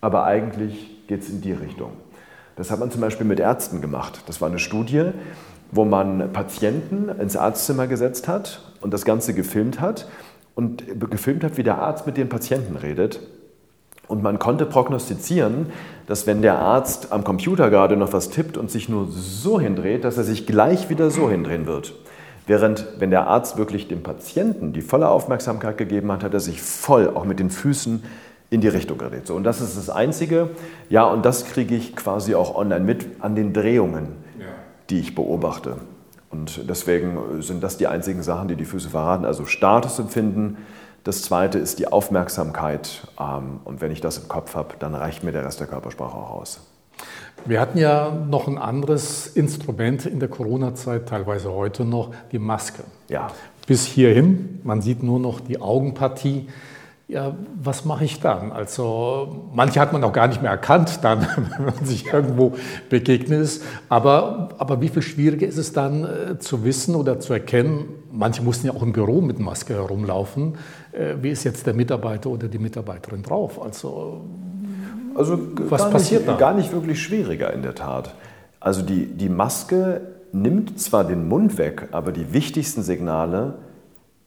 aber 0.00 0.24
eigentlich 0.24 1.06
geht 1.06 1.22
es 1.22 1.30
in 1.30 1.40
die 1.40 1.52
Richtung. 1.52 1.92
Das 2.56 2.70
hat 2.70 2.80
man 2.80 2.90
zum 2.90 3.00
Beispiel 3.00 3.26
mit 3.26 3.40
Ärzten 3.40 3.80
gemacht. 3.80 4.22
Das 4.26 4.40
war 4.40 4.48
eine 4.48 4.58
Studie, 4.58 5.10
wo 5.70 5.84
man 5.84 6.32
Patienten 6.32 7.08
ins 7.08 7.36
Arztzimmer 7.36 7.86
gesetzt 7.86 8.28
hat 8.28 8.72
und 8.80 8.94
das 8.94 9.04
Ganze 9.04 9.34
gefilmt 9.34 9.80
hat 9.80 10.08
und 10.54 10.84
gefilmt 11.10 11.44
hat, 11.44 11.56
wie 11.58 11.62
der 11.62 11.78
Arzt 11.78 12.06
mit 12.06 12.16
den 12.16 12.28
Patienten 12.28 12.76
redet. 12.76 13.20
Und 14.08 14.22
man 14.22 14.38
konnte 14.38 14.66
prognostizieren, 14.66 15.66
dass 16.06 16.26
wenn 16.26 16.40
der 16.40 16.60
Arzt 16.60 17.12
am 17.12 17.24
Computer 17.24 17.70
gerade 17.70 17.96
noch 17.96 18.12
was 18.12 18.30
tippt 18.30 18.56
und 18.56 18.70
sich 18.70 18.88
nur 18.88 19.08
so 19.10 19.60
hindreht, 19.60 20.04
dass 20.04 20.16
er 20.16 20.24
sich 20.24 20.46
gleich 20.46 20.88
wieder 20.88 21.10
so 21.10 21.28
hindrehen 21.28 21.66
wird. 21.66 21.92
Während, 22.46 22.86
wenn 22.98 23.10
der 23.10 23.26
Arzt 23.26 23.56
wirklich 23.56 23.88
dem 23.88 24.02
Patienten 24.02 24.72
die 24.72 24.82
volle 24.82 25.08
Aufmerksamkeit 25.08 25.76
gegeben 25.76 26.12
hat, 26.12 26.22
hat 26.22 26.32
er 26.32 26.40
sich 26.40 26.62
voll 26.62 27.08
auch 27.08 27.24
mit 27.24 27.40
den 27.40 27.50
Füßen 27.50 28.04
in 28.50 28.60
die 28.60 28.68
Richtung 28.68 28.98
gedreht. 28.98 29.26
So, 29.26 29.34
und 29.34 29.42
das 29.42 29.60
ist 29.60 29.76
das 29.76 29.90
Einzige. 29.90 30.50
Ja, 30.88 31.04
und 31.04 31.24
das 31.24 31.46
kriege 31.46 31.74
ich 31.74 31.96
quasi 31.96 32.34
auch 32.36 32.54
online 32.54 32.84
mit 32.84 33.06
an 33.20 33.34
den 33.34 33.52
Drehungen, 33.52 34.14
ja. 34.38 34.46
die 34.90 35.00
ich 35.00 35.16
beobachte. 35.16 35.76
Und 36.30 36.68
deswegen 36.68 37.42
sind 37.42 37.62
das 37.64 37.78
die 37.78 37.88
einzigen 37.88 38.22
Sachen, 38.22 38.46
die 38.46 38.56
die 38.56 38.64
Füße 38.64 38.90
verraten. 38.90 39.24
Also 39.24 39.46
Statusempfinden. 39.46 40.58
Das 41.02 41.22
zweite 41.22 41.58
ist 41.58 41.80
die 41.80 41.88
Aufmerksamkeit. 41.88 43.08
Ähm, 43.18 43.60
und 43.64 43.80
wenn 43.80 43.90
ich 43.90 44.00
das 44.00 44.18
im 44.18 44.28
Kopf 44.28 44.54
habe, 44.54 44.74
dann 44.78 44.94
reicht 44.94 45.24
mir 45.24 45.32
der 45.32 45.44
Rest 45.44 45.58
der 45.58 45.66
Körpersprache 45.66 46.16
auch 46.16 46.30
aus. 46.30 46.60
Wir 47.44 47.60
hatten 47.60 47.78
ja 47.78 48.10
noch 48.28 48.48
ein 48.48 48.58
anderes 48.58 49.28
Instrument 49.28 50.06
in 50.06 50.18
der 50.18 50.28
Corona-Zeit, 50.28 51.08
teilweise 51.08 51.52
heute 51.52 51.84
noch, 51.84 52.10
die 52.32 52.38
Maske. 52.38 52.82
Ja. 53.08 53.28
Bis 53.66 53.84
hierhin, 53.84 54.60
man 54.64 54.80
sieht 54.80 55.02
nur 55.02 55.20
noch 55.20 55.40
die 55.40 55.60
Augenpartie. 55.60 56.48
Ja, 57.08 57.36
was 57.62 57.84
mache 57.84 58.04
ich 58.04 58.18
dann? 58.18 58.50
Also 58.50 59.48
manche 59.54 59.78
hat 59.78 59.92
man 59.92 60.02
auch 60.02 60.12
gar 60.12 60.26
nicht 60.26 60.42
mehr 60.42 60.50
erkannt, 60.50 61.00
dann, 61.02 61.20
wenn 61.56 61.66
man 61.66 61.84
sich 61.84 62.12
irgendwo 62.12 62.54
begegnet 62.90 63.42
ist. 63.42 63.62
Aber, 63.88 64.48
aber 64.58 64.80
wie 64.80 64.88
viel 64.88 65.02
schwieriger 65.02 65.46
ist 65.46 65.56
es 65.56 65.72
dann 65.72 66.04
äh, 66.04 66.38
zu 66.40 66.64
wissen 66.64 66.96
oder 66.96 67.20
zu 67.20 67.32
erkennen? 67.32 67.84
Manche 68.10 68.42
mussten 68.42 68.66
ja 68.66 68.72
auch 68.72 68.82
im 68.82 68.92
Büro 68.92 69.20
mit 69.20 69.38
Maske 69.38 69.74
herumlaufen. 69.74 70.56
Äh, 70.90 71.14
wie 71.22 71.30
ist 71.30 71.44
jetzt 71.44 71.64
der 71.64 71.74
Mitarbeiter 71.74 72.28
oder 72.28 72.48
die 72.48 72.58
Mitarbeiterin 72.58 73.22
drauf? 73.22 73.62
Also 73.62 74.22
also 75.16 75.38
Was 75.68 75.82
gar 75.82 75.90
passiert 75.90 76.22
nicht, 76.22 76.32
da? 76.32 76.36
Gar 76.36 76.54
nicht 76.54 76.72
wirklich 76.72 77.02
schwieriger 77.02 77.52
in 77.52 77.62
der 77.62 77.74
Tat. 77.74 78.14
Also 78.60 78.82
die, 78.82 79.06
die 79.06 79.28
Maske 79.28 80.00
nimmt 80.32 80.80
zwar 80.80 81.04
den 81.04 81.28
Mund 81.28 81.58
weg, 81.58 81.88
aber 81.92 82.12
die 82.12 82.32
wichtigsten 82.32 82.82
Signale 82.82 83.58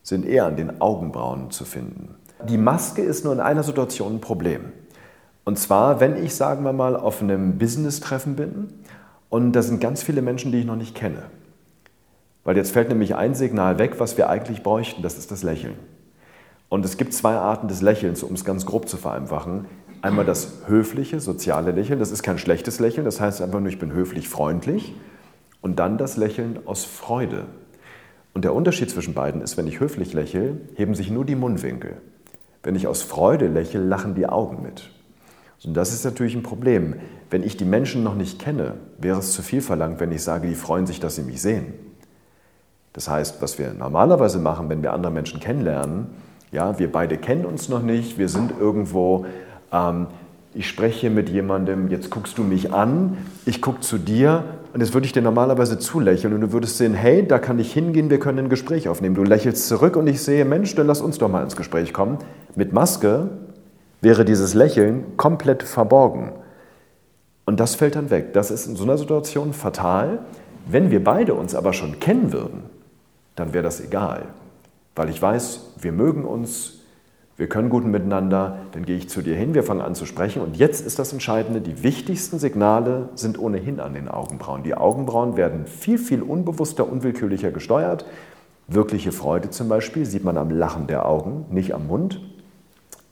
sind 0.02 0.26
eher 0.26 0.46
an 0.46 0.56
den 0.56 0.82
Augenbrauen 0.82 1.52
zu 1.52 1.66
finden. 1.66 2.16
Die 2.48 2.58
Maske 2.58 3.02
ist 3.02 3.26
nur 3.26 3.34
in 3.34 3.40
einer 3.40 3.64
Situation 3.64 4.16
ein 4.16 4.22
Problem. 4.22 4.72
Und 5.44 5.60
zwar, 5.60 6.00
wenn 6.00 6.24
ich, 6.24 6.36
sagen 6.36 6.64
wir 6.64 6.74
mal, 6.74 6.96
auf 6.96 7.22
einem 7.22 7.58
Business-Treffen 7.58 8.36
bin 8.36 8.68
und 9.30 9.54
da 9.54 9.62
sind 9.62 9.82
ganz 9.82 10.04
viele 10.04 10.22
Menschen, 10.22 10.52
die 10.52 10.60
ich 10.60 10.66
noch 10.66 10.76
nicht 10.76 10.96
kenne. 10.96 11.24
Weil 12.44 12.56
jetzt 12.56 12.72
fällt 12.72 12.90
nämlich 12.90 13.16
ein 13.16 13.36
Signal 13.36 13.78
weg, 13.78 14.00
was 14.00 14.18
wir 14.18 14.30
eigentlich 14.30 14.64
bräuchten, 14.64 15.02
das 15.02 15.18
ist 15.18 15.32
das 15.32 15.44
Lächeln. 15.44 15.76
Und 16.70 16.86
es 16.86 16.98
gibt 16.98 17.14
zwei 17.14 17.36
Arten 17.36 17.68
des 17.68 17.82
Lächelns, 17.82 18.24
um 18.24 18.34
es 18.34 18.46
ganz 18.46 18.66
grob 18.66 18.88
zu 18.88 18.98
vereinfachen. 18.98 19.66
Einmal 20.02 20.26
das 20.26 20.62
höfliche, 20.68 21.20
soziale 21.20 21.72
Lächeln, 21.72 22.00
das 22.00 22.12
ist 22.12 22.24
kein 22.24 22.38
schlechtes 22.38 22.80
Lächeln, 22.80 23.06
das 23.06 23.20
heißt 23.20 23.42
einfach 23.42 23.60
nur, 23.60 23.70
ich 23.70 23.80
bin 23.80 23.92
höflich, 23.92 24.30
freundlich. 24.30 24.94
Und 25.62 25.80
dann 25.80 25.98
das 25.98 26.16
Lächeln 26.16 26.60
aus 26.66 26.86
Freude. 26.86 27.46
Und 28.34 28.46
der 28.46 28.54
Unterschied 28.54 28.90
zwischen 28.90 29.14
beiden 29.14 29.42
ist, 29.42 29.58
wenn 29.58 29.68
ich 29.68 29.82
höflich 29.82 30.14
lächle, 30.14 30.58
heben 30.76 30.96
sich 30.96 31.12
nur 31.12 31.26
die 31.26 31.36
Mundwinkel. 31.36 31.98
Wenn 32.64 32.76
ich 32.76 32.88
aus 32.88 33.02
Freude 33.02 33.48
lächle, 33.48 33.82
lachen 33.82 34.16
die 34.16 34.28
Augen 34.28 34.62
mit. 34.64 34.90
Und 35.66 35.76
das 35.76 35.94
ist 35.94 36.06
natürlich 36.06 36.36
ein 36.36 36.44
Problem. 36.44 36.96
Wenn 37.30 37.44
ich 37.44 37.58
die 37.58 37.66
Menschen 37.66 38.04
noch 38.04 38.16
nicht 38.16 38.40
kenne, 38.40 38.76
wäre 38.98 39.20
es 39.20 39.34
zu 39.34 39.42
viel 39.42 39.62
verlangt, 39.62 40.00
wenn 40.00 40.12
ich 40.12 40.24
sage, 40.24 40.48
die 40.48 40.56
freuen 40.56 40.86
sich, 40.86 41.02
dass 41.02 41.16
sie 41.16 41.24
mich 41.24 41.42
sehen. 41.42 41.74
Das 42.94 43.10
heißt, 43.10 43.42
was 43.42 43.60
wir 43.60 43.74
normalerweise 43.74 44.40
machen, 44.40 44.70
wenn 44.70 44.82
wir 44.82 44.94
andere 44.94 45.12
Menschen 45.12 45.40
kennenlernen, 45.40 46.08
ja, 46.52 46.80
wir 46.80 46.92
beide 46.92 47.18
kennen 47.18 47.46
uns 47.46 47.70
noch 47.70 47.84
nicht, 47.84 48.18
wir 48.18 48.30
sind 48.30 48.54
irgendwo, 48.60 49.26
ähm, 49.72 50.08
ich 50.54 50.68
spreche 50.68 51.10
mit 51.10 51.30
jemandem, 51.30 51.90
jetzt 51.90 52.10
guckst 52.10 52.38
du 52.38 52.44
mich 52.44 52.74
an, 52.74 53.18
ich 53.46 53.62
gucke 53.62 53.82
zu 53.82 53.98
dir 53.98 54.44
und 54.74 54.82
jetzt 54.82 54.94
würde 54.94 55.06
ich 55.06 55.14
dir 55.14 55.22
normalerweise 55.22 55.78
zulächeln 55.78 56.34
und 56.34 56.42
du 56.42 56.52
würdest 56.52 56.78
sehen, 56.78 56.94
hey, 56.94 57.26
da 57.28 57.40
kann 57.40 57.60
ich 57.60 57.72
hingehen, 57.72 58.10
wir 58.10 58.20
können 58.20 58.40
ein 58.40 58.50
Gespräch 58.50 58.90
aufnehmen. 58.90 59.16
Du 59.16 59.24
lächelst 59.24 59.68
zurück 59.68 59.96
und 59.96 60.08
ich 60.08 60.22
sehe, 60.22 60.46
Mensch, 60.46 60.74
dann 60.76 60.88
lass 60.88 61.02
uns 61.02 61.18
doch 61.18 61.30
mal 61.30 61.44
ins 61.44 61.56
Gespräch 61.56 61.94
kommen. 61.94 62.18
Mit 62.56 62.74
Maske 62.74 63.30
wäre 64.02 64.26
dieses 64.26 64.54
Lächeln 64.54 65.18
komplett 65.18 65.64
verborgen. 65.64 66.32
Und 67.46 67.60
das 67.60 67.76
fällt 67.76 67.96
dann 67.96 68.10
weg. 68.10 68.34
Das 68.34 68.52
ist 68.52 68.68
in 68.68 68.76
so 68.76 68.84
einer 68.84 68.98
Situation 68.98 69.54
fatal. 69.54 70.20
Wenn 70.68 70.92
wir 70.92 71.04
beide 71.04 71.34
uns 71.34 71.56
aber 71.56 71.74
schon 71.74 72.00
kennen 72.00 72.32
würden, 72.32 72.64
dann 73.36 73.54
wäre 73.54 73.64
das 73.64 73.82
egal 73.82 74.28
weil 75.00 75.10
ich 75.10 75.22
weiß, 75.22 75.76
wir 75.80 75.94
mögen 75.94 76.26
uns, 76.26 76.79
wir 77.40 77.48
können 77.48 77.70
gut 77.70 77.86
miteinander, 77.86 78.58
dann 78.74 78.84
gehe 78.84 78.98
ich 78.98 79.08
zu 79.08 79.22
dir 79.22 79.34
hin, 79.34 79.54
wir 79.54 79.64
fangen 79.64 79.80
an 79.80 79.96
zu 79.96 80.06
sprechen. 80.06 80.42
Und 80.42 80.58
jetzt 80.58 80.86
ist 80.86 81.00
das 81.00 81.14
Entscheidende, 81.14 81.62
die 81.62 81.84
wichtigsten 81.84 82.38
Signale 82.38 83.08
sind 83.16 83.40
ohnehin 83.40 83.80
an 83.80 83.94
den 83.94 84.10
Augenbrauen. 84.10 84.64
Die 84.64 84.76
Augenbrauen 84.76 85.38
werden 85.38 85.66
viel, 85.66 85.98
viel 85.98 86.22
unbewusster, 86.22 86.92
unwillkürlicher 86.92 87.52
gesteuert. 87.52 88.06
Wirkliche 88.68 89.14
Freude 89.14 89.52
zum 89.52 89.70
Beispiel 89.70 90.06
sieht 90.06 90.26
man 90.26 90.38
am 90.38 90.52
Lachen 90.52 90.88
der 90.88 91.06
Augen, 91.06 91.46
nicht 91.50 91.74
am 91.74 91.88
Mund. 91.88 92.20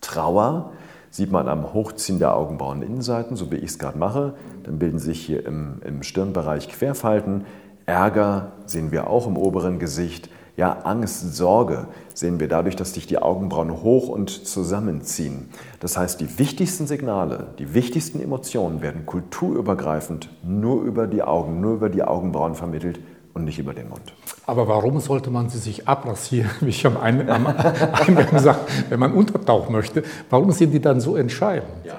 Trauer 0.02 0.74
sieht 1.10 1.32
man 1.32 1.48
am 1.48 1.74
Hochziehen 1.74 2.20
der 2.20 2.36
Augenbraueninnenseiten, 2.36 3.38
so 3.38 3.50
wie 3.50 3.56
ich 3.56 3.70
es 3.70 3.80
gerade 3.80 3.98
mache. 3.98 4.34
Dann 4.64 4.78
bilden 4.78 5.00
sich 5.00 5.22
hier 5.22 5.46
im, 5.46 5.82
im 5.86 6.04
Stirnbereich 6.04 6.68
Querfalten. 6.68 7.46
Ärger 7.86 8.52
sehen 8.66 8.92
wir 8.92 9.10
auch 9.10 9.26
im 9.26 9.38
oberen 9.38 9.80
Gesicht. 9.80 10.30
Ja, 10.58 10.80
Angst, 10.86 11.36
Sorge 11.36 11.86
sehen 12.16 12.40
wir 12.40 12.48
dadurch, 12.48 12.76
dass 12.76 12.96
sich 12.96 13.06
die 13.06 13.20
Augenbrauen 13.20 13.84
hoch 13.84 14.10
und 14.10 14.32
zusammenziehen. 14.48 15.50
Das 15.80 15.98
heißt, 15.98 16.20
die 16.20 16.40
wichtigsten 16.40 16.88
Signale, 16.88 17.50
die 17.60 17.76
wichtigsten 17.76 18.20
Emotionen 18.20 18.82
werden 18.82 19.06
kulturübergreifend 19.06 20.30
nur 20.44 20.82
über 20.82 21.06
die 21.06 21.22
Augen, 21.22 21.62
nur 21.62 21.76
über 21.76 21.90
die 21.90 22.02
Augenbrauen 22.02 22.56
vermittelt 22.56 23.00
und 23.36 23.44
nicht 23.44 23.60
über 23.60 23.76
den 23.76 23.90
Mund. 23.90 24.02
Aber 24.48 24.68
warum 24.68 25.00
sollte 25.00 25.30
man 25.30 25.48
sie 25.50 25.60
sich 25.60 25.88
abrasieren, 25.88 26.50
wie 26.62 26.70
ich 26.70 26.88
am 26.88 26.98
Eingang 26.98 27.46
gesagt 28.32 28.68
wenn 28.90 29.00
man 29.00 29.14
untertauchen 29.14 29.74
möchte? 29.74 30.02
Warum 30.32 30.52
sind 30.52 30.72
die 30.72 30.82
dann 30.82 31.00
so 31.00 31.18
entscheidend? 31.18 31.70
Ja. 31.84 31.94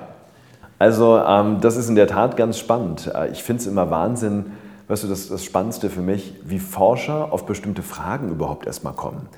Also 0.80 1.16
ähm, 1.16 1.60
das 1.60 1.76
ist 1.76 1.88
in 1.88 1.94
der 1.94 2.08
Tat 2.08 2.36
ganz 2.36 2.58
spannend. 2.58 3.08
Äh, 3.14 3.30
ich 3.30 3.44
finde 3.44 3.60
es 3.60 3.68
immer 3.68 3.88
Wahnsinn, 3.92 4.46
weißt 4.88 5.04
du, 5.04 5.08
das, 5.08 5.28
das 5.28 5.44
Spannendste 5.44 5.90
für 5.90 6.00
mich, 6.00 6.34
wie 6.44 6.58
Forscher 6.58 7.32
auf 7.32 7.46
bestimmte 7.46 7.82
Fragen 7.82 8.30
überhaupt 8.30 8.66
erstmal 8.66 8.94
kommen. 8.94 9.28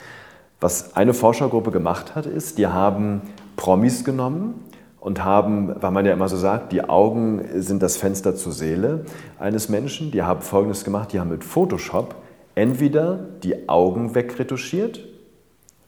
Was 0.60 0.96
eine 0.96 1.14
Forschergruppe 1.14 1.70
gemacht 1.70 2.14
hat, 2.14 2.26
ist, 2.26 2.58
die 2.58 2.66
haben 2.66 3.22
Promis 3.56 4.04
genommen 4.04 4.54
und 5.00 5.24
haben, 5.24 5.74
weil 5.80 5.90
man 5.90 6.04
ja 6.04 6.12
immer 6.12 6.28
so 6.28 6.36
sagt, 6.36 6.72
die 6.72 6.88
Augen 6.88 7.42
sind 7.56 7.82
das 7.82 7.96
Fenster 7.96 8.36
zur 8.36 8.52
Seele 8.52 9.06
eines 9.38 9.68
Menschen, 9.68 10.10
die 10.10 10.22
haben 10.22 10.42
Folgendes 10.42 10.84
gemacht, 10.84 11.12
die 11.12 11.20
haben 11.20 11.30
mit 11.30 11.44
Photoshop 11.44 12.14
entweder 12.54 13.18
die 13.42 13.68
Augen 13.68 14.14
wegretuschiert 14.14 15.00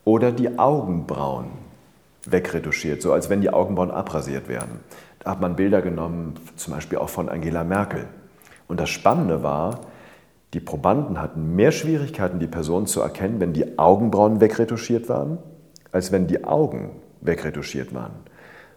oder 0.05 0.33
die 0.33 0.59
Augenbrauen 0.59 1.47
wegretuschiert, 2.25 3.03
so 3.03 3.13
als 3.13 3.29
wenn 3.29 3.41
die 3.41 3.53
Augenbrauen 3.53 3.91
abrasiert 3.91 4.49
werden. 4.49 4.81
Da 5.21 5.33
hat 5.33 5.41
man 5.41 5.57
Bilder 5.57 5.83
genommen, 5.83 6.35
zum 6.57 6.73
Beispiel 6.73 6.99
auch 6.99 7.09
von 7.09 7.29
Angela 7.29 7.65
Merkel. 7.65 8.07
Und 8.73 8.81
das 8.81 8.89
Spannende 8.89 9.43
war, 9.43 9.81
die 10.55 10.61
Probanden 10.61 11.21
hatten 11.21 11.55
mehr 11.55 11.73
Schwierigkeiten, 11.73 12.39
die 12.39 12.47
Person 12.47 12.87
zu 12.87 13.03
erkennen, 13.03 13.39
wenn 13.39 13.53
die 13.53 13.79
Augenbrauen 13.79 14.41
wegretuschiert 14.41 15.11
waren, 15.11 15.37
als 15.91 16.11
wenn 16.11 16.27
die 16.27 16.45
Augen 16.45 16.93
wegretuschiert 17.21 17.95
waren. 17.95 18.13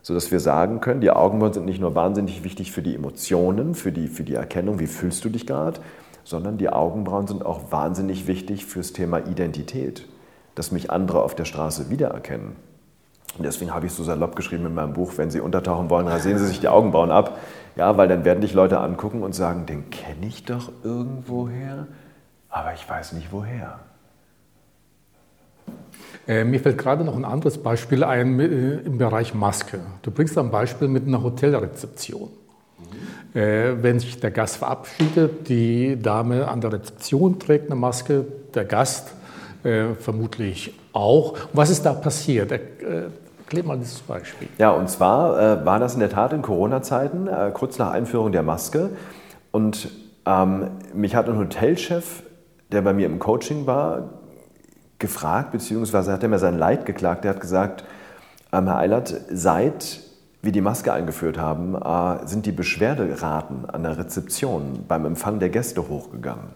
Sodass 0.01 0.33
wir 0.33 0.41
sagen 0.41 0.81
können, 0.81 0.99
die 0.99 1.11
Augenbrauen 1.11 1.53
sind 1.53 1.65
nicht 1.65 1.79
nur 1.79 1.95
wahnsinnig 1.95 2.43
wichtig 2.43 2.73
für 2.73 2.81
die 2.81 2.93
Emotionen, 2.93 3.73
für 3.73 3.93
die, 3.93 4.09
für 4.09 4.25
die 4.25 4.35
Erkennung, 4.35 4.79
wie 4.79 4.87
fühlst 4.87 5.23
du 5.23 5.29
dich 5.29 5.47
gerade, 5.47 5.79
sondern 6.25 6.57
die 6.57 6.67
Augenbrauen 6.67 7.27
sind 7.27 7.45
auch 7.45 7.71
wahnsinnig 7.71 8.27
wichtig 8.27 8.65
fürs 8.65 8.91
Thema 8.91 9.19
Identität, 9.19 10.09
dass 10.55 10.73
mich 10.73 10.91
andere 10.91 11.23
auf 11.23 11.35
der 11.35 11.45
Straße 11.45 11.89
wiedererkennen. 11.89 12.57
Und 13.37 13.45
deswegen 13.45 13.73
habe 13.73 13.85
ich 13.85 13.93
so 13.93 14.03
salopp 14.03 14.35
geschrieben 14.35 14.65
in 14.65 14.73
meinem 14.73 14.93
Buch, 14.93 15.13
wenn 15.15 15.29
Sie 15.29 15.39
untertauchen 15.39 15.89
wollen, 15.89 16.07
rasieren 16.07 16.37
Sie 16.37 16.47
sich 16.47 16.59
die 16.59 16.67
Augenbrauen 16.67 17.11
ab. 17.11 17.37
Ja, 17.75 17.97
weil 17.97 18.07
dann 18.07 18.23
werden 18.23 18.41
dich 18.41 18.53
Leute 18.53 18.79
angucken 18.79 19.21
und 19.21 19.35
sagen, 19.35 19.65
den 19.65 19.89
kenne 19.89 20.27
ich 20.27 20.45
doch 20.45 20.71
irgendwoher, 20.83 21.87
aber 22.49 22.73
ich 22.73 22.89
weiß 22.89 23.13
nicht 23.13 23.31
woher. 23.31 23.79
Äh, 26.27 26.45
mir 26.45 26.59
fällt 26.59 26.77
gerade 26.77 27.03
noch 27.03 27.15
ein 27.15 27.25
anderes 27.25 27.61
Beispiel 27.61 28.03
ein 28.03 28.39
äh, 28.39 28.77
im 28.77 28.97
Bereich 28.97 29.33
Maske. 29.33 29.81
Du 30.01 30.11
bringst 30.11 30.37
ein 30.37 30.51
Beispiel 30.51 30.87
mit 30.87 31.05
einer 31.05 31.21
Hotelrezeption. 31.21 32.29
Mhm. 33.33 33.39
Äh, 33.39 33.83
wenn 33.83 33.99
sich 33.99 34.19
der 34.19 34.31
Gast 34.31 34.57
verabschiedet, 34.57 35.49
die 35.49 36.01
Dame 36.01 36.47
an 36.47 36.61
der 36.61 36.73
Rezeption 36.73 37.39
trägt 37.39 37.65
eine 37.65 37.75
Maske, 37.75 38.25
der 38.53 38.65
Gast 38.65 39.13
äh, 39.63 39.93
vermutlich 39.99 40.73
auch. 40.93 41.37
Was 41.53 41.69
ist 41.69 41.85
da 41.85 41.93
passiert? 41.93 42.51
Er, 43.45 43.57
Erklär 43.57 43.63
mal 43.63 43.77
dieses 43.77 43.99
Beispiel. 43.99 44.47
Ja, 44.57 44.71
und 44.71 44.89
zwar 44.89 45.39
äh, 45.39 45.65
war 45.65 45.79
das 45.79 45.93
in 45.93 45.99
der 45.99 46.09
Tat 46.09 46.33
in 46.33 46.41
Corona-Zeiten, 46.41 47.27
äh, 47.27 47.51
kurz 47.53 47.77
nach 47.77 47.91
Einführung 47.91 48.31
der 48.31 48.43
Maske. 48.43 48.89
Und 49.51 49.89
ähm, 50.25 50.71
mich 50.93 51.15
hat 51.15 51.29
ein 51.29 51.37
Hotelchef, 51.37 52.23
der 52.71 52.81
bei 52.81 52.93
mir 52.93 53.05
im 53.05 53.19
Coaching 53.19 53.67
war, 53.67 54.09
gefragt, 54.97 55.51
beziehungsweise 55.51 56.11
hat 56.11 56.23
er 56.23 56.29
mir 56.29 56.39
sein 56.39 56.57
Leid 56.57 56.85
geklagt. 56.85 57.23
Der 57.23 57.31
hat 57.31 57.39
gesagt, 57.39 57.83
ähm, 58.51 58.65
Herr 58.65 58.77
Eilert, 58.77 59.13
seit 59.29 60.01
wir 60.41 60.51
die 60.51 60.61
Maske 60.61 60.91
eingeführt 60.93 61.37
haben, 61.37 61.75
äh, 61.75 62.27
sind 62.27 62.45
die 62.45 62.51
Beschwerderaten 62.51 63.69
an 63.69 63.83
der 63.83 63.97
Rezeption 63.97 64.85
beim 64.87 65.05
Empfang 65.05 65.39
der 65.39 65.49
Gäste 65.49 65.87
hochgegangen. 65.87 66.49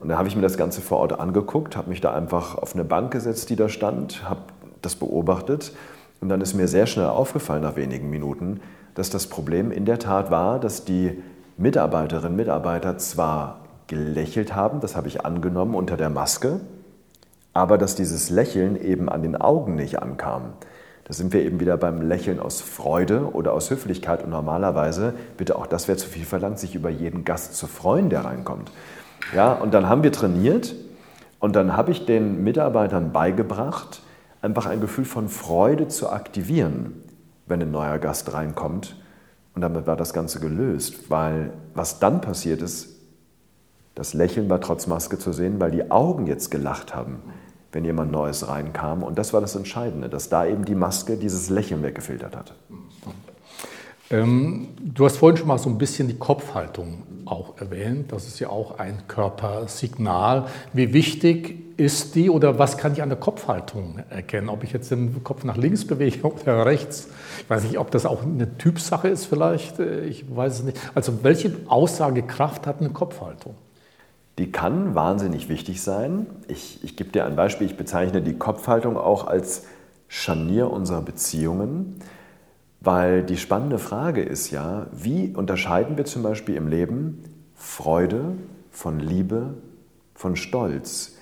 Und 0.00 0.08
da 0.08 0.18
habe 0.18 0.26
ich 0.26 0.34
mir 0.34 0.42
das 0.42 0.56
Ganze 0.56 0.80
vor 0.80 0.98
Ort 0.98 1.20
angeguckt, 1.20 1.76
habe 1.76 1.90
mich 1.90 2.00
da 2.00 2.12
einfach 2.14 2.56
auf 2.56 2.74
eine 2.74 2.84
Bank 2.84 3.12
gesetzt, 3.12 3.50
die 3.50 3.56
da 3.56 3.68
stand, 3.68 4.28
habe 4.28 4.40
das 4.82 4.96
beobachtet 4.96 5.72
und 6.20 6.28
dann 6.28 6.40
ist 6.40 6.54
mir 6.54 6.68
sehr 6.68 6.86
schnell 6.86 7.06
aufgefallen 7.06 7.62
nach 7.62 7.76
wenigen 7.76 8.10
Minuten, 8.10 8.60
dass 8.94 9.10
das 9.10 9.26
Problem 9.26 9.70
in 9.72 9.84
der 9.84 9.98
Tat 9.98 10.30
war, 10.30 10.58
dass 10.58 10.84
die 10.84 11.22
Mitarbeiterinnen 11.56 12.32
und 12.32 12.36
Mitarbeiter 12.36 12.98
zwar 12.98 13.60
gelächelt 13.86 14.54
haben, 14.54 14.80
das 14.80 14.96
habe 14.96 15.08
ich 15.08 15.24
angenommen 15.24 15.74
unter 15.74 15.96
der 15.96 16.10
Maske, 16.10 16.60
aber 17.52 17.78
dass 17.78 17.94
dieses 17.94 18.30
Lächeln 18.30 18.80
eben 18.80 19.08
an 19.08 19.22
den 19.22 19.36
Augen 19.36 19.74
nicht 19.74 20.00
ankam. 20.00 20.52
Da 21.04 21.14
sind 21.14 21.32
wir 21.32 21.42
eben 21.42 21.58
wieder 21.58 21.76
beim 21.76 22.02
Lächeln 22.02 22.38
aus 22.38 22.60
Freude 22.60 23.32
oder 23.32 23.52
aus 23.52 23.68
Höflichkeit 23.68 24.22
und 24.22 24.30
normalerweise, 24.30 25.14
bitte 25.36 25.56
auch 25.56 25.66
das 25.66 25.88
wäre 25.88 25.98
zu 25.98 26.08
viel 26.08 26.24
verlangt, 26.24 26.60
sich 26.60 26.76
über 26.76 26.88
jeden 26.88 27.24
Gast 27.24 27.56
zu 27.56 27.66
freuen, 27.66 28.10
der 28.10 28.24
reinkommt. 28.24 28.70
Ja, 29.34 29.52
und 29.52 29.74
dann 29.74 29.88
haben 29.88 30.04
wir 30.04 30.12
trainiert 30.12 30.74
und 31.40 31.56
dann 31.56 31.76
habe 31.76 31.90
ich 31.90 32.06
den 32.06 32.44
Mitarbeitern 32.44 33.10
beigebracht, 33.10 34.02
einfach 34.42 34.66
ein 34.66 34.80
Gefühl 34.80 35.04
von 35.04 35.28
Freude 35.28 35.88
zu 35.88 36.10
aktivieren, 36.10 37.02
wenn 37.46 37.60
ein 37.62 37.70
neuer 37.70 37.98
Gast 37.98 38.32
reinkommt. 38.32 38.96
Und 39.54 39.62
damit 39.62 39.86
war 39.86 39.96
das 39.96 40.12
Ganze 40.12 40.40
gelöst, 40.40 41.10
weil 41.10 41.52
was 41.74 41.98
dann 41.98 42.20
passiert 42.20 42.62
ist, 42.62 42.96
das 43.94 44.14
Lächeln 44.14 44.48
war 44.48 44.60
trotz 44.60 44.86
Maske 44.86 45.18
zu 45.18 45.32
sehen, 45.32 45.60
weil 45.60 45.72
die 45.72 45.90
Augen 45.90 46.26
jetzt 46.26 46.50
gelacht 46.50 46.94
haben, 46.94 47.20
wenn 47.72 47.84
jemand 47.84 48.12
Neues 48.12 48.48
reinkam. 48.48 49.02
Und 49.02 49.18
das 49.18 49.32
war 49.32 49.40
das 49.40 49.56
Entscheidende, 49.56 50.08
dass 50.08 50.28
da 50.28 50.46
eben 50.46 50.64
die 50.64 50.74
Maske 50.74 51.16
dieses 51.16 51.50
Lächeln 51.50 51.82
weggefiltert 51.82 52.36
hatte. 52.36 52.54
Ähm, 54.10 54.68
du 54.80 55.04
hast 55.04 55.18
vorhin 55.18 55.36
schon 55.36 55.48
mal 55.48 55.58
so 55.58 55.70
ein 55.70 55.78
bisschen 55.78 56.08
die 56.08 56.18
Kopfhaltung 56.18 57.04
auch 57.26 57.60
erwähnt. 57.60 58.12
Das 58.12 58.26
ist 58.26 58.40
ja 58.40 58.48
auch 58.48 58.78
ein 58.78 59.06
Körpersignal. 59.06 60.46
Wie 60.72 60.92
wichtig 60.92 61.78
ist 61.78 62.14
die 62.14 62.28
oder 62.28 62.58
was 62.58 62.76
kann 62.76 62.92
ich 62.92 63.02
an 63.02 63.08
der 63.08 63.18
Kopfhaltung 63.18 64.00
erkennen? 64.10 64.48
Ob 64.48 64.64
ich 64.64 64.72
jetzt 64.72 64.90
den 64.90 65.22
Kopf 65.22 65.44
nach 65.44 65.56
links 65.56 65.86
bewege 65.86 66.26
oder 66.26 66.66
rechts? 66.66 67.08
Ich 67.38 67.48
weiß 67.48 67.62
nicht, 67.64 67.78
ob 67.78 67.90
das 67.90 68.04
auch 68.04 68.22
eine 68.22 68.58
Typsache 68.58 69.08
ist 69.08 69.26
vielleicht. 69.26 69.78
Ich 69.78 70.24
weiß 70.34 70.58
es 70.58 70.62
nicht. 70.64 70.78
Also 70.94 71.22
welche 71.22 71.52
Aussagekraft 71.68 72.66
hat 72.66 72.80
eine 72.80 72.90
Kopfhaltung? 72.90 73.54
die 74.40 74.50
kann 74.50 74.94
wahnsinnig 74.94 75.50
wichtig 75.50 75.82
sein. 75.82 76.26
Ich, 76.48 76.82
ich 76.82 76.96
gebe 76.96 77.10
dir 77.10 77.26
ein 77.26 77.36
Beispiel, 77.36 77.66
ich 77.66 77.76
bezeichne 77.76 78.22
die 78.22 78.38
Kopfhaltung 78.38 78.96
auch 78.96 79.26
als 79.26 79.66
Scharnier 80.08 80.70
unserer 80.70 81.02
Beziehungen, 81.02 81.96
weil 82.80 83.22
die 83.22 83.36
spannende 83.36 83.78
Frage 83.78 84.22
ist 84.22 84.50
ja, 84.50 84.86
wie 84.92 85.34
unterscheiden 85.34 85.96
wir 85.96 86.06
zum 86.06 86.22
Beispiel 86.22 86.56
im 86.56 86.68
Leben 86.68 87.22
Freude 87.54 88.36
von 88.70 88.98
Liebe, 89.00 89.54
von 90.14 90.36
Stolz? 90.36 91.16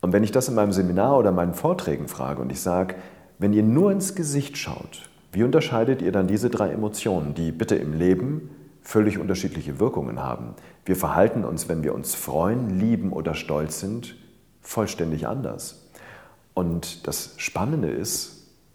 Und 0.00 0.12
wenn 0.12 0.24
ich 0.24 0.32
das 0.32 0.48
in 0.48 0.54
meinem 0.54 0.72
Seminar 0.72 1.18
oder 1.18 1.32
meinen 1.32 1.54
Vorträgen 1.54 2.08
frage 2.08 2.40
und 2.40 2.52
ich 2.52 2.60
sage, 2.60 2.94
wenn 3.38 3.52
ihr 3.52 3.62
nur 3.62 3.90
ins 3.90 4.14
Gesicht 4.14 4.56
schaut, 4.56 5.08
wie 5.32 5.42
unterscheidet 5.42 6.02
ihr 6.02 6.12
dann 6.12 6.26
diese 6.26 6.50
drei 6.50 6.70
Emotionen, 6.70 7.34
die 7.34 7.50
bitte 7.50 7.74
im 7.74 7.94
Leben 7.94 8.50
völlig 8.82 9.18
unterschiedliche 9.18 9.80
Wirkungen 9.80 10.22
haben? 10.22 10.54
Wir 10.84 10.96
verhalten 10.96 11.44
uns, 11.44 11.68
wenn 11.68 11.82
wir 11.82 11.94
uns 11.94 12.14
freuen, 12.14 12.78
lieben 12.78 13.12
oder 13.12 13.34
stolz 13.34 13.80
sind, 13.80 14.16
vollständig 14.60 15.26
anders. 15.26 15.88
Und 16.54 17.06
das 17.06 17.34
Spannende 17.38 17.88
ist, 17.88 18.31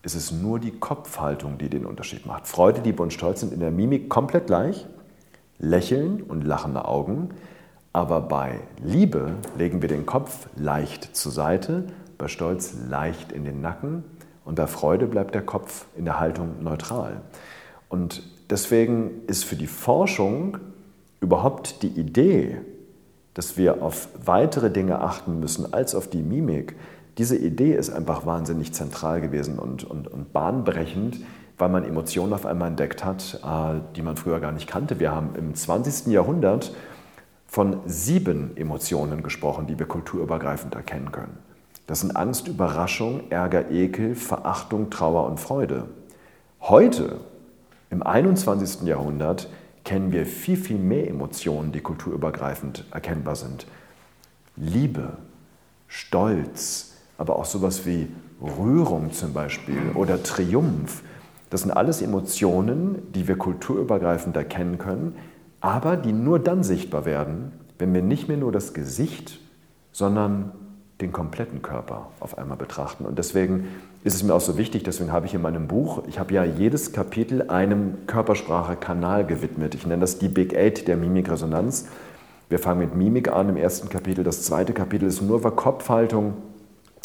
es 0.07 0.15
ist 0.15 0.31
nur 0.31 0.57
die 0.57 0.71
Kopfhaltung, 0.71 1.57
die 1.57 1.69
den 1.69 1.85
Unterschied 1.85 2.25
macht. 2.25 2.47
Freude, 2.47 2.79
Liebe 2.79 3.03
und 3.03 3.11
Stolz 3.11 3.41
sind 3.41 3.51
in 3.51 3.59
der 3.59 3.71
Mimik 3.71 4.07
komplett 4.07 4.47
gleich. 4.47 4.85
Lächeln 5.59 6.21
und 6.21 6.45
lachende 6.45 6.85
Augen. 6.85 7.31
Aber 7.91 8.21
bei 8.21 8.61
Liebe 8.81 9.33
legen 9.57 9.81
wir 9.81 9.89
den 9.89 10.05
Kopf 10.05 10.47
leicht 10.55 11.13
zur 11.13 11.33
Seite, 11.33 11.87
bei 12.17 12.29
Stolz 12.29 12.73
leicht 12.87 13.33
in 13.33 13.43
den 13.43 13.59
Nacken 13.59 14.05
und 14.45 14.55
bei 14.55 14.67
Freude 14.67 15.07
bleibt 15.07 15.35
der 15.35 15.41
Kopf 15.41 15.87
in 15.97 16.05
der 16.05 16.21
Haltung 16.21 16.63
neutral. 16.63 17.19
Und 17.89 18.23
deswegen 18.49 19.25
ist 19.27 19.43
für 19.43 19.57
die 19.57 19.67
Forschung 19.67 20.57
überhaupt 21.19 21.83
die 21.83 21.89
Idee, 21.89 22.61
dass 23.33 23.57
wir 23.57 23.83
auf 23.83 24.07
weitere 24.23 24.71
Dinge 24.71 25.01
achten 25.01 25.41
müssen 25.41 25.73
als 25.73 25.95
auf 25.95 26.09
die 26.09 26.21
Mimik, 26.21 26.77
diese 27.17 27.35
Idee 27.35 27.73
ist 27.73 27.89
einfach 27.89 28.25
wahnsinnig 28.25 28.73
zentral 28.73 29.21
gewesen 29.21 29.57
und, 29.57 29.83
und, 29.83 30.07
und 30.07 30.33
bahnbrechend, 30.33 31.19
weil 31.57 31.69
man 31.69 31.83
Emotionen 31.83 32.33
auf 32.33 32.45
einmal 32.45 32.69
entdeckt 32.69 33.03
hat, 33.03 33.41
äh, 33.43 33.79
die 33.95 34.03
man 34.03 34.17
früher 34.17 34.39
gar 34.39 34.51
nicht 34.51 34.67
kannte. 34.67 34.99
Wir 34.99 35.11
haben 35.11 35.35
im 35.35 35.55
20. 35.55 36.07
Jahrhundert 36.07 36.75
von 37.47 37.79
sieben 37.85 38.55
Emotionen 38.55 39.23
gesprochen, 39.23 39.65
die 39.65 39.79
wir 39.79 39.87
kulturübergreifend 39.87 40.75
erkennen 40.75 41.11
können. 41.11 41.37
Das 41.87 42.01
sind 42.01 42.15
Angst, 42.15 42.47
Überraschung, 42.47 43.31
Ärger, 43.31 43.71
Ekel, 43.71 44.13
Verachtung, 44.13 44.89
Trauer 44.89 45.25
und 45.25 45.39
Freude. 45.39 45.85
Heute, 46.61 47.21
im 47.89 48.03
21. 48.03 48.81
Jahrhundert, 48.83 49.49
kennen 49.85 50.11
wir 50.11 50.25
viel, 50.25 50.57
viel 50.57 50.77
mehr 50.77 51.07
Emotionen, 51.07 51.71
die 51.71 51.79
kulturübergreifend 51.79 52.83
erkennbar 52.91 53.37
sind. 53.37 53.65
Liebe, 54.57 55.13
Stolz, 55.87 56.96
aber 57.17 57.37
auch 57.37 57.45
sowas 57.45 57.85
wie 57.85 58.07
Rührung 58.41 59.11
zum 59.11 59.33
Beispiel 59.33 59.77
oder 59.95 60.21
Triumph. 60.21 61.01
Das 61.49 61.61
sind 61.61 61.71
alles 61.71 62.01
Emotionen, 62.01 63.01
die 63.13 63.27
wir 63.27 63.37
kulturübergreifend 63.37 64.35
erkennen 64.35 64.77
können, 64.77 65.15
aber 65.61 65.97
die 65.97 66.13
nur 66.13 66.39
dann 66.39 66.63
sichtbar 66.63 67.05
werden, 67.05 67.51
wenn 67.79 67.93
wir 67.93 68.01
nicht 68.01 68.27
mehr 68.27 68.37
nur 68.37 68.51
das 68.51 68.73
Gesicht, 68.73 69.39
sondern 69.91 70.51
den 71.01 71.11
kompletten 71.11 71.61
Körper 71.61 72.07
auf 72.19 72.37
einmal 72.37 72.57
betrachten. 72.57 73.05
Und 73.05 73.19
deswegen 73.19 73.67
ist 74.03 74.15
es 74.15 74.23
mir 74.23 74.33
auch 74.33 74.41
so 74.41 74.57
wichtig, 74.57 74.83
deswegen 74.83 75.11
habe 75.11 75.27
ich 75.27 75.33
in 75.33 75.41
meinem 75.41 75.67
Buch, 75.67 76.03
ich 76.07 76.19
habe 76.19 76.33
ja 76.33 76.43
jedes 76.43 76.91
Kapitel 76.91 77.49
einem 77.49 78.07
Körpersprache-Kanal 78.07 79.25
gewidmet. 79.25 79.75
Ich 79.75 79.85
nenne 79.85 80.01
das 80.01 80.17
die 80.17 80.27
Big 80.27 80.55
Eight 80.55 80.87
der 80.87 80.97
Mimikresonanz. 80.97 81.87
Wir 82.49 82.59
fangen 82.59 82.79
mit 82.79 82.95
Mimik 82.95 83.31
an 83.31 83.49
im 83.49 83.57
ersten 83.57 83.89
Kapitel. 83.89 84.23
Das 84.23 84.43
zweite 84.43 84.73
Kapitel 84.73 85.07
ist 85.07 85.21
nur 85.21 85.37
über 85.37 85.51
Kopfhaltung. 85.51 86.33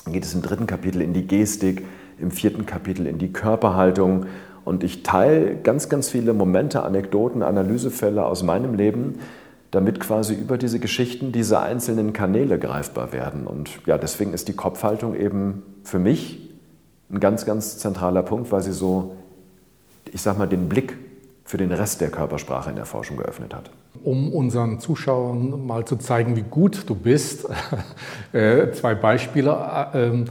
Geht 0.07 0.25
es 0.25 0.35
im 0.35 0.43
dritten 0.43 0.67
Kapitel 0.67 1.01
in 1.01 1.13
die 1.13 1.27
Gestik, 1.27 1.87
im 2.19 2.31
vierten 2.31 2.67
Kapitel 2.67 3.07
in 3.07 3.19
die 3.19 3.33
Körperhaltung. 3.33 4.27
Und 4.65 4.85
ich 4.85 5.03
teile 5.03 5.57
ganz, 5.57 5.89
ganz 5.89 6.09
viele 6.09 6.33
Momente, 6.35 6.83
Anekdoten, 6.83 7.43
Analysefälle 7.43 8.25
aus 8.25 8.43
meinem 8.43 8.75
Leben, 8.75 9.19
damit 9.71 10.01
quasi 10.01 10.35
über 10.35 10.59
diese 10.59 10.79
Geschichten 10.79 11.33
diese 11.33 11.61
einzelnen 11.61 12.13
Kanäle 12.13 12.59
greifbar 12.59 13.13
werden. 13.13 13.47
Und 13.47 13.71
ja, 13.87 13.99
deswegen 13.99 14.35
ist 14.35 14.49
die 14.49 14.53
Kopfhaltung 14.53 15.15
eben 15.15 15.63
für 15.83 15.99
mich 15.99 16.51
ein 17.11 17.21
ganz, 17.21 17.45
ganz 17.45 17.79
zentraler 17.79 18.23
Punkt, 18.23 18.53
weil 18.53 18.63
sie 18.63 18.73
so, 18.73 19.17
ich 20.13 20.23
sag 20.23 20.39
mal, 20.39 20.47
den 20.47 20.69
Blick 20.69 20.97
für 21.45 21.57
den 21.57 21.73
Rest 21.73 22.01
der 22.01 22.11
Körpersprache 22.11 22.71
in 22.71 22.77
der 22.77 22.87
Forschung 22.87 23.17
geöffnet 23.17 23.55
hat. 23.55 23.71
Um 24.03 24.33
unseren 24.33 24.81
Zuschauern 24.81 25.67
mal 25.67 25.85
zu 25.85 25.97
zeigen, 25.97 26.37
wie 26.37 26.43
gut 26.43 26.89
du 26.89 26.95
bist, 26.95 27.47
äh, 28.33 28.71
zwei 28.73 28.95
Beispiele. 28.95 29.51
Äh, 29.93 30.07
ähm, 30.07 30.25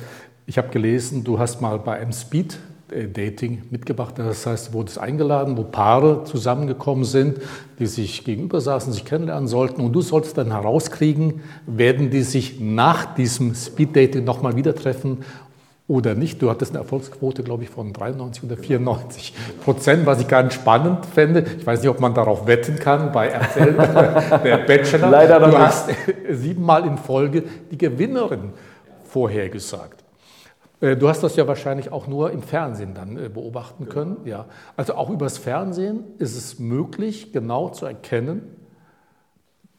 ich 0.45 0.57
habe 0.57 0.69
gelesen, 0.69 1.23
du 1.23 1.39
hast 1.39 1.61
mal 1.61 1.79
bei 1.79 1.99
einem 1.99 2.11
Speed 2.11 2.59
Dating 2.91 3.63
mitgebracht. 3.69 4.15
Das 4.17 4.45
heißt, 4.45 4.69
du 4.69 4.73
wurdest 4.73 4.99
eingeladen, 4.99 5.57
wo 5.57 5.63
Paare 5.63 6.25
zusammengekommen 6.25 7.05
sind, 7.05 7.39
die 7.79 7.85
sich 7.85 8.25
gegenüber 8.25 8.59
saßen, 8.59 8.91
sich 8.91 9.05
kennenlernen 9.05 9.47
sollten. 9.47 9.81
Und 9.81 9.93
du 9.93 10.01
solltest 10.01 10.37
dann 10.37 10.51
herauskriegen, 10.51 11.41
werden 11.65 12.09
die 12.09 12.23
sich 12.23 12.59
nach 12.59 13.15
diesem 13.15 13.55
Speed 13.55 13.95
Dating 13.95 14.25
nochmal 14.25 14.55
wieder 14.55 14.75
treffen 14.75 15.19
oder 15.91 16.15
nicht. 16.15 16.41
Du 16.41 16.49
hattest 16.49 16.71
eine 16.71 16.79
Erfolgsquote, 16.79 17.43
glaube 17.43 17.63
ich, 17.63 17.69
von 17.69 17.91
93 17.91 18.45
oder 18.45 18.55
94 18.55 19.33
Prozent, 19.61 20.05
was 20.05 20.21
ich 20.21 20.27
ganz 20.29 20.53
spannend 20.53 21.05
fände. 21.05 21.43
Ich 21.57 21.67
weiß 21.67 21.81
nicht, 21.81 21.89
ob 21.89 21.99
man 21.99 22.13
darauf 22.13 22.47
wetten 22.47 22.79
kann 22.79 23.11
bei 23.11 23.27
RTL, 23.27 23.73
der 24.43 24.57
Bachelor. 24.59 25.09
Leider 25.09 25.39
du 25.41 25.57
hast 25.57 25.89
siebenmal 26.29 26.85
in 26.85 26.97
Folge 26.97 27.43
die 27.69 27.77
Gewinnerin 27.77 28.53
vorhergesagt. 29.03 30.01
Äh, 30.79 30.95
du 30.95 31.09
hast 31.09 31.23
das 31.23 31.35
ja 31.35 31.45
wahrscheinlich 31.45 31.91
auch 31.91 32.07
nur 32.07 32.31
im 32.31 32.41
Fernsehen 32.41 32.93
dann 32.93 33.17
äh, 33.17 33.27
beobachten 33.27 33.89
können. 33.89 34.15
Ja. 34.23 34.45
Also 34.77 34.95
auch 34.95 35.09
übers 35.09 35.39
Fernsehen 35.39 36.05
ist 36.19 36.37
es 36.37 36.57
möglich, 36.57 37.33
genau 37.33 37.67
zu 37.67 37.85
erkennen, 37.85 38.55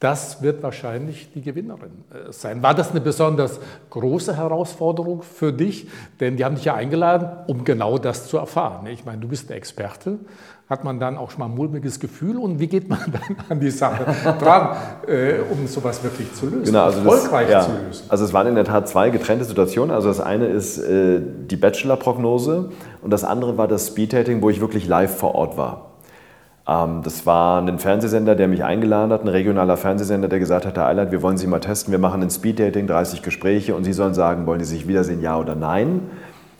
das 0.03 0.41
wird 0.41 0.61
wahrscheinlich 0.61 1.31
die 1.31 1.41
Gewinnerin 1.41 2.03
äh, 2.11 2.33
sein. 2.33 2.61
War 2.61 2.73
das 2.73 2.91
eine 2.91 2.99
besonders 2.99 3.61
große 3.89 4.35
Herausforderung 4.35 5.21
für 5.21 5.53
dich? 5.53 5.87
Denn 6.19 6.35
die 6.35 6.43
haben 6.43 6.55
dich 6.55 6.65
ja 6.65 6.75
eingeladen, 6.75 7.29
um 7.47 7.63
genau 7.63 7.97
das 7.97 8.27
zu 8.27 8.37
erfahren. 8.37 8.85
Ich 8.87 9.05
meine, 9.05 9.21
du 9.21 9.29
bist 9.29 9.49
der 9.49 9.55
Experte. 9.55 10.19
Hat 10.69 10.83
man 10.83 10.99
dann 10.99 11.17
auch 11.17 11.31
schon 11.31 11.39
mal 11.39 11.45
ein 11.45 11.55
mulmiges 11.55 12.01
Gefühl? 12.01 12.37
Und 12.37 12.59
wie 12.59 12.67
geht 12.67 12.89
man 12.89 12.99
dann 13.13 13.37
an 13.47 13.61
die 13.61 13.71
Sache 13.71 14.05
dran, 14.39 14.75
äh, 15.07 15.35
um 15.49 15.67
sowas 15.67 16.03
wirklich 16.03 16.33
zu 16.33 16.47
lösen, 16.47 16.65
genau, 16.65 16.83
also 16.83 16.99
erfolgreich 16.99 17.47
das, 17.49 17.67
ja, 17.67 17.73
zu 17.73 17.85
lösen? 17.85 18.05
Also 18.09 18.25
es 18.25 18.33
waren 18.33 18.47
in 18.47 18.55
der 18.55 18.65
Tat 18.65 18.89
zwei 18.89 19.09
getrennte 19.09 19.45
Situationen. 19.45 19.95
Also 19.95 20.09
das 20.09 20.19
eine 20.19 20.47
ist 20.47 20.79
äh, 20.79 21.21
die 21.21 21.55
Bachelor-Prognose 21.55 22.71
und 23.01 23.11
das 23.11 23.23
andere 23.23 23.57
war 23.57 23.69
das 23.69 23.87
Speed-Dating, 23.87 24.41
wo 24.41 24.49
ich 24.49 24.59
wirklich 24.59 24.85
live 24.85 25.15
vor 25.15 25.33
Ort 25.35 25.55
war. 25.55 25.92
Ähm, 26.67 27.01
das 27.03 27.25
war 27.25 27.61
ein 27.61 27.79
Fernsehsender, 27.79 28.35
der 28.35 28.47
mich 28.47 28.63
eingeladen 28.63 29.11
hat, 29.11 29.23
ein 29.23 29.27
regionaler 29.27 29.77
Fernsehsender, 29.77 30.27
der 30.27 30.39
gesagt 30.39 30.65
hat, 30.65 30.77
Herr 30.77 30.87
Eilert, 30.87 31.11
wir 31.11 31.21
wollen 31.21 31.37
Sie 31.37 31.47
mal 31.47 31.59
testen, 31.59 31.91
wir 31.91 31.99
machen 31.99 32.21
ein 32.21 32.29
Speeddating, 32.29 32.87
30 32.87 33.21
Gespräche 33.21 33.75
und 33.75 33.83
Sie 33.83 33.93
sollen 33.93 34.13
sagen, 34.13 34.45
wollen 34.45 34.59
Sie 34.59 34.75
sich 34.77 34.87
wiedersehen, 34.87 35.21
ja 35.21 35.37
oder 35.37 35.55
nein. 35.55 36.01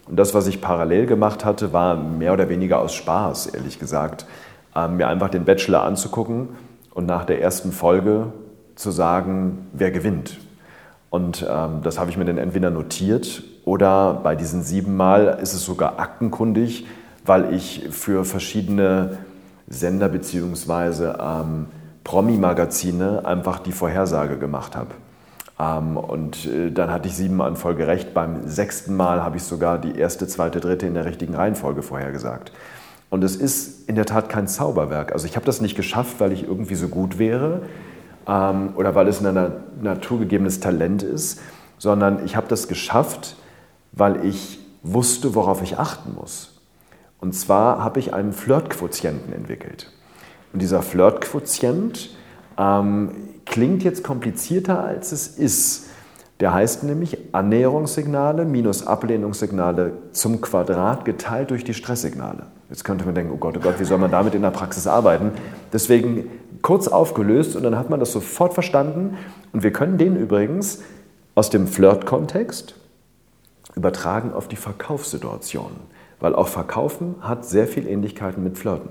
Und 0.07 0.17
das, 0.17 0.33
was 0.33 0.47
ich 0.47 0.61
parallel 0.61 1.05
gemacht 1.05 1.45
hatte, 1.45 1.71
war 1.71 1.95
mehr 1.95 2.33
oder 2.33 2.49
weniger 2.49 2.79
aus 2.79 2.93
Spaß, 2.93 3.47
ehrlich 3.47 3.79
gesagt, 3.79 4.25
ähm, 4.75 4.97
mir 4.97 5.07
einfach 5.07 5.29
den 5.29 5.45
Bachelor 5.45 5.83
anzugucken 5.83 6.49
und 6.93 7.05
nach 7.05 7.25
der 7.25 7.41
ersten 7.41 7.71
Folge 7.71 8.27
zu 8.75 8.91
sagen, 8.91 9.69
wer 9.71 9.91
gewinnt. 9.91 10.37
Und 11.09 11.45
ähm, 11.49 11.81
das 11.83 11.99
habe 11.99 12.09
ich 12.09 12.17
mir 12.17 12.25
dann 12.25 12.37
entweder 12.37 12.71
notiert 12.71 13.43
oder 13.65 14.19
bei 14.23 14.35
diesen 14.35 14.63
sieben 14.63 14.97
Mal 14.97 15.37
ist 15.41 15.53
es 15.53 15.63
sogar 15.63 15.99
aktenkundig, 15.99 16.87
weil 17.25 17.53
ich 17.53 17.87
für 17.91 18.25
verschiedene 18.25 19.19
Sender 19.67 20.09
bzw. 20.09 21.13
Ähm, 21.19 21.67
Promi-Magazine 22.03 23.25
einfach 23.25 23.59
die 23.59 23.71
Vorhersage 23.71 24.37
gemacht 24.37 24.75
habe. 24.75 24.91
Ähm, 25.59 25.97
und 25.97 26.45
äh, 26.45 26.71
dann 26.71 26.91
hatte 26.91 27.07
ich 27.07 27.15
siebenmal 27.15 27.49
in 27.49 27.55
Folge 27.55 27.87
recht. 27.87 28.13
Beim 28.13 28.47
sechsten 28.47 28.95
Mal 28.95 29.23
habe 29.23 29.37
ich 29.37 29.43
sogar 29.43 29.77
die 29.77 29.97
erste, 29.97 30.27
zweite, 30.27 30.59
dritte 30.59 30.85
in 30.85 30.93
der 30.93 31.05
richtigen 31.05 31.35
Reihenfolge 31.35 31.81
vorhergesagt. 31.81 32.51
Und 33.09 33.23
es 33.23 33.35
ist 33.35 33.87
in 33.87 33.95
der 33.95 34.05
Tat 34.05 34.29
kein 34.29 34.47
Zauberwerk. 34.47 35.11
Also 35.11 35.27
ich 35.27 35.35
habe 35.35 35.45
das 35.45 35.61
nicht 35.61 35.75
geschafft, 35.75 36.19
weil 36.19 36.31
ich 36.31 36.47
irgendwie 36.47 36.75
so 36.75 36.87
gut 36.87 37.19
wäre 37.19 37.61
ähm, 38.27 38.73
oder 38.75 38.95
weil 38.95 39.07
es 39.07 39.23
ein 39.23 39.51
naturgegebenes 39.81 40.59
Talent 40.59 41.03
ist, 41.03 41.39
sondern 41.77 42.25
ich 42.25 42.35
habe 42.35 42.47
das 42.47 42.67
geschafft, 42.67 43.35
weil 43.91 44.25
ich 44.25 44.59
wusste, 44.81 45.35
worauf 45.35 45.61
ich 45.61 45.77
achten 45.77 46.15
muss. 46.15 46.52
Und 47.23 47.31
zwar 47.31 47.81
habe 47.81 48.01
ich 48.01 48.13
einen 48.13 48.33
Flirtquotienten 48.33 49.31
entwickelt. 49.31 49.89
Und 50.51 50.61
dieser 50.61 50.81
Flirtquotient 50.81 52.09
ähm, 52.57 53.11
klingt 53.45 53.81
jetzt 53.81 54.03
komplizierter, 54.03 54.83
als 54.83 55.13
es 55.13 55.27
ist. 55.27 55.85
Der 56.41 56.53
heißt 56.53 56.83
nämlich 56.83 57.17
Annäherungssignale 57.31 58.43
minus 58.43 58.85
Ablehnungssignale 58.85 59.93
zum 60.11 60.41
Quadrat 60.41 61.05
geteilt 61.05 61.51
durch 61.51 61.63
die 61.63 61.73
Stresssignale. 61.73 62.47
Jetzt 62.69 62.83
könnte 62.83 63.05
man 63.05 63.15
denken, 63.15 63.31
oh 63.33 63.37
Gott, 63.37 63.55
oh 63.55 63.61
Gott, 63.61 63.79
wie 63.79 63.85
soll 63.85 63.99
man 63.99 64.11
damit 64.11 64.35
in 64.35 64.41
der 64.41 64.51
Praxis 64.51 64.85
arbeiten? 64.85 65.31
Deswegen 65.71 66.29
kurz 66.61 66.89
aufgelöst 66.89 67.55
und 67.55 67.63
dann 67.63 67.77
hat 67.77 67.89
man 67.89 68.01
das 68.01 68.11
sofort 68.11 68.53
verstanden. 68.53 69.17
Und 69.53 69.63
wir 69.63 69.71
können 69.71 69.97
den 69.97 70.17
übrigens 70.17 70.81
aus 71.35 71.49
dem 71.49 71.67
Flirt-Kontext 71.67 72.75
übertragen 73.75 74.33
auf 74.33 74.49
die 74.49 74.57
Verkaufssituation. 74.57 75.71
Weil 76.23 76.35
auch 76.35 76.47
Verkaufen 76.47 77.15
hat 77.19 77.43
sehr 77.43 77.67
viel 77.67 77.85
Ähnlichkeiten 77.85 78.41
mit 78.41 78.57
Flirten. 78.57 78.87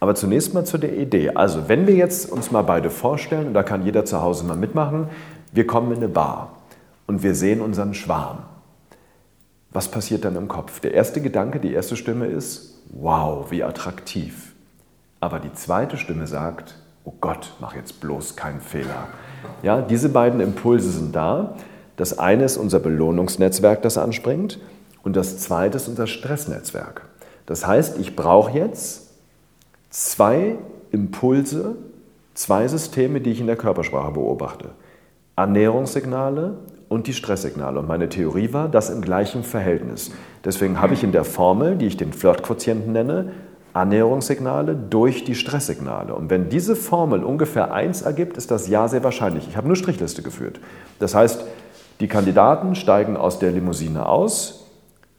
Aber 0.00 0.14
zunächst 0.14 0.54
mal 0.54 0.64
zu 0.64 0.78
der 0.78 0.96
Idee. 0.96 1.32
Also, 1.34 1.68
wenn 1.68 1.86
wir 1.86 1.94
jetzt 1.94 2.32
uns 2.32 2.50
mal 2.50 2.62
beide 2.62 2.88
vorstellen, 2.88 3.48
und 3.48 3.52
da 3.52 3.62
kann 3.62 3.84
jeder 3.84 4.06
zu 4.06 4.22
Hause 4.22 4.46
mal 4.46 4.56
mitmachen, 4.56 5.08
wir 5.52 5.66
kommen 5.66 5.92
in 5.92 5.98
eine 5.98 6.08
Bar 6.08 6.56
und 7.06 7.22
wir 7.22 7.34
sehen 7.34 7.60
unseren 7.60 7.92
Schwarm. 7.92 8.38
Was 9.70 9.90
passiert 9.90 10.24
dann 10.24 10.34
im 10.34 10.48
Kopf? 10.48 10.80
Der 10.80 10.94
erste 10.94 11.20
Gedanke, 11.20 11.60
die 11.60 11.74
erste 11.74 11.94
Stimme 11.94 12.24
ist, 12.24 12.80
wow, 12.90 13.50
wie 13.50 13.62
attraktiv. 13.62 14.54
Aber 15.20 15.40
die 15.40 15.52
zweite 15.52 15.98
Stimme 15.98 16.26
sagt, 16.26 16.74
oh 17.04 17.12
Gott, 17.20 17.52
mach 17.60 17.76
jetzt 17.76 18.00
bloß 18.00 18.36
keinen 18.36 18.62
Fehler. 18.62 19.08
Ja, 19.62 19.82
diese 19.82 20.08
beiden 20.08 20.40
Impulse 20.40 20.90
sind 20.90 21.14
da. 21.14 21.56
Das 21.96 22.18
eine 22.18 22.44
ist 22.44 22.56
unser 22.56 22.78
Belohnungsnetzwerk, 22.78 23.82
das 23.82 23.98
anspringt, 23.98 24.58
und 25.02 25.16
das 25.16 25.38
zweite 25.38 25.76
ist 25.76 25.88
unser 25.88 26.06
Stressnetzwerk. 26.06 27.02
Das 27.46 27.66
heißt, 27.66 27.98
ich 27.98 28.16
brauche 28.16 28.56
jetzt 28.56 29.10
zwei 29.90 30.56
Impulse, 30.92 31.76
zwei 32.34 32.68
Systeme, 32.68 33.20
die 33.20 33.32
ich 33.32 33.40
in 33.40 33.46
der 33.46 33.56
Körpersprache 33.56 34.12
beobachte. 34.12 34.70
Annäherungssignale 35.36 36.58
und 36.88 37.06
die 37.06 37.14
Stresssignale. 37.14 37.78
Und 37.78 37.88
meine 37.88 38.08
Theorie 38.08 38.52
war, 38.52 38.68
das 38.68 38.90
im 38.90 39.00
gleichen 39.00 39.42
Verhältnis. 39.42 40.10
Deswegen 40.44 40.80
habe 40.80 40.94
ich 40.94 41.02
in 41.02 41.12
der 41.12 41.24
Formel, 41.24 41.76
die 41.76 41.86
ich 41.86 41.96
den 41.96 42.12
Flirtquotienten 42.12 42.92
nenne, 42.92 43.32
Annäherungssignale 43.72 44.74
durch 44.74 45.24
die 45.24 45.36
Stresssignale. 45.36 46.14
Und 46.14 46.28
wenn 46.28 46.48
diese 46.48 46.74
Formel 46.74 47.22
ungefähr 47.22 47.72
1 47.72 48.02
ergibt, 48.02 48.36
ist 48.36 48.50
das 48.50 48.68
Ja 48.68 48.88
sehr 48.88 49.04
wahrscheinlich. 49.04 49.46
Ich 49.48 49.56
habe 49.56 49.68
nur 49.68 49.76
Strichliste 49.76 50.22
geführt. 50.22 50.60
Das 50.98 51.14
heißt, 51.14 51.44
die 52.00 52.08
Kandidaten 52.08 52.74
steigen 52.74 53.16
aus 53.16 53.38
der 53.38 53.52
Limousine 53.52 54.06
aus, 54.06 54.59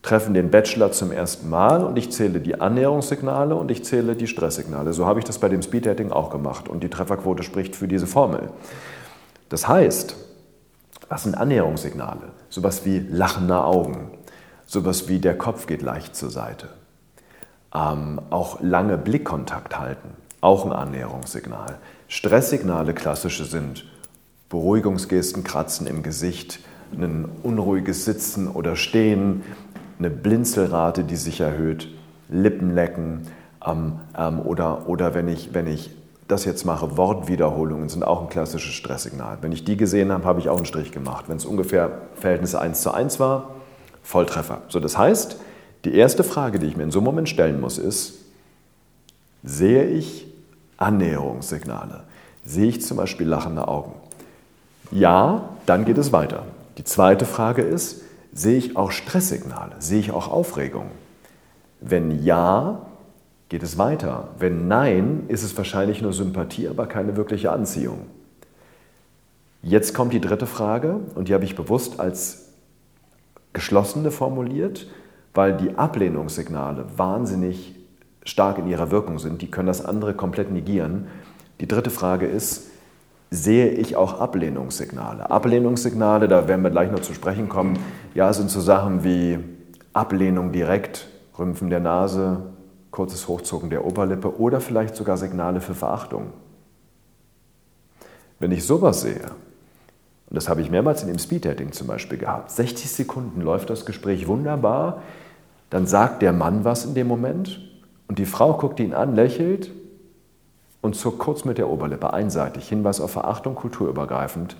treffen 0.01 0.33
den 0.33 0.49
Bachelor 0.49 0.91
zum 0.91 1.11
ersten 1.11 1.49
Mal 1.49 1.83
und 1.83 1.97
ich 1.97 2.11
zähle 2.11 2.39
die 2.39 2.59
Annäherungssignale 2.59 3.55
und 3.55 3.69
ich 3.69 3.85
zähle 3.85 4.15
die 4.15 4.27
Stresssignale. 4.27 4.93
So 4.93 5.05
habe 5.05 5.19
ich 5.19 5.25
das 5.25 5.37
bei 5.37 5.47
dem 5.47 5.61
Speeddating 5.61 6.11
auch 6.11 6.31
gemacht 6.31 6.67
und 6.67 6.83
die 6.83 6.89
Trefferquote 6.89 7.43
spricht 7.43 7.75
für 7.75 7.87
diese 7.87 8.07
Formel. 8.07 8.49
Das 9.49 9.67
heißt, 9.67 10.15
was 11.07 11.23
sind 11.23 11.35
Annäherungssignale? 11.35 12.31
Sowas 12.49 12.85
wie 12.85 12.99
lachende 12.99 13.63
Augen, 13.63 14.11
sowas 14.65 15.07
wie 15.07 15.19
der 15.19 15.37
Kopf 15.37 15.67
geht 15.67 15.81
leicht 15.81 16.15
zur 16.15 16.31
Seite. 16.31 16.69
Ähm, 17.73 18.21
auch 18.31 18.61
lange 18.61 18.97
Blickkontakt 18.97 19.77
halten, 19.77 20.09
auch 20.41 20.65
ein 20.65 20.71
Annäherungssignal. 20.71 21.77
Stresssignale 22.07 22.93
klassische 22.93 23.45
sind 23.45 23.85
Beruhigungsgesten, 24.49 25.43
Kratzen 25.43 25.87
im 25.87 26.03
Gesicht, 26.03 26.59
ein 26.91 27.29
unruhiges 27.43 28.03
Sitzen 28.05 28.47
oder 28.47 28.75
Stehen, 28.75 29.43
eine 30.01 30.09
Blinzelrate, 30.09 31.03
die 31.03 31.15
sich 31.15 31.41
erhöht, 31.41 31.87
Lippenlecken 32.29 33.27
ähm, 33.65 33.99
ähm, 34.17 34.39
oder, 34.39 34.89
oder 34.89 35.13
wenn, 35.13 35.27
ich, 35.27 35.53
wenn 35.53 35.67
ich 35.67 35.91
das 36.27 36.45
jetzt 36.45 36.65
mache, 36.65 36.97
Wortwiederholungen 36.97 37.87
sind 37.89 38.03
auch 38.03 38.21
ein 38.21 38.29
klassisches 38.29 38.73
Stresssignal. 38.73 39.37
Wenn 39.41 39.51
ich 39.51 39.63
die 39.63 39.77
gesehen 39.77 40.11
habe, 40.11 40.23
habe 40.25 40.39
ich 40.39 40.49
auch 40.49 40.57
einen 40.57 40.65
Strich 40.65 40.91
gemacht. 40.91 41.25
Wenn 41.27 41.37
es 41.37 41.45
ungefähr 41.45 41.91
Verhältnis 42.15 42.55
1 42.55 42.81
zu 42.81 42.91
1 42.91 43.19
war, 43.19 43.55
Volltreffer. 44.01 44.63
So, 44.69 44.79
das 44.79 44.97
heißt, 44.97 45.37
die 45.85 45.93
erste 45.93 46.23
Frage, 46.23 46.57
die 46.57 46.65
ich 46.65 46.77
mir 46.77 46.83
in 46.83 46.91
so 46.91 46.99
einem 46.99 47.05
Moment 47.05 47.29
stellen 47.29 47.61
muss, 47.61 47.77
ist, 47.77 48.15
sehe 49.43 49.85
ich 49.85 50.25
Annäherungssignale? 50.77 52.01
Sehe 52.43 52.69
ich 52.69 52.81
zum 52.81 52.97
Beispiel 52.97 53.27
lachende 53.27 53.67
Augen? 53.67 53.93
Ja, 54.89 55.49
dann 55.67 55.85
geht 55.85 55.99
es 55.99 56.11
weiter. 56.11 56.43
Die 56.77 56.83
zweite 56.83 57.25
Frage 57.25 57.61
ist, 57.61 58.01
Sehe 58.33 58.57
ich 58.57 58.77
auch 58.77 58.91
Stresssignale? 58.91 59.75
Sehe 59.79 59.99
ich 59.99 60.11
auch 60.11 60.29
Aufregung? 60.29 60.91
Wenn 61.81 62.23
ja, 62.23 62.85
geht 63.49 63.63
es 63.63 63.77
weiter. 63.77 64.29
Wenn 64.39 64.67
nein, 64.67 65.25
ist 65.27 65.43
es 65.43 65.57
wahrscheinlich 65.57 66.01
nur 66.01 66.13
Sympathie, 66.13 66.69
aber 66.69 66.87
keine 66.87 67.17
wirkliche 67.17 67.51
Anziehung. 67.51 68.05
Jetzt 69.61 69.93
kommt 69.93 70.13
die 70.13 70.21
dritte 70.21 70.47
Frage 70.47 71.01
und 71.15 71.27
die 71.27 71.33
habe 71.33 71.43
ich 71.43 71.55
bewusst 71.55 71.99
als 71.99 72.49
geschlossene 73.53 74.09
formuliert, 74.09 74.87
weil 75.33 75.55
die 75.57 75.77
Ablehnungssignale 75.77 76.85
wahnsinnig 76.95 77.75
stark 78.23 78.57
in 78.57 78.67
ihrer 78.67 78.91
Wirkung 78.91 79.19
sind. 79.19 79.41
Die 79.41 79.51
können 79.51 79.67
das 79.67 79.83
andere 79.83 80.13
komplett 80.13 80.51
negieren. 80.51 81.07
Die 81.59 81.67
dritte 81.67 81.89
Frage 81.89 82.27
ist, 82.27 82.67
sehe 83.29 83.69
ich 83.69 83.95
auch 83.95 84.19
Ablehnungssignale. 84.19 85.29
Ablehnungssignale, 85.29 86.27
da 86.27 86.47
werden 86.47 86.61
wir 86.61 86.69
gleich 86.69 86.91
noch 86.91 86.99
zu 86.99 87.13
sprechen 87.13 87.49
kommen, 87.49 87.79
ja, 88.13 88.31
sind 88.33 88.49
so 88.49 88.59
Sachen 88.59 89.03
wie 89.03 89.39
Ablehnung 89.93 90.51
direkt, 90.51 91.07
Rümpfen 91.37 91.69
der 91.69 91.79
Nase, 91.79 92.51
kurzes 92.91 93.27
Hochzucken 93.27 93.69
der 93.69 93.85
Oberlippe 93.85 94.39
oder 94.39 94.59
vielleicht 94.59 94.95
sogar 94.95 95.17
Signale 95.17 95.61
für 95.61 95.73
Verachtung. 95.73 96.33
Wenn 98.39 98.51
ich 98.51 98.65
sowas 98.65 99.01
sehe, 99.01 99.31
und 100.29 100.35
das 100.35 100.49
habe 100.49 100.61
ich 100.61 100.69
mehrmals 100.69 101.01
in 101.01 101.07
dem 101.07 101.19
Speeddating 101.19 101.71
zum 101.71 101.87
Beispiel 101.87 102.17
gehabt, 102.17 102.51
60 102.51 102.89
Sekunden 102.91 103.41
läuft 103.41 103.69
das 103.69 103.85
Gespräch 103.85 104.27
wunderbar, 104.27 105.01
dann 105.69 105.87
sagt 105.87 106.21
der 106.21 106.33
Mann 106.33 106.65
was 106.65 106.85
in 106.85 106.95
dem 106.95 107.07
Moment 107.07 107.59
und 108.07 108.19
die 108.19 108.25
Frau 108.25 108.53
guckt 108.53 108.79
ihn 108.79 108.93
an, 108.93 109.15
lächelt 109.15 109.71
und 110.81 110.95
zuckt 110.95 111.19
kurz 111.19 111.45
mit 111.45 111.57
der 111.57 111.69
Oberlippe 111.69 112.13
einseitig, 112.13 112.67
Hinweis 112.67 112.99
auf 112.99 113.11
Verachtung, 113.11 113.55
kulturübergreifend 113.55 114.57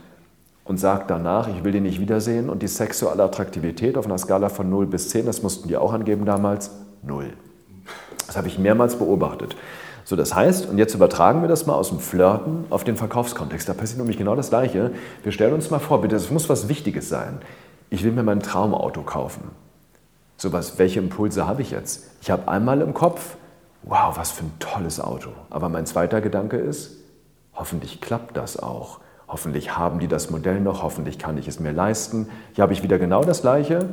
und 0.72 0.78
sagt 0.78 1.12
danach, 1.12 1.50
ich 1.50 1.66
will 1.66 1.74
den 1.74 1.84
nicht 1.84 2.00
wiedersehen 2.00 2.50
und 2.50 2.62
die 2.62 2.68
sexuelle 2.70 3.24
Attraktivität 3.24 3.98
auf 3.98 4.06
einer 4.06 4.18
Skala 4.18 4.48
von 4.48 4.70
0 4.70 4.86
bis 4.86 5.10
10, 5.10 5.26
das 5.26 5.44
mussten 5.44 5.68
die 5.68 5.76
auch 5.76 5.92
angeben 5.92 6.24
damals, 6.24 6.72
0. 7.04 7.34
Das 8.26 8.38
habe 8.38 8.48
ich 8.48 8.58
mehrmals 8.58 8.96
beobachtet. 8.96 9.58
So, 10.06 10.16
das 10.16 10.34
heißt, 10.34 10.70
und 10.70 10.78
jetzt 10.78 10.96
übertragen 10.96 11.42
wir 11.42 11.50
das 11.50 11.66
mal 11.66 11.74
aus 11.74 11.90
dem 11.90 12.00
Flirten 12.00 12.64
auf 12.70 12.86
den 12.86 12.96
Verkaufskontext. 12.96 13.68
Da 13.68 13.74
passiert 13.74 13.98
nämlich 13.98 14.18
genau 14.18 14.34
das 14.38 14.48
Gleiche. 14.48 14.92
Wir 15.24 15.34
stellen 15.34 15.54
uns 15.54 15.70
mal 15.72 15.80
vor, 15.80 16.00
bitte, 16.00 16.16
es 16.16 16.32
muss 16.32 16.48
was 16.48 16.70
Wichtiges 16.70 17.10
sein. 17.10 17.40
Ich 17.90 18.06
will 18.06 18.14
mir 18.14 18.24
mein 18.24 18.40
Traumauto 18.40 19.02
kaufen. 19.02 19.52
So 20.38 20.54
was, 20.54 20.80
welche 20.80 21.02
Impulse 21.02 21.48
habe 21.48 21.64
ich 21.64 21.72
jetzt? 21.72 22.06
Ich 22.22 22.32
habe 22.32 22.48
einmal 22.48 22.80
im 22.80 22.94
Kopf, 22.94 23.36
wow, 23.84 24.16
was 24.16 24.32
für 24.32 24.46
ein 24.46 24.54
tolles 24.60 25.02
Auto. 25.02 25.32
Aber 25.50 25.68
mein 25.68 25.86
zweiter 25.86 26.22
Gedanke 26.22 26.56
ist, 26.56 26.94
hoffentlich 27.56 28.00
klappt 28.00 28.38
das 28.38 28.58
auch. 28.58 29.02
Hoffentlich 29.32 29.78
haben 29.78 30.00
die 30.00 30.10
das 30.10 30.30
Modell 30.30 30.60
noch, 30.60 30.84
hoffentlich 30.84 31.18
kann 31.18 31.38
ich 31.38 31.48
es 31.48 31.62
mir 31.62 31.72
leisten. 31.72 32.28
Hier 32.54 32.64
habe 32.64 32.74
ich 32.74 32.84
wieder 32.84 33.00
genau 33.00 33.24
das 33.24 33.42
gleiche, 33.42 33.88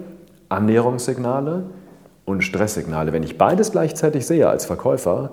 Annäherungssignale 0.48 1.66
und 2.24 2.42
Stresssignale. 2.42 3.12
Wenn 3.12 3.22
ich 3.22 3.38
beides 3.38 3.70
gleichzeitig 3.70 4.26
sehe 4.26 4.48
als 4.48 4.66
Verkäufer, 4.66 5.30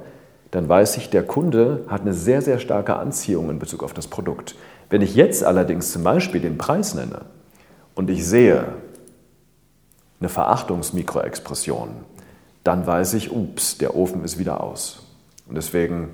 dann 0.51 0.69
weiß 0.69 0.97
ich, 0.97 1.09
der 1.09 1.23
Kunde 1.23 1.85
hat 1.87 2.01
eine 2.01 2.13
sehr, 2.13 2.43
sehr 2.43 2.59
starke 2.59 2.97
Anziehung 2.97 3.49
in 3.49 3.57
Bezug 3.57 3.81
auf 3.81 3.93
das 3.95 4.05
Produkt. 4.05 4.55
Wenn 4.91 5.01
ich 5.01 5.15
jetzt 5.15 5.43
allerdings 5.43 5.91
zum 5.91 6.03
Beispiel 6.03 6.39
den 6.39 6.59
Preis 6.59 6.93
nenne 6.93 7.21
und 7.95 8.11
ich 8.11 8.27
sehe 8.27 8.65
eine 10.19 10.29
Verachtungsmikroexpression, 10.29 11.89
dann 12.63 12.85
weiß 12.85 13.15
ich, 13.15 13.31
ups, 13.31 13.79
der 13.79 13.95
Ofen 13.95 14.23
ist 14.23 14.37
wieder 14.37 14.61
aus. 14.61 15.03
Und 15.47 15.55
deswegen 15.55 16.11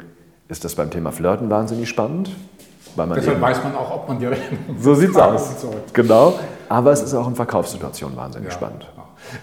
ist 0.48 0.64
das 0.64 0.76
beim 0.76 0.92
Thema 0.92 1.12
Flirten 1.12 1.50
wahnsinnig 1.50 1.89
spannend. 1.89 2.32
Deshalb 2.98 3.42
weiß 3.42 3.64
man 3.64 3.76
auch, 3.76 3.92
ob 3.96 4.08
man 4.08 4.20
die 4.20 4.26
Rechnung 4.26 4.60
So 4.80 4.96
sieht 4.96 5.12
es 5.12 5.18
aus. 5.18 5.66
Genau. 5.94 6.39
Aber 6.70 6.92
es 6.92 7.02
ist 7.02 7.14
auch 7.14 7.28
in 7.28 7.36
Verkaufssituationen 7.36 8.18
wahnsinnig 8.18 8.50
ja. 8.50 8.54
spannend. 8.54 8.88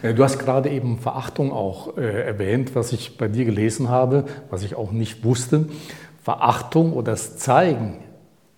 Äh, 0.03 0.14
du 0.14 0.24
hast 0.24 0.38
gerade 0.38 0.68
eben 0.70 0.99
Verachtung 0.99 1.53
auch 1.53 1.96
äh, 1.96 2.22
erwähnt, 2.22 2.74
was 2.74 2.92
ich 2.92 3.16
bei 3.16 3.28
dir 3.28 3.44
gelesen 3.44 3.88
habe, 3.88 4.24
was 4.51 4.62
ich 4.62 4.74
auch 4.74 4.92
nicht 4.92 5.24
wusste. 5.24 5.66
Verachtung 6.22 6.92
oder 6.92 7.12
das 7.12 7.36
Zeigen 7.38 7.99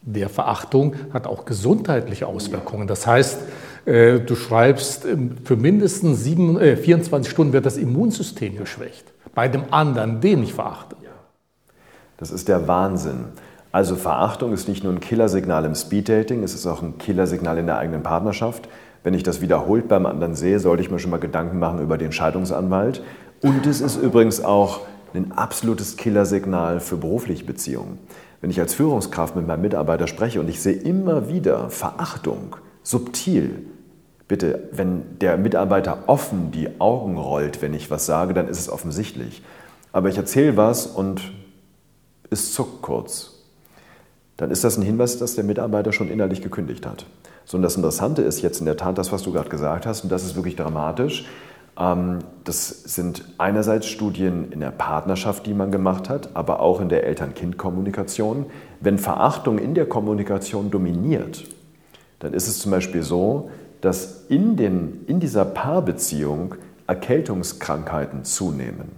der 0.03 0.28
Verachtung 0.28 0.95
hat 1.12 1.26
auch 1.26 1.45
gesundheitliche 1.45 2.26
Auswirkungen. 2.26 2.86
Das 2.86 3.07
heißt, 3.07 3.38
äh, 3.84 4.20
du 4.20 4.34
schreibst, 4.34 5.05
ähm, 5.05 5.36
für 5.45 5.57
mindestens 5.57 6.24
sieben, 6.24 6.59
äh, 6.59 6.76
24 6.76 7.30
Stunden 7.30 7.53
wird 7.53 7.66
das 7.66 7.76
Immunsystem 7.76 8.57
geschwächt. 8.57 9.12
Bei 9.34 9.49
dem 9.49 9.72
anderen, 9.72 10.20
den 10.20 10.43
ich 10.43 10.55
verachte. 10.55 10.97
Das 12.16 12.30
ist 12.30 12.49
der 12.49 12.68
Wahnsinn. 12.68 13.26
Also 13.73 13.95
Verachtung 13.95 14.53
ist 14.53 14.68
nicht 14.68 14.83
nur 14.83 14.93
ein 14.93 15.01
Killersignal 15.01 15.64
im 15.64 15.75
Speeddating, 15.75 16.43
es 16.43 16.55
ist 16.55 16.66
auch 16.66 16.83
ein 16.83 16.99
Killersignal 16.99 17.59
in 17.59 17.66
der 17.66 17.79
eigenen 17.79 18.03
Partnerschaft. 18.03 18.68
Wenn 19.05 19.14
ich 19.14 19.23
das 19.23 19.41
wiederholt 19.41 19.89
beim 19.89 20.07
anderen 20.07 20.35
sehe, 20.35 20.59
sollte 20.59 20.83
ich 20.83 20.91
mir 20.91 20.99
schon 20.99 21.11
mal 21.11 21.21
Gedanken 21.21 21.59
machen 21.59 21.81
über 21.81 21.97
den 21.97 22.12
Scheidungsanwalt. 22.12 23.03
Und 23.43 23.66
es 23.66 23.81
ist 23.81 23.97
übrigens 23.97 24.43
auch 24.45 24.81
ein 25.14 25.33
absolutes 25.33 25.97
Killersignal 25.97 26.81
für 26.81 26.97
berufliche 26.97 27.45
Beziehungen. 27.45 27.99
Wenn 28.41 28.51
ich 28.51 28.61
als 28.61 28.75
Führungskraft 28.75 29.37
mit 29.37 29.47
meinem 29.47 29.62
Mitarbeiter 29.62 30.07
spreche 30.07 30.41
und 30.41 30.49
ich 30.49 30.61
sehe 30.61 30.75
immer 30.75 31.29
wieder 31.29 31.71
Verachtung, 31.71 32.57
subtil. 32.83 33.66
Bitte, 34.29 34.68
wenn 34.73 35.18
der 35.18 35.37
Mitarbeiter 35.37 36.05
offen 36.07 36.51
die 36.51 36.81
Augen 36.81 37.18
rollt, 37.18 37.62
wenn 37.62 37.75
ich 37.75 37.91
was 37.91 38.07
sage, 38.07 38.35
dann 38.35 38.49
ist 38.49 38.59
es 38.59 38.71
offensichtlich. 38.71 39.43
Aber 39.93 40.09
ich 40.09 40.16
erzähle 40.16 40.57
was 40.57 40.87
und 40.87 41.33
es 42.31 42.53
zuckt 42.53 42.83
kurz. 42.83 43.39
Dann 44.41 44.51
ist 44.51 44.64
das 44.64 44.78
ein 44.78 44.82
Hinweis, 44.82 45.18
dass 45.18 45.34
der 45.34 45.45
Mitarbeiter 45.45 45.93
schon 45.93 46.11
innerlich 46.11 46.41
gekündigt 46.41 46.86
hat. 46.86 47.05
So, 47.45 47.59
und 47.59 47.62
das 47.62 47.76
Interessante 47.76 48.22
ist 48.22 48.41
jetzt 48.41 48.61
in 48.61 48.64
der 48.64 48.78
Tat 48.78 48.97
das, 48.97 49.12
was 49.12 49.22
du 49.22 49.32
gerade 49.32 49.51
gesagt 49.51 49.84
hast, 49.84 50.03
und 50.03 50.11
das 50.11 50.24
ist 50.24 50.34
wirklich 50.34 50.57
dramatisch. 50.57 51.26
Ähm, 51.78 52.20
das 52.45 52.68
sind 52.84 53.22
einerseits 53.36 53.86
Studien 53.86 54.51
in 54.51 54.61
der 54.61 54.70
Partnerschaft, 54.70 55.45
die 55.45 55.53
man 55.53 55.70
gemacht 55.70 56.09
hat, 56.09 56.30
aber 56.32 56.61
auch 56.61 56.80
in 56.80 56.88
der 56.88 57.05
Eltern-Kind-Kommunikation. 57.05 58.47
Wenn 58.80 58.97
Verachtung 58.97 59.59
in 59.59 59.74
der 59.74 59.84
Kommunikation 59.84 60.70
dominiert, 60.70 61.45
dann 62.20 62.32
ist 62.32 62.49
es 62.49 62.61
zum 62.61 62.70
Beispiel 62.70 63.03
so, 63.03 63.51
dass 63.82 64.24
in, 64.30 64.57
den, 64.57 65.05
in 65.07 65.20
dieser 65.20 65.45
Paarbeziehung 65.45 66.55
Erkältungskrankheiten 66.86 68.24
zunehmen. 68.24 68.93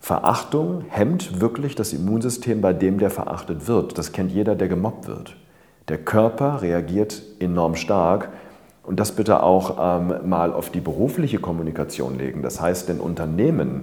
Verachtung 0.00 0.84
hemmt 0.88 1.40
wirklich 1.40 1.74
das 1.74 1.92
Immunsystem 1.92 2.60
bei 2.60 2.72
dem, 2.72 2.98
der 2.98 3.10
verachtet 3.10 3.66
wird. 3.66 3.98
Das 3.98 4.12
kennt 4.12 4.32
jeder, 4.32 4.54
der 4.54 4.68
gemobbt 4.68 5.06
wird. 5.06 5.36
Der 5.88 5.98
Körper 5.98 6.62
reagiert 6.62 7.22
enorm 7.40 7.74
stark 7.74 8.30
und 8.82 9.00
das 9.00 9.12
bitte 9.12 9.42
auch 9.42 9.76
ähm, 10.00 10.28
mal 10.28 10.52
auf 10.52 10.70
die 10.70 10.80
berufliche 10.80 11.38
Kommunikation 11.38 12.18
legen. 12.18 12.42
Das 12.42 12.60
heißt, 12.60 12.88
in 12.90 13.00
Unternehmen, 13.00 13.80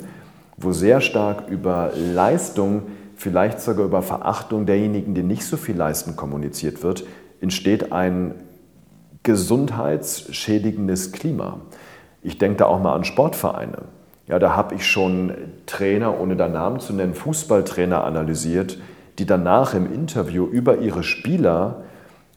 wo 0.57 0.72
sehr 0.72 1.01
stark 1.01 1.47
über 1.49 1.91
Leistung, 1.95 2.84
vielleicht 3.16 3.59
sogar 3.59 3.86
über 3.86 4.01
Verachtung 4.01 4.66
derjenigen, 4.66 5.13
die 5.13 5.24
nicht 5.24 5.45
so 5.45 5.57
viel 5.57 5.76
leisten, 5.76 6.16
kommuniziert 6.16 6.84
wird, 6.84 7.05
entsteht 7.41 7.91
ein 7.91 8.36
gesundheitsschädigendes 9.24 11.11
Klima. 11.11 11.59
Ich 12.22 12.38
denke 12.38 12.57
da 12.57 12.66
auch 12.66 12.82
mal 12.82 12.95
an 12.95 13.03
Sportvereine. 13.03 13.84
Ja, 14.28 14.39
da 14.39 14.55
habe 14.55 14.76
ich 14.76 14.88
schon 14.88 15.34
Trainer, 15.67 16.19
ohne 16.19 16.36
da 16.36 16.47
Namen 16.47 16.80
zu 16.80 16.93
nennen, 16.93 17.13
Fußballtrainer 17.13 18.03
analysiert, 18.03 18.80
die 19.19 19.26
danach 19.26 19.73
im 19.73 19.91
Interview 19.91 20.45
über 20.45 20.80
ihre 20.80 21.03
Spieler 21.03 21.84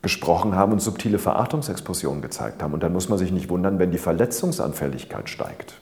gesprochen 0.03 0.55
haben 0.55 0.73
und 0.73 0.81
subtile 0.81 1.19
Verachtungsexpressionen 1.19 2.23
gezeigt 2.23 2.63
haben. 2.63 2.75
Und 2.75 2.83
dann 2.83 2.93
muss 2.93 3.09
man 3.09 3.19
sich 3.19 3.33
nicht 3.33 3.49
wundern, 3.49 3.79
wenn 3.79 3.91
die 3.91 3.99
Verletzungsanfälligkeit 3.99 5.29
steigt. 5.29 5.81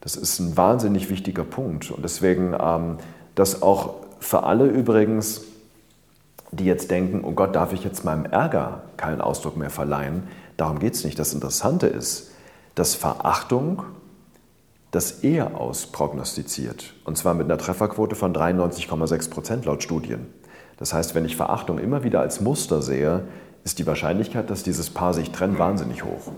Das 0.00 0.16
ist 0.16 0.38
ein 0.38 0.56
wahnsinnig 0.56 1.10
wichtiger 1.10 1.44
Punkt. 1.44 1.90
Und 1.90 2.04
deswegen, 2.04 2.54
ähm, 2.60 2.98
das 3.34 3.62
auch 3.62 3.94
für 4.20 4.44
alle 4.44 4.66
übrigens, 4.66 5.42
die 6.50 6.66
jetzt 6.66 6.90
denken, 6.90 7.22
oh 7.24 7.32
Gott, 7.32 7.56
darf 7.56 7.72
ich 7.72 7.82
jetzt 7.82 8.04
meinem 8.04 8.26
Ärger 8.26 8.82
keinen 8.96 9.20
Ausdruck 9.20 9.56
mehr 9.56 9.70
verleihen? 9.70 10.24
Darum 10.56 10.78
geht 10.78 10.94
es 10.94 11.04
nicht. 11.04 11.18
Das 11.18 11.32
Interessante 11.32 11.86
ist, 11.86 12.30
dass 12.74 12.94
Verachtung 12.94 13.82
das 14.92 15.24
eher 15.24 15.58
ausprognostiziert. 15.58 16.94
Und 17.04 17.18
zwar 17.18 17.34
mit 17.34 17.46
einer 17.46 17.58
Trefferquote 17.58 18.14
von 18.14 18.32
93,6 18.32 19.30
Prozent 19.30 19.64
laut 19.64 19.82
Studien. 19.82 20.26
Das 20.76 20.92
heißt, 20.92 21.14
wenn 21.14 21.24
ich 21.24 21.34
Verachtung 21.34 21.78
immer 21.78 22.04
wieder 22.04 22.20
als 22.20 22.40
Muster 22.40 22.82
sehe, 22.82 23.24
ist 23.64 23.78
die 23.78 23.86
Wahrscheinlichkeit, 23.86 24.50
dass 24.50 24.62
dieses 24.62 24.90
Paar 24.90 25.14
sich 25.14 25.30
trennt, 25.30 25.58
wahnsinnig 25.58 26.04
hoch. 26.04 26.32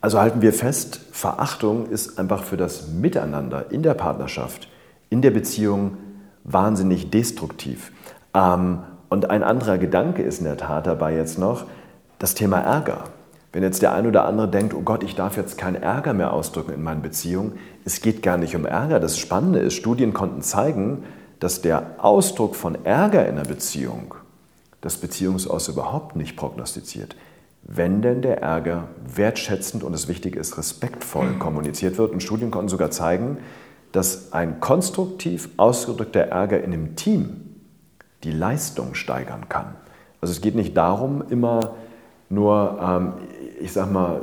Also 0.00 0.20
halten 0.20 0.42
wir 0.42 0.52
fest, 0.52 1.00
Verachtung 1.10 1.86
ist 1.86 2.18
einfach 2.20 2.44
für 2.44 2.56
das 2.56 2.88
Miteinander 2.88 3.72
in 3.72 3.82
der 3.82 3.94
Partnerschaft, 3.94 4.68
in 5.10 5.20
der 5.20 5.32
Beziehung 5.32 5.96
wahnsinnig 6.44 7.10
destruktiv. 7.10 7.90
Ähm, 8.32 8.78
und 9.08 9.30
ein 9.30 9.42
anderer 9.42 9.78
Gedanke 9.78 10.22
ist 10.22 10.38
in 10.38 10.44
der 10.44 10.56
Tat 10.56 10.86
dabei 10.86 11.16
jetzt 11.16 11.38
noch 11.38 11.64
das 12.20 12.34
Thema 12.34 12.60
Ärger. 12.60 13.04
Wenn 13.58 13.64
jetzt 13.64 13.82
der 13.82 13.92
ein 13.92 14.06
oder 14.06 14.24
andere 14.24 14.46
denkt, 14.46 14.72
oh 14.72 14.82
Gott, 14.82 15.02
ich 15.02 15.16
darf 15.16 15.36
jetzt 15.36 15.58
keinen 15.58 15.82
Ärger 15.82 16.14
mehr 16.14 16.32
ausdrücken 16.32 16.72
in 16.72 16.80
meinen 16.80 17.02
Beziehungen, 17.02 17.58
es 17.84 18.00
geht 18.00 18.22
gar 18.22 18.36
nicht 18.36 18.54
um 18.54 18.64
Ärger. 18.64 19.00
Das 19.00 19.18
Spannende 19.18 19.58
ist, 19.58 19.74
Studien 19.74 20.12
konnten 20.12 20.42
zeigen, 20.42 21.02
dass 21.40 21.60
der 21.60 21.96
Ausdruck 21.98 22.54
von 22.54 22.84
Ärger 22.84 23.26
in 23.26 23.34
einer 23.34 23.48
Beziehung 23.48 24.14
das 24.80 24.98
Beziehungsaus 24.98 25.66
überhaupt 25.66 26.14
nicht 26.14 26.36
prognostiziert. 26.36 27.16
Wenn 27.64 28.00
denn 28.00 28.22
der 28.22 28.42
Ärger 28.42 28.90
wertschätzend 29.12 29.82
und 29.82 29.90
das 29.90 30.06
Wichtige 30.06 30.38
ist, 30.38 30.56
respektvoll 30.56 31.32
kommuniziert 31.40 31.98
wird. 31.98 32.12
Und 32.12 32.22
Studien 32.22 32.52
konnten 32.52 32.68
sogar 32.68 32.92
zeigen, 32.92 33.38
dass 33.90 34.32
ein 34.32 34.60
konstruktiv 34.60 35.48
ausgedrückter 35.56 36.28
Ärger 36.28 36.62
in 36.62 36.72
einem 36.72 36.94
Team 36.94 37.56
die 38.22 38.30
Leistung 38.30 38.94
steigern 38.94 39.48
kann. 39.48 39.74
Also 40.20 40.30
es 40.30 40.40
geht 40.40 40.54
nicht 40.54 40.76
darum, 40.76 41.24
immer 41.28 41.74
nur, 42.30 42.78
ähm, 42.82 43.12
ich 43.60 43.72
sag 43.72 43.90
mal, 43.90 44.22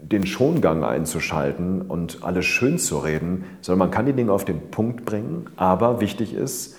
den 0.00 0.26
Schongang 0.26 0.84
einzuschalten 0.84 1.82
und 1.82 2.22
alles 2.22 2.46
schön 2.46 2.78
zu 2.78 2.98
reden, 2.98 3.44
sondern 3.60 3.88
man 3.88 3.90
kann 3.90 4.06
die 4.06 4.12
Dinge 4.12 4.32
auf 4.32 4.44
den 4.44 4.70
Punkt 4.70 5.04
bringen. 5.04 5.48
Aber 5.56 6.00
wichtig 6.00 6.34
ist, 6.34 6.76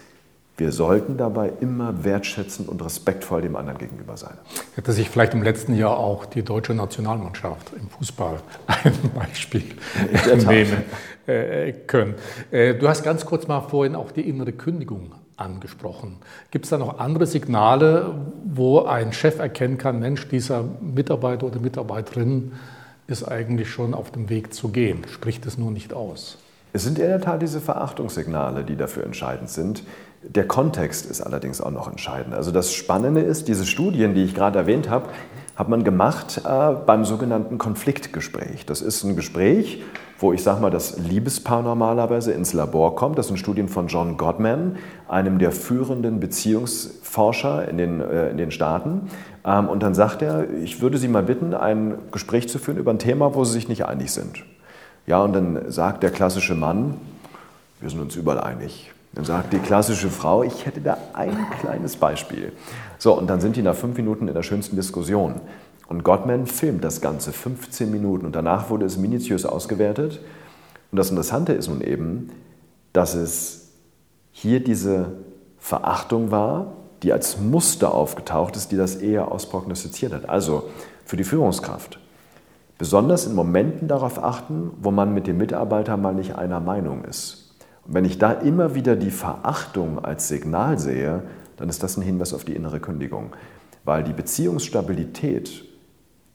wir 0.55 0.71
sollten 0.71 1.17
dabei 1.17 1.51
immer 1.61 2.03
wertschätzend 2.03 2.67
und 2.67 2.83
respektvoll 2.83 3.41
dem 3.41 3.55
anderen 3.55 3.77
gegenüber 3.77 4.17
sein. 4.17 4.33
Hätte 4.75 4.91
sich 4.91 5.09
vielleicht 5.09 5.33
im 5.33 5.43
letzten 5.43 5.75
Jahr 5.75 5.97
auch 5.97 6.25
die 6.25 6.41
deutsche 6.41 6.73
Nationalmannschaft 6.73 7.73
im 7.79 7.89
Fußball 7.89 8.39
ein 8.65 8.93
Beispiel 9.13 9.63
nehmen 10.47 10.83
äh, 11.27 11.73
können. 11.73 12.15
Äh, 12.49 12.73
du 12.73 12.88
hast 12.88 13.03
ganz 13.03 13.25
kurz 13.25 13.47
mal 13.47 13.61
vorhin 13.61 13.95
auch 13.95 14.11
die 14.11 14.27
innere 14.27 14.51
Kündigung 14.51 15.11
angesprochen. 15.38 16.17
Gibt 16.51 16.65
es 16.65 16.69
da 16.71 16.77
noch 16.77 16.99
andere 16.99 17.25
Signale, 17.25 18.13
wo 18.45 18.83
ein 18.83 19.13
Chef 19.13 19.39
erkennen 19.39 19.77
kann, 19.77 19.99
Mensch, 19.99 20.27
dieser 20.27 20.63
Mitarbeiter 20.81 21.45
oder 21.45 21.59
Mitarbeiterin 21.59 22.51
ist 23.07 23.23
eigentlich 23.23 23.69
schon 23.69 23.93
auf 23.93 24.11
dem 24.11 24.29
Weg 24.29 24.53
zu 24.53 24.69
gehen, 24.69 25.05
spricht 25.09 25.45
es 25.45 25.57
nur 25.57 25.71
nicht 25.71 25.93
aus. 25.93 26.38
Es 26.73 26.83
sind 26.83 26.99
in 26.99 27.07
der 27.07 27.21
Tat 27.21 27.41
diese 27.41 27.61
Verachtungssignale, 27.61 28.63
die 28.63 28.75
dafür 28.75 29.03
entscheidend 29.03 29.49
sind. 29.49 29.83
Der 30.21 30.45
Kontext 30.45 31.05
ist 31.05 31.21
allerdings 31.21 31.61
auch 31.61 31.71
noch 31.71 31.89
entscheidend. 31.89 32.33
Also 32.35 32.51
das 32.51 32.73
Spannende 32.73 33.21
ist, 33.21 33.47
diese 33.47 33.65
Studien, 33.65 34.13
die 34.13 34.23
ich 34.23 34.35
gerade 34.35 34.59
erwähnt 34.59 34.89
habe, 34.89 35.07
hat 35.55 35.69
man 35.69 35.83
gemacht 35.83 36.41
äh, 36.45 36.73
beim 36.85 37.05
sogenannten 37.05 37.57
Konfliktgespräch. 37.57 38.65
Das 38.65 38.81
ist 38.81 39.03
ein 39.03 39.15
Gespräch, 39.15 39.81
wo 40.20 40.34
ich 40.34 40.41
sage 40.41 40.61
mal, 40.61 40.72
das 40.72 40.97
Liebespaar 40.97 41.61
normalerweise 41.61 42.32
ins 42.32 42.53
Labor 42.53 42.95
kommt. 42.95 43.18
Das 43.18 43.28
sind 43.28 43.38
Studien 43.38 43.70
von 43.70 43.88
John 43.88 44.18
Gottman, 44.18 44.78
einem 45.07 45.38
der 45.38 45.51
führenden 45.51 46.20
Beziehungsforscher 46.20 47.68
in 47.68 47.78
den, 47.78 48.01
äh, 48.01 48.30
in 48.30 48.38
den 48.38 48.51
Staaten. 48.51 49.09
Ähm, 49.45 49.70
und 49.70 49.84
dann 49.84 49.93
sagt 49.93 50.22
er, 50.22 50.49
ich 50.63 50.82
würde 50.82 50.97
Sie 50.97 51.07
mal 51.07 51.24
bitten, 51.24 51.53
ein 51.53 51.95
Gespräch 52.11 52.49
zu 52.49 52.57
führen 52.57 52.78
über 52.78 52.91
ein 52.91 52.99
Thema, 52.99 53.36
wo 53.36 53.43
Sie 53.43 53.53
sich 53.53 53.70
nicht 53.70 53.86
einig 53.86 54.11
sind. 54.11 54.43
Ja, 55.05 55.22
und 55.22 55.34
dann 55.34 55.72
sagt 55.72 56.03
der 56.03 56.11
klassische 56.11 56.55
Mann, 56.55 56.95
wir 57.80 57.89
sind 57.89 58.01
uns 58.01 58.15
überall 58.15 58.41
einig. 58.41 58.91
Dann 59.13 59.24
sagt 59.24 59.53
die 59.53 59.59
klassische 59.59 60.09
Frau, 60.09 60.43
ich 60.43 60.65
hätte 60.65 60.82
da 60.82 60.97
ein 61.13 61.36
kleines 61.61 61.95
Beispiel. 61.95 62.51
So, 62.97 63.18
und 63.18 63.28
dann 63.28 63.39
sind 63.39 63.55
die 63.55 63.61
nach 63.61 63.76
fünf 63.76 63.97
Minuten 63.97 64.28
in 64.28 64.34
der 64.34 64.43
schönsten 64.43 64.76
Diskussion. 64.76 65.36
Und 65.88 66.03
Gottman 66.03 66.45
filmt 66.47 66.83
das 66.83 67.01
Ganze 67.01 67.31
15 67.31 67.89
Minuten 67.89 68.25
und 68.25 68.35
danach 68.35 68.69
wurde 68.69 68.85
es 68.85 68.97
minutiös 68.97 69.45
ausgewertet. 69.45 70.19
Und 70.91 70.97
das 70.97 71.09
Interessante 71.09 71.53
ist 71.53 71.69
nun 71.69 71.81
eben, 71.81 72.29
dass 72.93 73.15
es 73.15 73.69
hier 74.31 74.63
diese 74.63 75.13
Verachtung 75.57 76.31
war, 76.31 76.73
die 77.03 77.13
als 77.13 77.39
Muster 77.39 77.93
aufgetaucht 77.93 78.55
ist, 78.55 78.71
die 78.71 78.77
das 78.77 78.95
eher 78.95 79.31
ausprognostiziert 79.31 80.13
hat. 80.13 80.29
Also 80.29 80.69
für 81.05 81.17
die 81.17 81.23
Führungskraft. 81.23 81.99
Besonders 82.77 83.25
in 83.25 83.33
Momenten 83.33 83.88
darauf 83.88 84.23
achten, 84.23 84.71
wo 84.81 84.91
man 84.91 85.13
mit 85.13 85.25
dem 85.25 85.38
Mitarbeiter 85.38 85.97
mal 85.97 86.13
nicht 86.13 86.35
einer 86.35 86.59
Meinung 86.59 87.05
ist. 87.05 87.55
Und 87.85 87.93
wenn 87.93 88.05
ich 88.05 88.17
da 88.17 88.31
immer 88.31 88.75
wieder 88.75 88.95
die 88.95 89.11
Verachtung 89.11 90.03
als 90.03 90.27
Signal 90.27 90.77
sehe, 90.77 91.23
dann 91.55 91.69
ist 91.69 91.81
das 91.81 91.97
ein 91.97 92.03
Hinweis 92.03 92.33
auf 92.33 92.43
die 92.43 92.55
innere 92.55 92.79
Kündigung. 92.79 93.35
Weil 93.83 94.03
die 94.03 94.13
Beziehungsstabilität, 94.13 95.65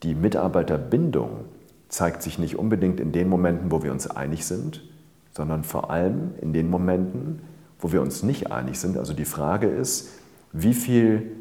die 0.02 0.14
Mitarbeiterbindung 0.14 1.44
zeigt 1.88 2.22
sich 2.22 2.38
nicht 2.38 2.56
unbedingt 2.56 3.00
in 3.00 3.12
den 3.12 3.28
Momenten, 3.28 3.70
wo 3.70 3.82
wir 3.82 3.92
uns 3.92 4.08
einig 4.08 4.46
sind, 4.46 4.82
sondern 5.30 5.64
vor 5.64 5.90
allem 5.90 6.32
in 6.40 6.52
den 6.52 6.70
Momenten, 6.70 7.40
wo 7.78 7.92
wir 7.92 8.00
uns 8.00 8.22
nicht 8.22 8.50
einig 8.50 8.78
sind. 8.78 8.96
Also 8.96 9.12
die 9.12 9.24
Frage 9.24 9.66
ist, 9.66 10.08
wie 10.52 10.74
viel, 10.74 11.32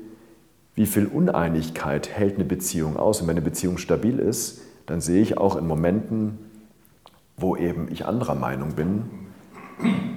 wie 0.75 0.85
viel 0.85 1.05
Uneinigkeit 1.05 2.09
hält 2.09 2.35
eine 2.35 2.45
Beziehung 2.45 2.97
aus? 2.97 3.21
Und 3.21 3.27
wenn 3.27 3.37
eine 3.37 3.45
Beziehung 3.45 3.77
stabil 3.77 4.19
ist, 4.19 4.61
dann 4.85 5.01
sehe 5.01 5.21
ich 5.21 5.37
auch 5.37 5.55
in 5.55 5.67
Momenten, 5.67 6.37
wo 7.37 7.55
eben 7.55 7.87
ich 7.91 8.05
anderer 8.05 8.35
Meinung 8.35 8.75
bin, 8.75 9.03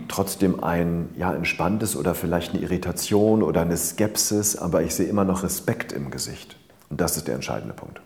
trotzdem 0.09 0.63
ein 0.63 1.09
ja, 1.17 1.35
entspanntes 1.35 1.97
oder 1.97 2.15
vielleicht 2.15 2.53
eine 2.53 2.63
Irritation 2.63 3.43
oder 3.43 3.63
eine 3.63 3.77
Skepsis, 3.77 4.57
aber 4.57 4.83
ich 4.83 4.95
sehe 4.95 5.07
immer 5.07 5.25
noch 5.25 5.43
Respekt 5.43 5.93
im 5.93 6.11
Gesicht. 6.11 6.57
Und 6.91 7.01
das 7.01 7.17
ist 7.17 7.27
der 7.29 7.35
entscheidende 7.35 7.75
Punkt. 7.75 8.01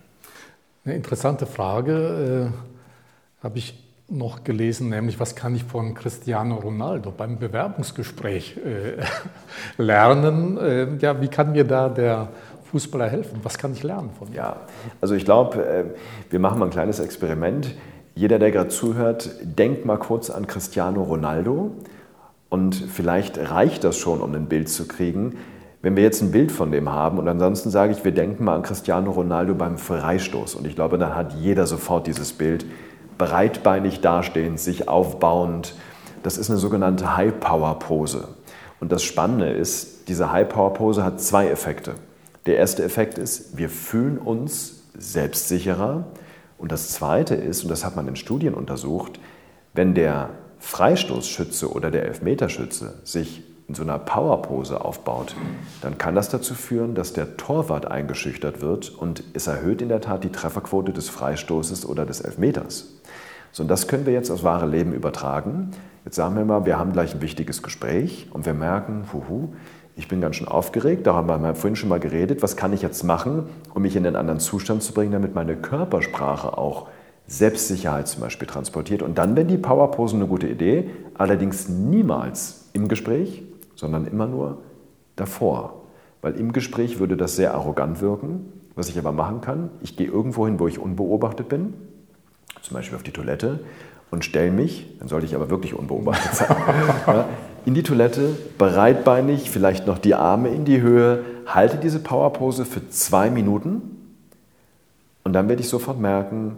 Eine 0.84 0.94
interessante 0.94 1.46
Frage 1.46 2.52
äh, 2.52 3.42
habe 3.44 3.58
ich 3.58 3.84
noch 4.08 4.42
gelesen, 4.42 4.88
nämlich 4.88 5.20
was 5.20 5.36
kann 5.36 5.54
ich 5.54 5.64
von 5.64 5.94
Cristiano 5.94 6.56
Ronaldo 6.56 7.12
beim 7.14 7.38
Bewerbungsgespräch 7.38 8.56
äh, 8.56 9.02
lernen? 9.82 10.56
Äh, 10.56 10.96
ja, 10.98 11.20
wie 11.20 11.28
kann 11.28 11.52
mir 11.52 11.64
da 11.64 11.88
der 11.88 12.28
Fußballer 12.70 13.08
helfen? 13.08 13.40
Was 13.42 13.58
kann 13.58 13.72
ich 13.72 13.82
lernen 13.82 14.10
von 14.18 14.28
dir? 14.30 14.36
Ja, 14.36 14.56
also 15.00 15.14
ich 15.14 15.24
glaube, 15.24 15.62
äh, 15.64 15.84
wir 16.30 16.38
machen 16.38 16.58
mal 16.58 16.66
ein 16.66 16.70
kleines 16.70 17.00
Experiment. 17.00 17.74
Jeder, 18.14 18.38
der 18.38 18.50
gerade 18.50 18.68
zuhört, 18.68 19.30
denkt 19.42 19.84
mal 19.84 19.98
kurz 19.98 20.30
an 20.30 20.46
Cristiano 20.46 21.02
Ronaldo 21.02 21.72
und 22.48 22.74
vielleicht 22.74 23.38
reicht 23.38 23.84
das 23.84 23.98
schon, 23.98 24.20
um 24.20 24.34
ein 24.34 24.46
Bild 24.46 24.68
zu 24.68 24.88
kriegen. 24.88 25.36
Wenn 25.80 25.94
wir 25.94 26.02
jetzt 26.02 26.22
ein 26.22 26.32
Bild 26.32 26.50
von 26.50 26.72
dem 26.72 26.90
haben 26.90 27.18
und 27.18 27.28
ansonsten 27.28 27.70
sage 27.70 27.92
ich, 27.92 28.04
wir 28.04 28.12
denken 28.12 28.44
mal 28.44 28.56
an 28.56 28.62
Cristiano 28.62 29.12
Ronaldo 29.12 29.54
beim 29.54 29.78
Freistoß 29.78 30.56
und 30.56 30.66
ich 30.66 30.74
glaube, 30.74 30.98
dann 30.98 31.14
hat 31.14 31.34
jeder 31.34 31.66
sofort 31.66 32.08
dieses 32.08 32.32
Bild 32.32 32.66
breitbeinig 33.16 34.00
dastehend, 34.00 34.58
sich 34.58 34.88
aufbauend. 34.88 35.74
Das 36.24 36.36
ist 36.36 36.50
eine 36.50 36.58
sogenannte 36.58 37.16
High-Power-Pose. 37.16 38.28
Und 38.80 38.90
das 38.90 39.04
Spannende 39.04 39.50
ist, 39.50 40.08
diese 40.08 40.32
High-Power-Pose 40.32 41.04
hat 41.04 41.20
zwei 41.20 41.48
Effekte. 41.48 41.94
Der 42.46 42.56
erste 42.56 42.82
Effekt 42.82 43.18
ist, 43.18 43.56
wir 43.56 43.68
fühlen 43.68 44.18
uns 44.18 44.84
selbstsicherer. 44.96 46.04
Und 46.58 46.72
das 46.72 46.90
zweite 46.90 47.36
ist, 47.36 47.62
und 47.62 47.70
das 47.70 47.84
hat 47.84 47.94
man 47.94 48.08
in 48.08 48.16
Studien 48.16 48.54
untersucht, 48.54 49.20
wenn 49.74 49.94
der 49.94 50.30
Freistoßschütze 50.58 51.70
oder 51.70 51.92
der 51.92 52.06
Elfmeterschütze 52.06 52.94
sich 53.04 53.44
in 53.68 53.74
so 53.74 53.82
einer 53.82 53.98
Powerpose 53.98 54.82
aufbaut, 54.82 55.36
dann 55.82 55.98
kann 55.98 56.14
das 56.14 56.30
dazu 56.30 56.54
führen, 56.54 56.94
dass 56.94 57.12
der 57.12 57.36
Torwart 57.36 57.86
eingeschüchtert 57.86 58.62
wird 58.62 58.88
und 58.88 59.22
es 59.34 59.46
erhöht 59.46 59.82
in 59.82 59.90
der 59.90 60.00
Tat 60.00 60.24
die 60.24 60.32
Trefferquote 60.32 60.92
des 60.92 61.10
Freistoßes 61.10 61.86
oder 61.86 62.06
des 62.06 62.22
Elfmeters. 62.22 62.94
So, 63.52 63.62
und 63.62 63.68
das 63.68 63.86
können 63.86 64.06
wir 64.06 64.14
jetzt 64.14 64.30
aufs 64.30 64.42
wahre 64.42 64.66
Leben 64.66 64.92
übertragen. 64.92 65.72
Jetzt 66.04 66.16
sagen 66.16 66.36
wir 66.36 66.44
mal, 66.46 66.64
wir 66.64 66.78
haben 66.78 66.92
gleich 66.92 67.14
ein 67.14 67.20
wichtiges 67.20 67.62
Gespräch 67.62 68.28
und 68.32 68.46
wir 68.46 68.54
merken, 68.54 69.04
huhu, 69.12 69.48
ich 69.96 70.08
bin 70.08 70.20
ganz 70.20 70.36
schön 70.36 70.48
aufgeregt, 70.48 71.06
darüber 71.06 71.34
haben 71.34 71.42
wir 71.42 71.54
vorhin 71.54 71.76
schon 71.76 71.88
mal 71.88 72.00
geredet, 72.00 72.42
was 72.42 72.56
kann 72.56 72.72
ich 72.72 72.82
jetzt 72.82 73.02
machen, 73.02 73.48
um 73.74 73.82
mich 73.82 73.96
in 73.96 74.06
einen 74.06 74.16
anderen 74.16 74.40
Zustand 74.40 74.82
zu 74.82 74.94
bringen, 74.94 75.12
damit 75.12 75.34
meine 75.34 75.56
Körpersprache 75.56 76.56
auch 76.56 76.86
Selbstsicherheit 77.26 78.08
zum 78.08 78.22
Beispiel 78.22 78.48
transportiert. 78.48 79.02
Und 79.02 79.18
dann 79.18 79.36
wäre 79.36 79.46
die 79.46 79.58
Powerpose 79.58 80.16
eine 80.16 80.26
gute 80.26 80.46
Idee, 80.46 80.88
allerdings 81.14 81.68
niemals 81.68 82.68
im 82.72 82.88
Gespräch, 82.88 83.42
sondern 83.78 84.06
immer 84.06 84.26
nur 84.26 84.58
davor. 85.14 85.82
Weil 86.20 86.34
im 86.34 86.52
Gespräch 86.52 86.98
würde 86.98 87.16
das 87.16 87.36
sehr 87.36 87.54
arrogant 87.54 88.00
wirken. 88.00 88.52
Was 88.74 88.88
ich 88.88 88.98
aber 88.98 89.12
machen 89.12 89.40
kann, 89.40 89.70
ich 89.80 89.96
gehe 89.96 90.08
irgendwo 90.08 90.46
hin, 90.46 90.58
wo 90.58 90.66
ich 90.66 90.78
unbeobachtet 90.78 91.48
bin, 91.48 91.74
zum 92.62 92.76
Beispiel 92.76 92.96
auf 92.96 93.02
die 93.02 93.12
Toilette 93.12 93.60
und 94.10 94.24
stelle 94.24 94.50
mich, 94.50 94.98
dann 94.98 95.08
sollte 95.08 95.26
ich 95.26 95.34
aber 95.34 95.50
wirklich 95.50 95.74
unbeobachtet 95.74 96.34
sein, 96.34 96.56
in 97.66 97.74
die 97.74 97.82
Toilette, 97.82 98.36
breitbeinig, 98.56 99.50
vielleicht 99.50 99.86
noch 99.86 99.98
die 99.98 100.14
Arme 100.14 100.48
in 100.48 100.64
die 100.64 100.80
Höhe, 100.80 101.24
halte 101.46 101.76
diese 101.76 101.98
Powerpose 101.98 102.64
für 102.64 102.88
zwei 102.88 103.30
Minuten 103.30 103.82
und 105.24 105.32
dann 105.32 105.48
werde 105.48 105.60
ich 105.60 105.68
sofort 105.68 106.00
merken, 106.00 106.56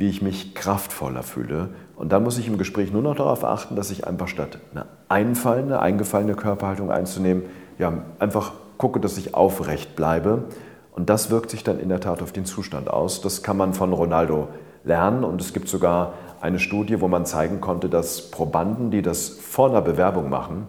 wie 0.00 0.08
ich 0.08 0.22
mich 0.22 0.54
kraftvoller 0.54 1.22
fühle. 1.22 1.68
Und 1.94 2.10
dann 2.10 2.24
muss 2.24 2.38
ich 2.38 2.48
im 2.48 2.56
Gespräch 2.56 2.90
nur 2.90 3.02
noch 3.02 3.14
darauf 3.14 3.44
achten, 3.44 3.76
dass 3.76 3.90
ich 3.90 4.06
einfach 4.06 4.28
statt 4.28 4.58
eine 4.72 4.86
einfallende, 5.10 5.78
eingefallene 5.78 6.34
Körperhaltung 6.34 6.90
einzunehmen, 6.90 7.42
ja, 7.78 7.92
einfach 8.18 8.52
gucke, 8.78 8.98
dass 8.98 9.18
ich 9.18 9.34
aufrecht 9.34 9.96
bleibe. 9.96 10.44
Und 10.92 11.10
das 11.10 11.30
wirkt 11.30 11.50
sich 11.50 11.64
dann 11.64 11.78
in 11.78 11.90
der 11.90 12.00
Tat 12.00 12.22
auf 12.22 12.32
den 12.32 12.46
Zustand 12.46 12.88
aus. 12.88 13.20
Das 13.20 13.42
kann 13.42 13.58
man 13.58 13.74
von 13.74 13.92
Ronaldo 13.92 14.48
lernen. 14.84 15.22
Und 15.22 15.38
es 15.42 15.52
gibt 15.52 15.68
sogar 15.68 16.14
eine 16.40 16.58
Studie, 16.58 17.02
wo 17.02 17.06
man 17.08 17.26
zeigen 17.26 17.60
konnte, 17.60 17.90
dass 17.90 18.30
Probanden, 18.30 18.90
die 18.90 19.02
das 19.02 19.28
vor 19.28 19.68
einer 19.68 19.82
Bewerbung 19.82 20.30
machen, 20.30 20.66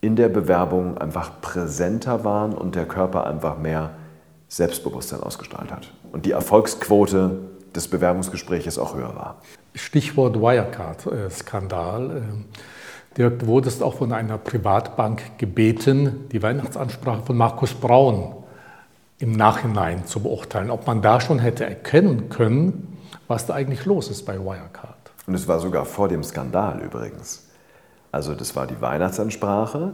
in 0.00 0.16
der 0.16 0.28
Bewerbung 0.28 0.98
einfach 0.98 1.40
präsenter 1.40 2.24
waren 2.24 2.52
und 2.52 2.74
der 2.74 2.86
Körper 2.86 3.28
einfach 3.28 3.58
mehr 3.58 3.90
Selbstbewusstsein 4.48 5.20
ausgestrahlt 5.22 5.70
hat. 5.70 5.92
Und 6.10 6.26
die 6.26 6.32
Erfolgsquote 6.32 7.51
des 7.74 7.88
Bewerbungsgespräches 7.88 8.78
auch 8.78 8.94
höher 8.94 9.14
war. 9.14 9.36
Stichwort 9.74 10.36
Wirecard-Skandal. 10.36 12.16
Ähm, 12.16 12.44
Dirk, 13.16 13.40
du 13.40 13.46
wurdest 13.46 13.82
auch 13.82 13.94
von 13.94 14.12
einer 14.12 14.38
Privatbank 14.38 15.38
gebeten, 15.38 16.28
die 16.32 16.42
Weihnachtsansprache 16.42 17.22
von 17.22 17.36
Markus 17.36 17.74
Braun 17.74 18.36
im 19.18 19.32
Nachhinein 19.32 20.06
zu 20.06 20.20
beurteilen, 20.20 20.70
ob 20.70 20.86
man 20.86 21.02
da 21.02 21.20
schon 21.20 21.38
hätte 21.38 21.64
erkennen 21.64 22.28
können, 22.28 22.98
was 23.28 23.46
da 23.46 23.54
eigentlich 23.54 23.84
los 23.84 24.08
ist 24.08 24.24
bei 24.24 24.38
Wirecard. 24.38 24.96
Und 25.26 25.34
es 25.34 25.46
war 25.46 25.60
sogar 25.60 25.84
vor 25.84 26.08
dem 26.08 26.24
Skandal 26.24 26.80
übrigens. 26.80 27.46
Also 28.10 28.34
das 28.34 28.56
war 28.56 28.66
die 28.66 28.80
Weihnachtsansprache. 28.80 29.92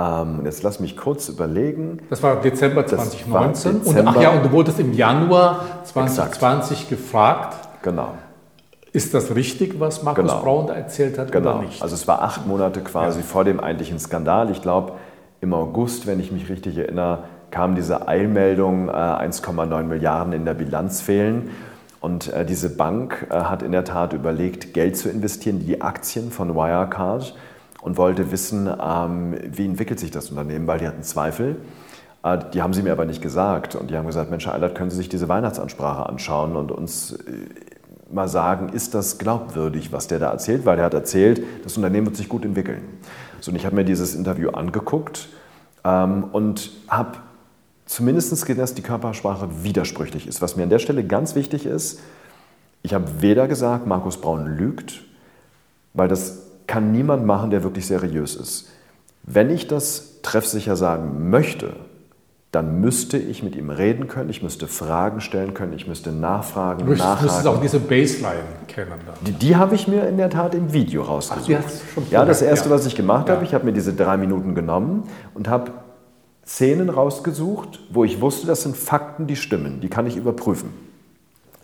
Ähm, 0.00 0.40
jetzt 0.44 0.62
lass 0.62 0.80
mich 0.80 0.96
kurz 0.96 1.28
überlegen. 1.28 1.98
Das 2.08 2.22
war 2.22 2.36
Dezember 2.36 2.86
2019. 2.86 3.80
Dezember. 3.80 4.00
Und, 4.00 4.08
ach 4.08 4.22
ja, 4.22 4.30
und 4.30 4.44
du 4.46 4.52
wurdest 4.52 4.80
im 4.80 4.94
Januar 4.94 5.84
2020 5.84 6.70
Exakt. 6.70 6.88
gefragt. 6.90 7.68
Genau. 7.82 8.14
Ist 8.92 9.12
das 9.14 9.34
richtig, 9.34 9.78
was 9.78 10.02
Markus 10.02 10.24
genau. 10.24 10.42
Braun 10.42 10.66
da 10.68 10.74
erzählt 10.74 11.18
hat 11.18 11.30
genau. 11.30 11.56
oder 11.56 11.62
nicht? 11.62 11.82
Also 11.82 11.94
es 11.94 12.08
war 12.08 12.22
acht 12.22 12.46
Monate 12.46 12.80
quasi 12.80 13.20
ja. 13.20 13.24
vor 13.24 13.44
dem 13.44 13.60
eigentlichen 13.60 13.98
Skandal. 13.98 14.50
Ich 14.50 14.62
glaube, 14.62 14.94
im 15.40 15.52
August, 15.52 16.06
wenn 16.06 16.18
ich 16.18 16.32
mich 16.32 16.48
richtig 16.48 16.78
erinnere, 16.78 17.24
kam 17.50 17.74
diese 17.74 18.08
Eilmeldung, 18.08 18.88
äh, 18.88 18.92
1,9 18.92 19.82
Milliarden 19.82 20.32
in 20.32 20.44
der 20.44 20.54
Bilanz 20.54 21.02
fehlen. 21.02 21.50
Und 22.00 22.32
äh, 22.32 22.46
diese 22.46 22.74
Bank 22.74 23.26
äh, 23.30 23.34
hat 23.34 23.62
in 23.62 23.72
der 23.72 23.84
Tat 23.84 24.14
überlegt, 24.14 24.72
Geld 24.72 24.96
zu 24.96 25.10
investieren, 25.10 25.58
die 25.58 25.82
Aktien 25.82 26.30
von 26.30 26.54
Wirecard 26.54 27.34
und 27.82 27.96
wollte 27.96 28.30
wissen, 28.30 28.68
ähm, 28.68 29.36
wie 29.44 29.64
entwickelt 29.64 29.98
sich 29.98 30.10
das 30.10 30.30
Unternehmen, 30.30 30.66
weil 30.66 30.78
die 30.78 30.86
hatten 30.86 31.02
Zweifel. 31.02 31.56
Äh, 32.22 32.38
die 32.52 32.62
haben 32.62 32.74
sie 32.74 32.82
mir 32.82 32.92
aber 32.92 33.04
nicht 33.04 33.22
gesagt. 33.22 33.74
Und 33.74 33.90
die 33.90 33.96
haben 33.96 34.06
gesagt, 34.06 34.30
Mensch, 34.30 34.46
Eilert, 34.46 34.74
können 34.74 34.90
Sie 34.90 34.96
sich 34.96 35.08
diese 35.08 35.28
Weihnachtsansprache 35.28 36.06
anschauen 36.08 36.56
und 36.56 36.70
uns 36.72 37.12
äh, 37.12 37.16
mal 38.12 38.28
sagen, 38.28 38.70
ist 38.70 38.94
das 38.94 39.18
glaubwürdig, 39.18 39.92
was 39.92 40.08
der 40.08 40.18
da 40.18 40.30
erzählt? 40.30 40.66
Weil 40.66 40.78
er 40.78 40.84
hat 40.86 40.94
erzählt, 40.94 41.42
das 41.64 41.76
Unternehmen 41.76 42.06
wird 42.06 42.16
sich 42.16 42.28
gut 42.28 42.44
entwickeln. 42.44 42.82
So, 43.40 43.50
und 43.50 43.56
ich 43.56 43.64
habe 43.64 43.76
mir 43.76 43.84
dieses 43.84 44.14
Interview 44.14 44.50
angeguckt 44.50 45.28
ähm, 45.84 46.24
und 46.32 46.70
habe 46.88 47.18
zumindest 47.86 48.30
gesehen, 48.30 48.58
dass 48.58 48.74
die 48.74 48.82
Körpersprache 48.82 49.48
widersprüchlich 49.62 50.26
ist. 50.26 50.42
Was 50.42 50.56
mir 50.56 50.64
an 50.64 50.70
der 50.70 50.78
Stelle 50.78 51.04
ganz 51.04 51.34
wichtig 51.34 51.66
ist, 51.66 52.00
ich 52.82 52.94
habe 52.94 53.20
weder 53.20 53.46
gesagt, 53.48 53.86
Markus 53.86 54.20
Braun 54.20 54.46
lügt, 54.46 55.02
weil 55.92 56.08
das 56.08 56.49
kann 56.70 56.92
niemand 56.92 57.26
machen, 57.26 57.50
der 57.50 57.64
wirklich 57.64 57.86
seriös 57.86 58.36
ist. 58.36 58.68
Wenn 59.24 59.50
ich 59.50 59.66
das 59.66 60.20
treffsicher 60.22 60.76
sagen 60.76 61.28
möchte, 61.28 61.72
dann 62.52 62.80
müsste 62.80 63.18
ich 63.18 63.42
mit 63.42 63.56
ihm 63.56 63.70
reden 63.70 64.06
können, 64.06 64.30
ich 64.30 64.40
müsste 64.40 64.68
Fragen 64.68 65.20
stellen 65.20 65.52
können, 65.52 65.72
ich 65.72 65.88
müsste 65.88 66.12
nachfragen, 66.12 66.86
du 66.86 66.92
nachhaken. 66.92 67.18
Du 67.18 67.24
müsstest 67.24 67.46
auch 67.48 67.60
diese 67.60 67.80
Baseline 67.80 68.42
kennen. 68.68 68.92
Dann. 69.04 69.14
Die, 69.26 69.32
die 69.32 69.56
habe 69.56 69.74
ich 69.74 69.88
mir 69.88 70.06
in 70.08 70.16
der 70.16 70.30
Tat 70.30 70.54
im 70.54 70.72
Video 70.72 71.02
rausgesucht. 71.02 71.58
Ach, 71.58 72.10
ja, 72.12 72.24
das 72.24 72.40
Erste, 72.40 72.68
ja. 72.68 72.74
was 72.74 72.86
ich 72.86 72.94
gemacht 72.94 73.28
ja. 73.28 73.34
habe, 73.34 73.44
ich 73.44 73.52
habe 73.52 73.64
mir 73.64 73.72
diese 73.72 73.92
drei 73.92 74.16
Minuten 74.16 74.54
genommen 74.54 75.08
und 75.34 75.48
habe 75.48 75.72
Szenen 76.46 76.88
rausgesucht, 76.88 77.80
wo 77.90 78.04
ich 78.04 78.20
wusste, 78.20 78.46
das 78.46 78.62
sind 78.62 78.76
Fakten, 78.76 79.26
die 79.26 79.36
stimmen, 79.36 79.80
die 79.80 79.88
kann 79.88 80.06
ich 80.06 80.16
überprüfen. 80.16 80.70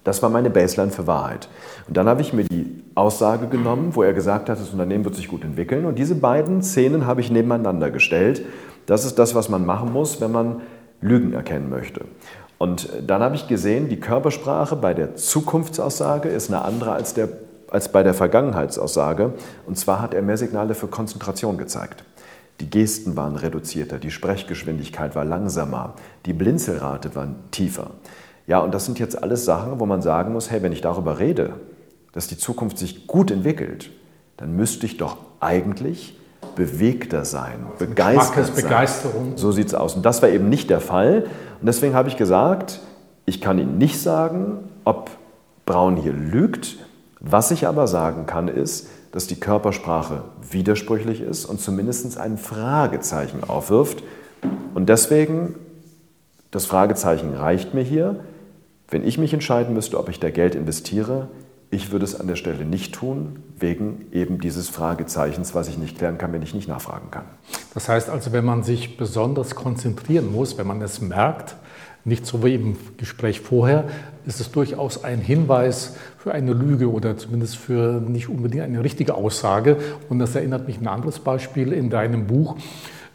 Das 0.07 0.23
war 0.23 0.31
meine 0.31 0.51
Baseline 0.51 0.93
für 0.93 1.09
Wahrheit. 1.09 1.49
Und 1.89 1.97
dann 1.97 2.07
habe 2.07 2.23
ich 2.23 2.33
mir 2.33 2.45
die 2.45 2.85
Aussage 2.95 3.49
genommen, 3.49 3.97
wo 3.97 4.05
er 4.05 4.13
gesagt 4.13 4.49
hat, 4.49 4.61
das 4.61 4.71
Unternehmen 4.71 5.05
wird 5.05 5.17
sich 5.17 5.27
gut 5.27 5.43
entwickeln. 5.43 5.85
Und 5.85 5.99
diese 5.99 6.15
beiden 6.15 6.63
Szenen 6.63 7.07
habe 7.07 7.21
ich 7.21 7.33
nebeneinander 7.33 7.91
gestellt. 7.91 8.43
Das 8.87 9.05
ist 9.05 9.19
das, 9.19 9.35
was 9.35 9.49
man 9.49 9.67
machen 9.67 9.93
muss, 9.93 10.21
wenn 10.21 10.31
man 10.31 10.61
Lügen 11.01 11.33
erkennen 11.33 11.69
möchte. 11.71 12.03
Und 12.57 12.89
dann 13.05 13.21
habe 13.21 13.35
ich 13.35 13.49
gesehen, 13.49 13.89
die 13.89 13.99
Körpersprache 13.99 14.77
bei 14.77 14.95
der 14.95 15.17
Zukunftsaussage 15.17 16.29
ist 16.29 16.51
eine 16.51 16.63
andere 16.63 16.93
als, 16.93 17.13
der, 17.15 17.29
als 17.69 17.91
bei 17.91 18.05
der 18.05 18.15
Vergangenheitsaussage. 18.15 19.33
Und 19.67 19.77
zwar 19.77 20.01
hat 20.01 20.15
er 20.15 20.23
mehr 20.23 20.39
Signale 20.39 20.77
für 20.77 20.87
Konzentration 20.87 21.59
gezeigt. 21.59 22.05
Die 22.61 22.71
Gesten 22.71 23.17
waren 23.17 23.35
reduzierter, 23.35 23.99
die 23.99 24.13
Sprechgeschwindigkeit 24.13 25.17
war 25.17 25.25
langsamer, 25.25 25.95
die 26.27 26.33
Blinzelrate 26.33 27.17
war 27.17 27.27
tiefer. 27.51 27.91
Ja, 28.47 28.61
und 28.61 28.73
das 28.73 28.85
sind 28.85 28.99
jetzt 28.99 29.23
alles 29.23 29.45
Sachen, 29.45 29.81
wo 29.81 29.87
man 29.87 30.03
sagen 30.03 30.33
muss, 30.33 30.51
hey, 30.51 30.63
wenn 30.63 30.73
ich 30.73 30.81
darüber 30.81 31.19
rede, 31.19 31.55
dass 32.13 32.29
die 32.29 32.39
Zukunft 32.39 32.79
sich 32.79 33.07
gut 33.07 33.31
entwickelt, 33.31 33.91
dann 34.37 34.55
müsste 34.55 34.87
ich 34.87 34.97
doch 34.97 35.17
eigentlich 35.41 36.19
bewegter 36.55 37.25
sein, 37.25 37.67
begeistert 37.79 38.47
sein. 38.47 38.55
Begeisterung. 38.55 39.33
So 39.37 39.53
sieht 39.53 39.69
es 39.69 39.75
aus. 39.75 39.95
Und 39.95 40.07
das 40.07 40.23
war 40.23 40.29
eben 40.29 40.49
nicht 40.49 40.71
der 40.71 40.81
Fall. 40.81 41.25
Und 41.61 41.67
deswegen 41.67 41.95
habe 41.95 42.09
ich 42.09 42.17
gesagt, 42.17 42.81
ich 43.25 43.41
kann 43.41 43.59
Ihnen 43.59 43.79
nicht 43.79 44.01
sagen, 44.01 44.59
ob 44.85 45.11
Braun 45.67 45.97
hier 45.97 46.13
lügt. 46.13 46.77
Was 47.21 47.51
ich 47.51 47.67
aber 47.67 47.87
sagen 47.87 48.27
kann, 48.27 48.49
ist, 48.49 48.89
dass 49.13 49.27
die 49.27 49.41
Körpersprache 49.41 50.23
widersprüchlich 50.51 51.21
ist 51.21 51.45
und 51.47 51.61
zumindest 51.61 52.19
ein 52.19 52.39
Fragezeichen 52.39 53.43
aufwirft. 53.45 54.03
Und 54.75 54.89
deswegen, 54.89 55.55
das 56.51 56.67
Fragezeichen 56.67 57.35
reicht 57.35 57.75
mir 57.75 57.83
hier. 57.83 58.21
Wenn 58.89 59.07
ich 59.07 59.19
mich 59.19 59.33
entscheiden 59.33 59.75
müsste, 59.75 59.99
ob 59.99 60.09
ich 60.09 60.21
da 60.21 60.31
Geld 60.31 60.55
investiere, 60.55 61.29
ich 61.71 61.91
würde 61.91 62.05
es 62.05 62.19
an 62.19 62.29
der 62.29 62.37
Stelle 62.37 62.65
nicht 62.65 62.95
tun, 62.95 63.43
wegen 63.59 64.07
eben 64.13 64.39
dieses 64.39 64.69
Fragezeichens, 64.69 65.55
was 65.55 65.69
ich 65.69 65.79
nicht 65.79 65.99
klären 65.99 66.17
kann, 66.17 66.33
wenn 66.33 66.43
ich 66.43 66.55
nicht 66.55 66.69
nachfragen 66.69 67.11
kann. 67.11 67.25
Das 67.75 67.89
heißt 67.89 68.09
also, 68.09 68.33
wenn 68.33 68.45
man 68.45 68.63
sich 68.63 68.97
besonders 68.97 69.57
konzentrieren 69.57 70.31
muss, 70.33 70.57
wenn 70.59 70.67
man 70.67 70.81
es 70.81 71.01
merkt, 71.01 71.57
Nicht 72.07 72.25
so 72.25 72.45
wie 72.45 72.55
im 72.55 72.77
Gespräch 72.99 73.41
vorher, 73.41 73.83
ist 74.27 74.41
es 74.41 74.53
durchaus 74.53 75.03
ein 75.03 75.19
Hinweis 75.19 75.97
für 76.19 76.31
eine 76.31 76.53
Lüge 76.53 76.89
oder 76.89 77.17
zumindest 77.17 77.57
für 77.57 78.01
nicht 78.01 78.29
unbedingt 78.29 78.63
eine 78.63 78.85
richtige 78.85 79.15
Aussage. 79.15 79.77
Und 80.09 80.21
das 80.21 80.37
erinnert 80.37 80.69
mich 80.69 80.77
an 80.79 80.87
ein 80.87 80.95
anderes 80.95 81.19
Beispiel 81.19 81.73
in 81.73 81.91
deinem 81.91 82.29
Buch. 82.29 82.59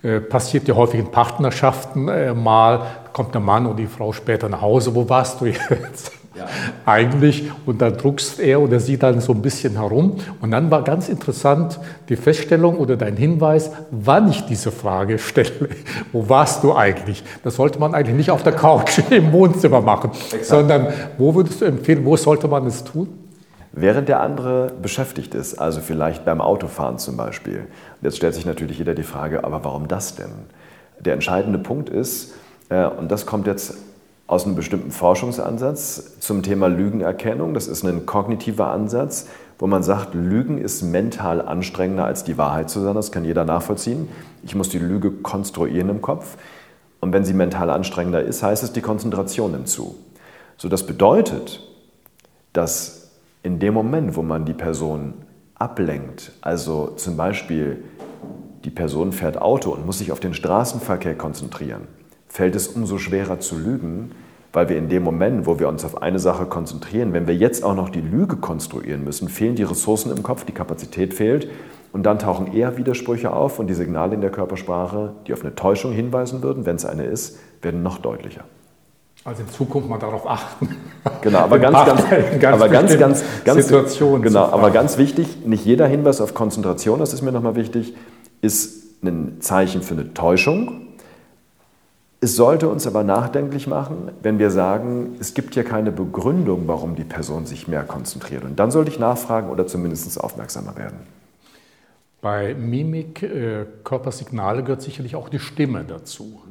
Äh, 0.03 0.19
passiert 0.19 0.67
ja 0.67 0.75
häufig 0.75 0.99
in 0.99 1.09
Partnerschaften 1.09 2.09
äh, 2.09 2.33
mal, 2.33 2.85
kommt 3.13 3.33
der 3.33 3.41
Mann 3.41 3.65
und 3.65 3.77
die 3.77 3.87
Frau 3.87 4.13
später 4.13 4.49
nach 4.49 4.61
Hause, 4.61 4.95
wo 4.95 5.07
warst 5.07 5.41
du 5.41 5.45
jetzt? 5.45 6.11
Ja. 6.35 6.47
Eigentlich, 6.85 7.51
und 7.65 7.81
dann 7.81 7.97
druckst 7.97 8.39
er 8.39 8.61
oder 8.61 8.79
sie 8.79 8.97
dann 8.97 9.19
so 9.19 9.33
ein 9.33 9.41
bisschen 9.41 9.73
herum. 9.73 10.15
Und 10.39 10.51
dann 10.51 10.71
war 10.71 10.83
ganz 10.83 11.09
interessant 11.09 11.79
die 12.09 12.15
Feststellung 12.15 12.77
oder 12.77 12.95
dein 12.95 13.17
Hinweis, 13.17 13.71
wann 13.91 14.29
ich 14.29 14.45
diese 14.45 14.71
Frage 14.71 15.19
stelle. 15.19 15.69
Wo 16.11 16.29
warst 16.29 16.63
du 16.63 16.73
eigentlich? 16.73 17.23
Das 17.43 17.55
sollte 17.55 17.79
man 17.79 17.93
eigentlich 17.93 18.15
nicht 18.15 18.31
auf 18.31 18.43
der 18.43 18.53
Couch 18.53 18.99
im 19.09 19.31
Wohnzimmer 19.31 19.81
machen, 19.81 20.11
Exakt. 20.11 20.45
sondern 20.45 20.87
wo 21.17 21.35
würdest 21.35 21.61
du 21.61 21.65
empfehlen, 21.65 22.05
wo 22.05 22.15
sollte 22.15 22.47
man 22.47 22.65
es 22.65 22.83
tun? 22.83 23.09
Während 23.73 24.09
der 24.09 24.19
andere 24.19 24.73
beschäftigt 24.81 25.33
ist, 25.33 25.55
also 25.55 25.79
vielleicht 25.79 26.25
beim 26.25 26.41
Autofahren 26.41 26.97
zum 26.97 27.15
Beispiel. 27.15 27.59
Und 27.59 28.03
jetzt 28.03 28.17
stellt 28.17 28.35
sich 28.35 28.45
natürlich 28.45 28.77
jeder 28.77 28.95
die 28.95 29.03
Frage, 29.03 29.45
aber 29.45 29.63
warum 29.63 29.87
das 29.87 30.15
denn? 30.15 30.31
Der 30.99 31.13
entscheidende 31.13 31.57
Punkt 31.57 31.89
ist, 31.89 32.33
und 32.71 33.11
das 33.11 33.25
kommt 33.25 33.47
jetzt 33.47 33.75
aus 34.27 34.45
einem 34.45 34.55
bestimmten 34.55 34.91
Forschungsansatz 34.91 36.19
zum 36.21 36.41
Thema 36.41 36.67
Lügenerkennung. 36.67 37.53
Das 37.53 37.67
ist 37.67 37.83
ein 37.83 38.05
kognitiver 38.05 38.67
Ansatz, 38.71 39.27
wo 39.59 39.67
man 39.67 39.83
sagt, 39.83 40.13
Lügen 40.13 40.57
ist 40.57 40.81
mental 40.81 41.41
anstrengender 41.41 42.05
als 42.05 42.23
die 42.23 42.37
Wahrheit 42.37 42.69
zu 42.69 42.79
sagen. 42.79 42.95
Das 42.95 43.11
kann 43.11 43.25
jeder 43.25 43.43
nachvollziehen. 43.43 44.07
Ich 44.43 44.55
muss 44.55 44.69
die 44.69 44.79
Lüge 44.79 45.11
konstruieren 45.11 45.89
im 45.89 46.01
Kopf. 46.01 46.37
Und 47.01 47.11
wenn 47.11 47.25
sie 47.25 47.33
mental 47.33 47.69
anstrengender 47.69 48.23
ist, 48.23 48.41
heißt 48.41 48.63
es, 48.63 48.71
die 48.71 48.79
Konzentration 48.79 49.51
nimmt 49.51 49.67
zu. 49.67 49.95
So, 50.55 50.69
das 50.69 50.85
bedeutet, 50.85 51.59
dass 52.53 53.11
in 53.43 53.59
dem 53.59 53.73
Moment, 53.73 54.15
wo 54.15 54.21
man 54.21 54.45
die 54.45 54.53
Person 54.53 55.15
ablenkt, 55.55 56.31
also 56.39 56.93
zum 56.95 57.17
Beispiel 57.17 57.83
die 58.63 58.69
Person 58.69 59.11
fährt 59.11 59.41
Auto 59.41 59.71
und 59.71 59.85
muss 59.85 59.97
sich 59.97 60.13
auf 60.13 60.21
den 60.21 60.33
Straßenverkehr 60.33 61.15
konzentrieren, 61.15 61.87
fällt 62.31 62.55
es 62.55 62.69
umso 62.69 62.97
schwerer 62.97 63.39
zu 63.39 63.57
lügen, 63.57 64.11
weil 64.53 64.69
wir 64.69 64.77
in 64.77 64.89
dem 64.89 65.03
Moment, 65.03 65.45
wo 65.45 65.59
wir 65.59 65.67
uns 65.67 65.83
auf 65.83 66.01
eine 66.01 66.19
Sache 66.19 66.45
konzentrieren, 66.45 67.13
wenn 67.13 67.27
wir 67.27 67.35
jetzt 67.35 67.63
auch 67.63 67.75
noch 67.75 67.89
die 67.89 68.01
Lüge 68.01 68.37
konstruieren 68.37 69.03
müssen, 69.03 69.27
fehlen 69.27 69.55
die 69.55 69.63
Ressourcen 69.63 70.15
im 70.15 70.23
Kopf, 70.23 70.45
die 70.45 70.53
Kapazität 70.53 71.13
fehlt 71.13 71.49
und 71.91 72.03
dann 72.03 72.19
tauchen 72.19 72.53
eher 72.53 72.77
Widersprüche 72.77 73.33
auf 73.33 73.59
und 73.59 73.67
die 73.67 73.73
Signale 73.73 74.15
in 74.15 74.21
der 74.21 74.31
Körpersprache, 74.31 75.13
die 75.27 75.33
auf 75.33 75.41
eine 75.41 75.55
Täuschung 75.55 75.91
hinweisen 75.91 76.41
würden, 76.41 76.65
wenn 76.65 76.77
es 76.77 76.85
eine 76.85 77.03
ist, 77.03 77.37
werden 77.61 77.83
noch 77.83 77.97
deutlicher. 77.97 78.45
Also 79.23 79.43
in 79.43 79.49
Zukunft 79.49 79.87
mal 79.87 79.99
darauf 79.99 80.27
achten. 80.27 80.69
Genau, 81.21 81.39
aber 81.39 81.59
ganz, 81.59 81.77
ganz, 81.85 82.01
ganz, 82.39 82.55
aber 82.55 82.69
ganz, 82.69 82.97
ganz, 82.97 83.23
ganz, 83.43 83.65
Situationen 83.67 84.23
genau, 84.23 84.45
aber 84.45 84.71
ganz 84.71 84.97
wichtig, 84.97 85.45
nicht 85.45 85.65
jeder 85.65 85.85
Hinweis 85.85 86.21
auf 86.21 86.33
Konzentration, 86.33 86.99
das 86.99 87.13
ist 87.13 87.21
mir 87.21 87.31
nochmal 87.31 87.55
wichtig, 87.55 87.93
ist 88.41 89.03
ein 89.03 89.37
Zeichen 89.41 89.83
für 89.83 89.93
eine 89.93 90.13
Täuschung. 90.13 90.87
Es 92.23 92.35
sollte 92.35 92.69
uns 92.69 92.85
aber 92.85 93.03
nachdenklich 93.03 93.65
machen, 93.65 94.11
wenn 94.21 94.37
wir 94.37 94.51
sagen, 94.51 95.15
es 95.19 95.33
gibt 95.33 95.55
ja 95.55 95.63
keine 95.63 95.91
Begründung, 95.91 96.67
warum 96.67 96.95
die 96.95 97.03
Person 97.03 97.47
sich 97.47 97.67
mehr 97.67 97.83
konzentriert. 97.83 98.43
Und 98.43 98.59
dann 98.59 98.69
sollte 98.69 98.91
ich 98.91 98.99
nachfragen 98.99 99.49
oder 99.49 99.65
zumindest 99.65 100.21
aufmerksamer 100.21 100.77
werden. 100.77 100.99
Bei 102.21 102.53
Mimik, 102.53 103.23
äh, 103.23 103.65
Körpersignale 103.83 104.61
gehört 104.61 104.83
sicherlich 104.83 105.15
auch 105.15 105.29
die 105.29 105.39
Stimme 105.39 105.83
dazu 105.83 106.41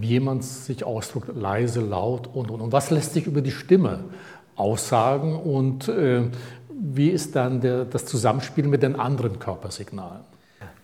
wie 0.00 0.08
jemand 0.08 0.44
sich 0.44 0.84
ausdrückt, 0.84 1.30
leise, 1.34 1.80
laut 1.80 2.28
und, 2.32 2.50
und, 2.50 2.60
und. 2.60 2.72
Was 2.72 2.90
lässt 2.90 3.12
sich 3.12 3.26
über 3.26 3.42
die 3.42 3.50
Stimme 3.50 4.00
aussagen 4.56 5.36
und 5.36 5.88
äh, 5.88 6.22
wie 6.70 7.10
ist 7.10 7.36
dann 7.36 7.60
der, 7.60 7.84
das 7.84 8.06
Zusammenspiel 8.06 8.66
mit 8.66 8.82
den 8.82 8.96
anderen 8.96 9.38
Körpersignalen? 9.38 10.22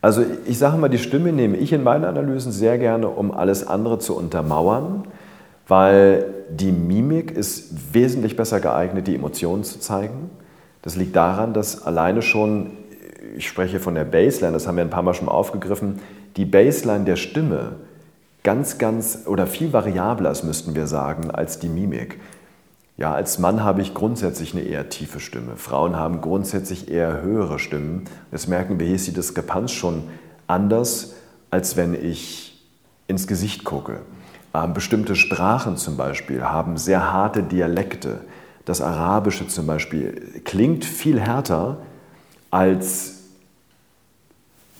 Also 0.00 0.24
ich 0.46 0.58
sage 0.58 0.76
mal, 0.76 0.88
die 0.88 0.98
Stimme 0.98 1.32
nehme 1.32 1.56
ich 1.56 1.72
in 1.72 1.82
meinen 1.82 2.04
Analysen 2.04 2.52
sehr 2.52 2.78
gerne, 2.78 3.08
um 3.08 3.32
alles 3.32 3.66
andere 3.66 3.98
zu 3.98 4.16
untermauern, 4.16 5.04
weil 5.68 6.26
die 6.50 6.70
Mimik 6.70 7.32
ist 7.32 7.94
wesentlich 7.94 8.36
besser 8.36 8.60
geeignet, 8.60 9.06
die 9.06 9.14
Emotionen 9.14 9.64
zu 9.64 9.80
zeigen. 9.80 10.30
Das 10.82 10.96
liegt 10.96 11.16
daran, 11.16 11.54
dass 11.54 11.84
alleine 11.84 12.22
schon, 12.22 12.70
ich 13.36 13.48
spreche 13.48 13.80
von 13.80 13.94
der 13.94 14.04
Baseline, 14.04 14.52
das 14.52 14.68
haben 14.68 14.76
wir 14.76 14.84
ein 14.84 14.90
paar 14.90 15.02
Mal 15.02 15.14
schon 15.14 15.28
aufgegriffen, 15.28 16.00
die 16.36 16.44
Baseline 16.44 17.04
der 17.04 17.16
Stimme 17.16 17.72
ganz, 18.44 18.78
ganz 18.78 19.24
oder 19.26 19.48
viel 19.48 19.72
variabler 19.72 20.30
ist, 20.30 20.44
müssten 20.44 20.76
wir 20.76 20.86
sagen, 20.86 21.32
als 21.32 21.58
die 21.58 21.68
Mimik. 21.68 22.20
Ja, 22.98 23.12
als 23.12 23.38
Mann 23.38 23.62
habe 23.62 23.82
ich 23.82 23.92
grundsätzlich 23.92 24.54
eine 24.54 24.62
eher 24.62 24.88
tiefe 24.88 25.20
Stimme. 25.20 25.56
Frauen 25.56 25.96
haben 25.96 26.22
grundsätzlich 26.22 26.90
eher 26.90 27.20
höhere 27.20 27.58
Stimmen. 27.58 28.04
Das 28.30 28.46
merken 28.46 28.78
wir, 28.78 28.86
hier 28.86 28.96
ist 28.96 29.06
die 29.06 29.12
Diskrepanz 29.12 29.72
schon 29.72 30.04
anders, 30.46 31.14
als 31.50 31.76
wenn 31.76 31.92
ich 31.92 32.64
ins 33.06 33.26
Gesicht 33.26 33.64
gucke. 33.64 34.00
Ähm, 34.54 34.72
bestimmte 34.72 35.14
Sprachen 35.14 35.76
zum 35.76 35.98
Beispiel 35.98 36.42
haben 36.42 36.78
sehr 36.78 37.12
harte 37.12 37.42
Dialekte. 37.42 38.20
Das 38.64 38.80
Arabische 38.80 39.46
zum 39.46 39.66
Beispiel 39.66 40.40
klingt 40.44 40.84
viel 40.84 41.20
härter, 41.20 41.78
als 42.50 43.24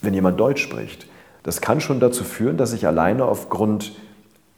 wenn 0.01 0.15
jemand 0.15 0.39
Deutsch 0.39 0.63
spricht. 0.63 1.07
Das 1.43 1.61
kann 1.61 1.81
schon 1.81 1.99
dazu 1.99 2.23
führen, 2.23 2.57
dass 2.57 2.73
ich 2.73 2.87
alleine 2.87 3.25
aufgrund 3.25 3.93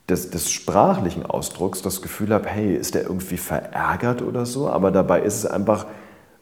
des, 0.10 0.30
des, 0.30 0.52
sprachlichen 0.52 1.26
Ausdrucks 1.26 1.82
das 1.82 2.02
Gefühl 2.02 2.34
habe, 2.34 2.48
hey, 2.48 2.76
ist 2.76 2.96
der 2.96 3.04
irgendwie 3.04 3.38
verärgert 3.38 4.22
oder 4.22 4.46
so? 4.46 4.70
Aber 4.70 4.92
dabei 4.92 5.22
ist 5.22 5.38
es 5.38 5.46
einfach, 5.46 5.86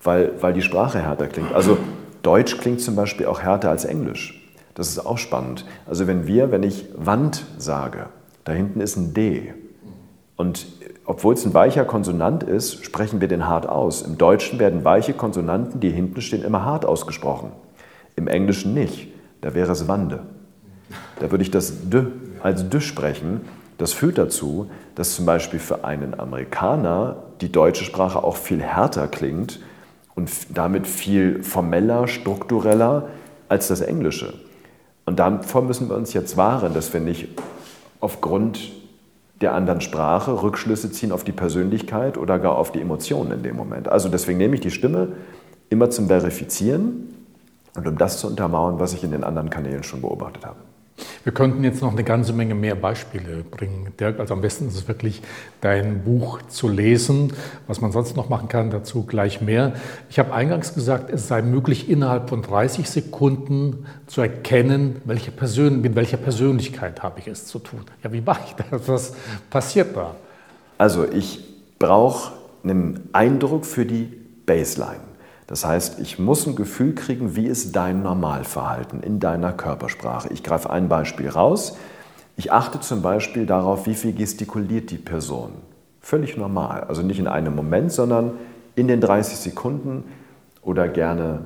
weil, 0.01 0.33
weil 0.41 0.53
die 0.53 0.61
Sprache 0.61 0.99
härter 0.99 1.27
klingt. 1.27 1.53
Also 1.53 1.77
Deutsch 2.23 2.57
klingt 2.57 2.81
zum 2.81 2.95
Beispiel 2.95 3.25
auch 3.25 3.41
härter 3.41 3.69
als 3.69 3.85
Englisch. 3.85 4.43
Das 4.73 4.89
ist 4.89 4.99
auch 4.99 5.17
spannend. 5.17 5.65
Also 5.87 6.07
wenn 6.07 6.27
wir, 6.27 6.51
wenn 6.51 6.63
ich 6.63 6.85
Wand 6.95 7.45
sage, 7.57 8.07
da 8.43 8.53
hinten 8.53 8.79
ist 8.79 8.95
ein 8.95 9.13
D. 9.13 9.53
Und 10.35 10.67
obwohl 11.05 11.33
es 11.33 11.45
ein 11.45 11.53
weicher 11.53 11.85
Konsonant 11.85 12.43
ist, 12.43 12.85
sprechen 12.85 13.21
wir 13.21 13.27
den 13.27 13.47
hart 13.47 13.67
aus. 13.67 14.01
Im 14.01 14.17
Deutschen 14.17 14.59
werden 14.59 14.83
weiche 14.85 15.13
Konsonanten, 15.13 15.79
die 15.79 15.89
hinten 15.89 16.21
stehen, 16.21 16.43
immer 16.43 16.63
hart 16.63 16.85
ausgesprochen. 16.85 17.51
Im 18.15 18.27
Englischen 18.27 18.73
nicht. 18.73 19.07
Da 19.41 19.53
wäre 19.53 19.71
es 19.71 19.87
Wande. 19.87 20.23
Da 21.19 21.31
würde 21.31 21.43
ich 21.43 21.51
das 21.51 21.89
D 21.89 22.05
als 22.41 22.69
D 22.69 22.81
sprechen. 22.81 23.41
Das 23.77 23.93
führt 23.93 24.17
dazu, 24.17 24.69
dass 24.95 25.15
zum 25.15 25.25
Beispiel 25.25 25.59
für 25.59 25.83
einen 25.83 26.19
Amerikaner 26.19 27.17
die 27.41 27.51
deutsche 27.51 27.83
Sprache 27.83 28.23
auch 28.23 28.35
viel 28.35 28.61
härter 28.61 29.07
klingt 29.07 29.59
und 30.15 30.29
damit 30.55 30.87
viel 30.87 31.43
formeller, 31.43 32.07
struktureller 32.07 33.09
als 33.49 33.67
das 33.67 33.81
Englische. 33.81 34.33
Und 35.05 35.19
davor 35.19 35.61
müssen 35.61 35.89
wir 35.89 35.95
uns 35.95 36.13
jetzt 36.13 36.37
wahren, 36.37 36.73
dass 36.73 36.91
wir 36.93 36.99
nicht 36.99 37.29
aufgrund 37.99 38.71
der 39.41 39.53
anderen 39.53 39.81
Sprache 39.81 40.41
Rückschlüsse 40.41 40.91
ziehen 40.91 41.11
auf 41.11 41.23
die 41.23 41.31
Persönlichkeit 41.31 42.17
oder 42.17 42.39
gar 42.39 42.57
auf 42.57 42.71
die 42.71 42.81
Emotionen 42.81 43.31
in 43.31 43.43
dem 43.43 43.55
Moment. 43.55 43.87
Also 43.87 44.09
deswegen 44.09 44.39
nehme 44.39 44.55
ich 44.55 44.61
die 44.61 44.71
Stimme 44.71 45.09
immer 45.69 45.89
zum 45.91 46.07
Verifizieren 46.07 47.13
und 47.75 47.87
um 47.87 47.97
das 47.97 48.19
zu 48.19 48.27
untermauern, 48.27 48.79
was 48.79 48.93
ich 48.93 49.03
in 49.03 49.11
den 49.11 49.23
anderen 49.23 49.49
Kanälen 49.51 49.83
schon 49.83 50.01
beobachtet 50.01 50.45
habe. 50.45 50.57
Wir 51.23 51.33
könnten 51.33 51.63
jetzt 51.63 51.81
noch 51.81 51.91
eine 51.91 52.03
ganze 52.03 52.33
Menge 52.33 52.55
mehr 52.55 52.75
Beispiele 52.75 53.43
bringen, 53.43 53.93
Dirk. 53.99 54.19
Also 54.19 54.33
am 54.33 54.41
besten 54.41 54.67
ist 54.67 54.75
es 54.75 54.87
wirklich, 54.87 55.21
dein 55.61 56.03
Buch 56.03 56.41
zu 56.47 56.69
lesen. 56.69 57.33
Was 57.67 57.81
man 57.81 57.91
sonst 57.91 58.15
noch 58.15 58.29
machen 58.29 58.47
kann, 58.47 58.69
dazu 58.69 59.03
gleich 59.03 59.41
mehr. 59.41 59.73
Ich 60.09 60.19
habe 60.19 60.33
eingangs 60.33 60.73
gesagt, 60.73 61.09
es 61.09 61.27
sei 61.27 61.41
möglich, 61.41 61.89
innerhalb 61.89 62.29
von 62.29 62.41
30 62.41 62.89
Sekunden 62.89 63.85
zu 64.07 64.21
erkennen, 64.21 65.01
welche 65.05 65.31
Persön 65.31 65.81
mit 65.81 65.95
welcher 65.95 66.17
Persönlichkeit 66.17 67.03
habe 67.03 67.19
ich 67.19 67.27
es 67.27 67.45
zu 67.45 67.59
tun. 67.59 67.81
Ja, 68.03 68.11
wie 68.13 68.21
mache 68.21 68.41
ich 68.47 68.53
das? 68.53 68.87
Was 68.87 69.13
passiert 69.49 69.95
da? 69.95 70.15
Also 70.77 71.05
ich 71.05 71.43
brauche 71.77 72.31
einen 72.63 73.09
Eindruck 73.13 73.65
für 73.65 73.85
die 73.85 74.07
Baseline. 74.45 75.16
Das 75.47 75.65
heißt, 75.65 75.99
ich 75.99 76.19
muss 76.19 76.45
ein 76.45 76.55
Gefühl 76.55 76.93
kriegen, 76.93 77.35
wie 77.35 77.47
ist 77.47 77.75
dein 77.75 78.03
Normalverhalten 78.03 79.01
in 79.01 79.19
deiner 79.19 79.53
Körpersprache. 79.53 80.29
Ich 80.31 80.43
greife 80.43 80.69
ein 80.69 80.89
Beispiel 80.89 81.29
raus. 81.29 81.77
Ich 82.35 82.51
achte 82.51 82.81
zum 82.81 83.01
Beispiel 83.01 83.45
darauf, 83.45 83.87
wie 83.87 83.95
viel 83.95 84.13
gestikuliert 84.13 84.91
die 84.91 84.97
Person. 84.97 85.53
Völlig 86.01 86.37
normal. 86.37 86.83
Also 86.83 87.01
nicht 87.01 87.19
in 87.19 87.27
einem 87.27 87.55
Moment, 87.55 87.91
sondern 87.91 88.33
in 88.75 88.87
den 88.87 89.01
30 89.01 89.37
Sekunden 89.37 90.03
oder 90.61 90.89
gerne 90.89 91.45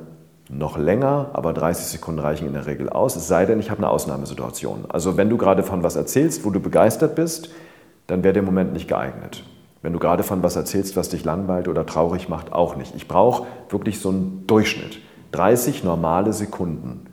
noch 0.49 0.77
länger, 0.77 1.29
aber 1.33 1.53
30 1.53 1.85
Sekunden 1.85 2.19
reichen 2.19 2.47
in 2.47 2.53
der 2.53 2.65
Regel 2.65 2.89
aus, 2.89 3.15
es 3.15 3.27
sei 3.27 3.45
denn, 3.45 3.59
ich 3.59 3.69
habe 3.69 3.79
eine 3.79 3.89
Ausnahmesituation. 3.89 4.85
Also 4.89 5.15
wenn 5.15 5.29
du 5.29 5.37
gerade 5.37 5.63
von 5.63 5.83
was 5.83 5.95
erzählst, 5.95 6.43
wo 6.43 6.49
du 6.49 6.59
begeistert 6.59 7.15
bist, 7.15 7.49
dann 8.07 8.23
wäre 8.23 8.33
der 8.33 8.43
Moment 8.43 8.73
nicht 8.73 8.89
geeignet. 8.89 9.43
Wenn 9.81 9.93
du 9.93 9.99
gerade 9.99 10.23
von 10.23 10.43
was 10.43 10.55
erzählst, 10.55 10.95
was 10.95 11.09
dich 11.09 11.23
langweilt 11.23 11.67
oder 11.67 11.85
traurig 11.85 12.29
macht, 12.29 12.53
auch 12.53 12.75
nicht. 12.75 12.95
Ich 12.95 13.07
brauche 13.07 13.47
wirklich 13.69 13.99
so 13.99 14.09
einen 14.09 14.45
Durchschnitt. 14.47 14.99
30 15.31 15.83
normale 15.83 16.33
Sekunden. 16.33 17.05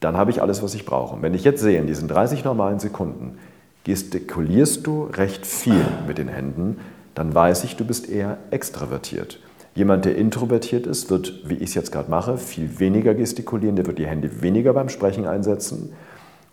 Dann 0.00 0.16
habe 0.16 0.30
ich 0.30 0.42
alles, 0.42 0.62
was 0.62 0.74
ich 0.74 0.86
brauche. 0.86 1.16
Und 1.16 1.22
wenn 1.22 1.34
ich 1.34 1.44
jetzt 1.44 1.60
sehe, 1.60 1.78
in 1.78 1.86
diesen 1.86 2.08
30 2.08 2.44
normalen 2.44 2.78
Sekunden 2.80 3.38
Gestikulierst 3.84 4.86
du 4.86 5.04
recht 5.04 5.46
viel 5.46 5.86
mit 6.06 6.18
den 6.18 6.28
Händen, 6.28 6.76
dann 7.14 7.34
weiß 7.34 7.64
ich, 7.64 7.76
du 7.76 7.84
bist 7.84 8.10
eher 8.10 8.36
extravertiert. 8.50 9.40
Jemand, 9.74 10.04
der 10.04 10.16
introvertiert 10.16 10.86
ist, 10.86 11.10
wird, 11.10 11.48
wie 11.48 11.54
ich 11.54 11.70
es 11.70 11.74
jetzt 11.74 11.90
gerade 11.90 12.10
mache, 12.10 12.36
viel 12.36 12.78
weniger 12.78 13.14
gestikulieren, 13.14 13.76
der 13.76 13.86
wird 13.86 13.98
die 13.98 14.06
Hände 14.06 14.42
weniger 14.42 14.74
beim 14.74 14.90
Sprechen 14.90 15.26
einsetzen. 15.26 15.94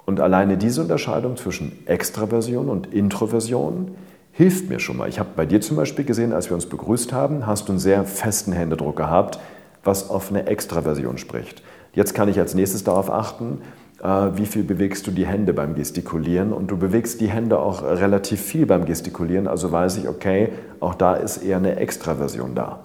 Und 0.05 0.21
alleine 0.21 0.57
diese 0.57 0.81
Unterscheidung 0.81 1.35
zwischen 1.35 1.85
Extraversion 1.85 2.69
und 2.69 2.93
Introversion 2.93 3.95
hilft 4.37 4.69
mir 4.69 4.79
schon 4.79 4.97
mal. 4.97 5.09
Ich 5.09 5.17
habe 5.17 5.29
bei 5.35 5.47
dir 5.47 5.61
zum 5.61 5.77
Beispiel 5.77 6.05
gesehen, 6.05 6.31
als 6.31 6.49
wir 6.49 6.53
uns 6.53 6.67
begrüßt 6.67 7.11
haben, 7.11 7.47
hast 7.47 7.67
du 7.67 7.71
einen 7.71 7.79
sehr 7.79 8.05
festen 8.05 8.51
Händedruck 8.51 8.95
gehabt, 8.95 9.39
was 9.83 10.11
auf 10.11 10.29
eine 10.29 10.45
Extraversion 10.45 11.17
spricht. 11.17 11.63
Jetzt 11.93 12.13
kann 12.13 12.29
ich 12.29 12.37
als 12.37 12.53
nächstes 12.53 12.83
darauf 12.83 13.09
achten, 13.09 13.61
äh, 14.03 14.07
wie 14.35 14.45
viel 14.45 14.61
bewegst 14.61 15.07
du 15.07 15.11
die 15.11 15.25
Hände 15.25 15.53
beim 15.53 15.73
Gestikulieren 15.73 16.53
und 16.53 16.69
du 16.69 16.77
bewegst 16.77 17.19
die 17.19 17.29
Hände 17.29 17.57
auch 17.57 17.81
relativ 17.81 18.39
viel 18.39 18.67
beim 18.67 18.85
Gestikulieren, 18.85 19.47
also 19.47 19.71
weiß 19.71 19.97
ich, 19.97 20.07
okay, 20.07 20.49
auch 20.81 20.93
da 20.93 21.15
ist 21.15 21.37
eher 21.37 21.57
eine 21.57 21.77
Extraversion 21.77 22.53
da. 22.53 22.81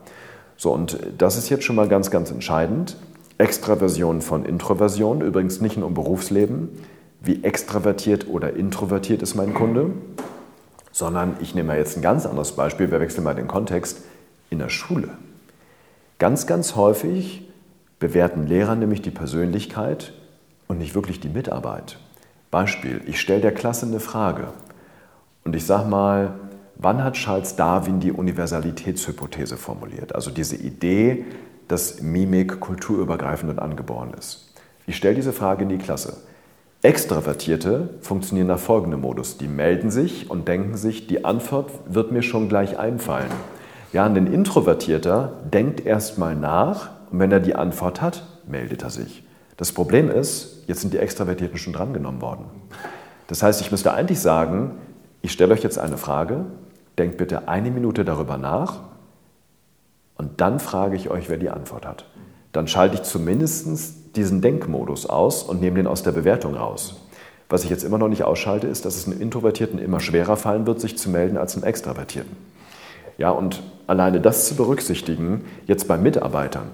So, 0.57 0.73
und 0.73 0.99
das 1.19 1.37
ist 1.37 1.51
jetzt 1.51 1.65
schon 1.65 1.77
mal 1.77 1.87
ganz, 1.87 2.11
ganz 2.11 2.31
entscheidend. 2.31 2.97
Extraversion 3.37 4.23
von 4.23 4.47
Introversion, 4.47 5.21
übrigens 5.21 5.61
nicht 5.61 5.77
nur 5.77 5.89
im 5.89 5.95
Berufsleben, 5.95 6.71
wie 7.21 7.45
extravertiert 7.45 8.27
oder 8.27 8.57
introvertiert 8.57 9.21
ist 9.21 9.35
mein 9.35 9.53
Kunde, 9.53 9.91
sondern 10.93 11.36
ich 11.40 11.55
nehme 11.55 11.76
jetzt 11.76 11.97
ein 11.97 12.03
ganz 12.03 12.26
anderes 12.26 12.53
Beispiel, 12.53 12.90
wir 12.90 13.01
wechseln 13.01 13.24
mal 13.24 13.34
den 13.34 13.49
Kontext, 13.49 14.03
in 14.51 14.59
der 14.59 14.68
Schule. 14.68 15.09
Ganz, 16.18 16.47
ganz 16.47 16.76
häufig 16.76 17.49
bewerten 17.99 18.47
Lehrer 18.47 18.76
nämlich 18.76 19.03
die 19.03 19.11
Persönlichkeit 19.11 20.12
und 20.68 20.78
nicht 20.78 20.95
wirklich 20.95 21.20
die 21.20 21.30
Mitarbeit. 21.30 21.99
Beispiel, 22.51 23.01
ich 23.07 23.20
stelle 23.20 23.40
der 23.40 23.55
Klasse 23.55 23.86
eine 23.86 23.99
Frage 23.99 24.49
und 25.45 25.57
ich 25.57 25.64
sage 25.64 25.88
mal, 25.88 26.34
wann 26.76 27.03
hat 27.03 27.14
Charles 27.14 27.57
Darwin 27.57 27.99
die 27.99 28.12
Universalitätshypothese 28.12 29.57
formuliert? 29.57 30.14
Also 30.14 30.30
diese 30.30 30.57
Idee, 30.57 31.24
dass 31.68 32.03
Mimik 32.03 32.61
kulturübergreifend 32.61 33.51
und 33.51 33.59
angeboren 33.59 34.12
ist. 34.18 34.53
Ich 34.86 34.97
stelle 34.97 35.14
diese 35.14 35.32
Frage 35.32 35.62
in 35.62 35.70
die 35.70 35.78
Klasse. 35.78 36.18
Extravertierte 36.83 37.91
funktionieren 38.01 38.49
nach 38.49 38.59
folgendem 38.59 39.03
Modus. 39.03 39.39
Die 39.39 39.47
melden 39.47 39.93
sich 39.93 40.28
und 40.28 40.49
denken 40.49 40.76
sich, 40.76 41.07
die 41.07 41.24
Antwort 41.24 41.70
wird 41.87 42.11
mir 42.11 42.22
schon 42.22 42.49
gleich 42.49 42.76
einfallen. 42.76 43.30
Ja, 43.93 44.05
ein 44.05 44.26
Introvertierter 44.26 45.33
denkt 45.45 45.87
erstmal 45.87 46.35
nach 46.35 46.91
und 47.12 47.20
wenn 47.20 47.30
er 47.30 47.39
die 47.39 47.55
Antwort 47.55 48.03
hat, 48.03 48.24
meldet 48.49 48.83
er 48.83 48.91
sich. 48.91 49.22
Das 49.57 49.70
Problem 49.70 50.11
ist, 50.11 50.64
jetzt 50.66 50.80
sind 50.80 50.93
die 50.93 50.99
Extravertierten 50.99 51.57
schon 51.57 51.72
drangenommen 51.72 52.20
worden. 52.20 52.47
Das 53.28 53.45
heißt, 53.45 53.61
ich 53.61 53.70
müsste 53.70 53.95
eigentlich 53.95 54.18
sagen, 54.18 54.72
ich 55.20 55.30
stelle 55.30 55.55
euch 55.55 55.62
jetzt 55.62 55.78
eine 55.78 55.99
Frage, 55.99 56.47
denkt 56.99 57.16
bitte 57.16 57.47
eine 57.47 57.70
Minute 57.70 58.05
darüber 58.05 58.39
nach 58.39 58.80
und 60.16 60.41
dann 60.41 60.59
frage 60.59 60.97
ich 60.97 61.11
euch, 61.11 61.28
wer 61.28 61.39
die 61.39 61.51
Antwort 61.51 61.87
hat. 61.87 62.07
Dann 62.53 62.69
schalte 62.69 62.97
ich 62.97 63.03
zumindest 63.03 64.17
diesen 64.17 64.41
Denkmodus 64.41 65.07
aus 65.07 65.43
und 65.43 65.61
nehme 65.61 65.77
den 65.77 65.87
aus 65.87 66.03
der 66.03 66.13
Bewertung 66.13 66.55
raus. 66.55 66.97
Was 67.49 67.65
ich 67.65 67.71
jetzt 67.71 67.85
immer 67.85 67.99
noch 67.99 68.09
nicht 68.09 68.25
ausschalte, 68.25 68.67
ist, 68.67 68.85
dass 68.85 68.97
es 68.97 69.07
einem 69.07 69.21
Introvertierten 69.21 69.79
immer 69.79 70.01
schwerer 70.01 70.37
fallen 70.37 70.67
wird, 70.67 70.81
sich 70.81 70.97
zu 70.97 71.11
melden 71.11 71.37
als 71.37 71.55
einem 71.55 71.65
Extravertierten. 71.65 72.35
Ja, 73.19 73.31
und 73.31 73.63
alleine 73.87 74.21
das 74.21 74.47
zu 74.47 74.55
berücksichtigen, 74.55 75.45
jetzt 75.67 75.87
bei 75.87 75.99
Mitarbeitern, 75.99 76.71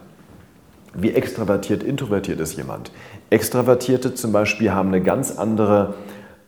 wie 0.94 1.12
extravertiert, 1.12 1.82
introvertiert 1.82 2.40
ist 2.40 2.56
jemand. 2.56 2.90
Extravertierte 3.30 4.14
zum 4.14 4.32
Beispiel 4.32 4.72
haben 4.72 4.88
eine 4.88 5.02
ganz 5.02 5.36
andere 5.36 5.94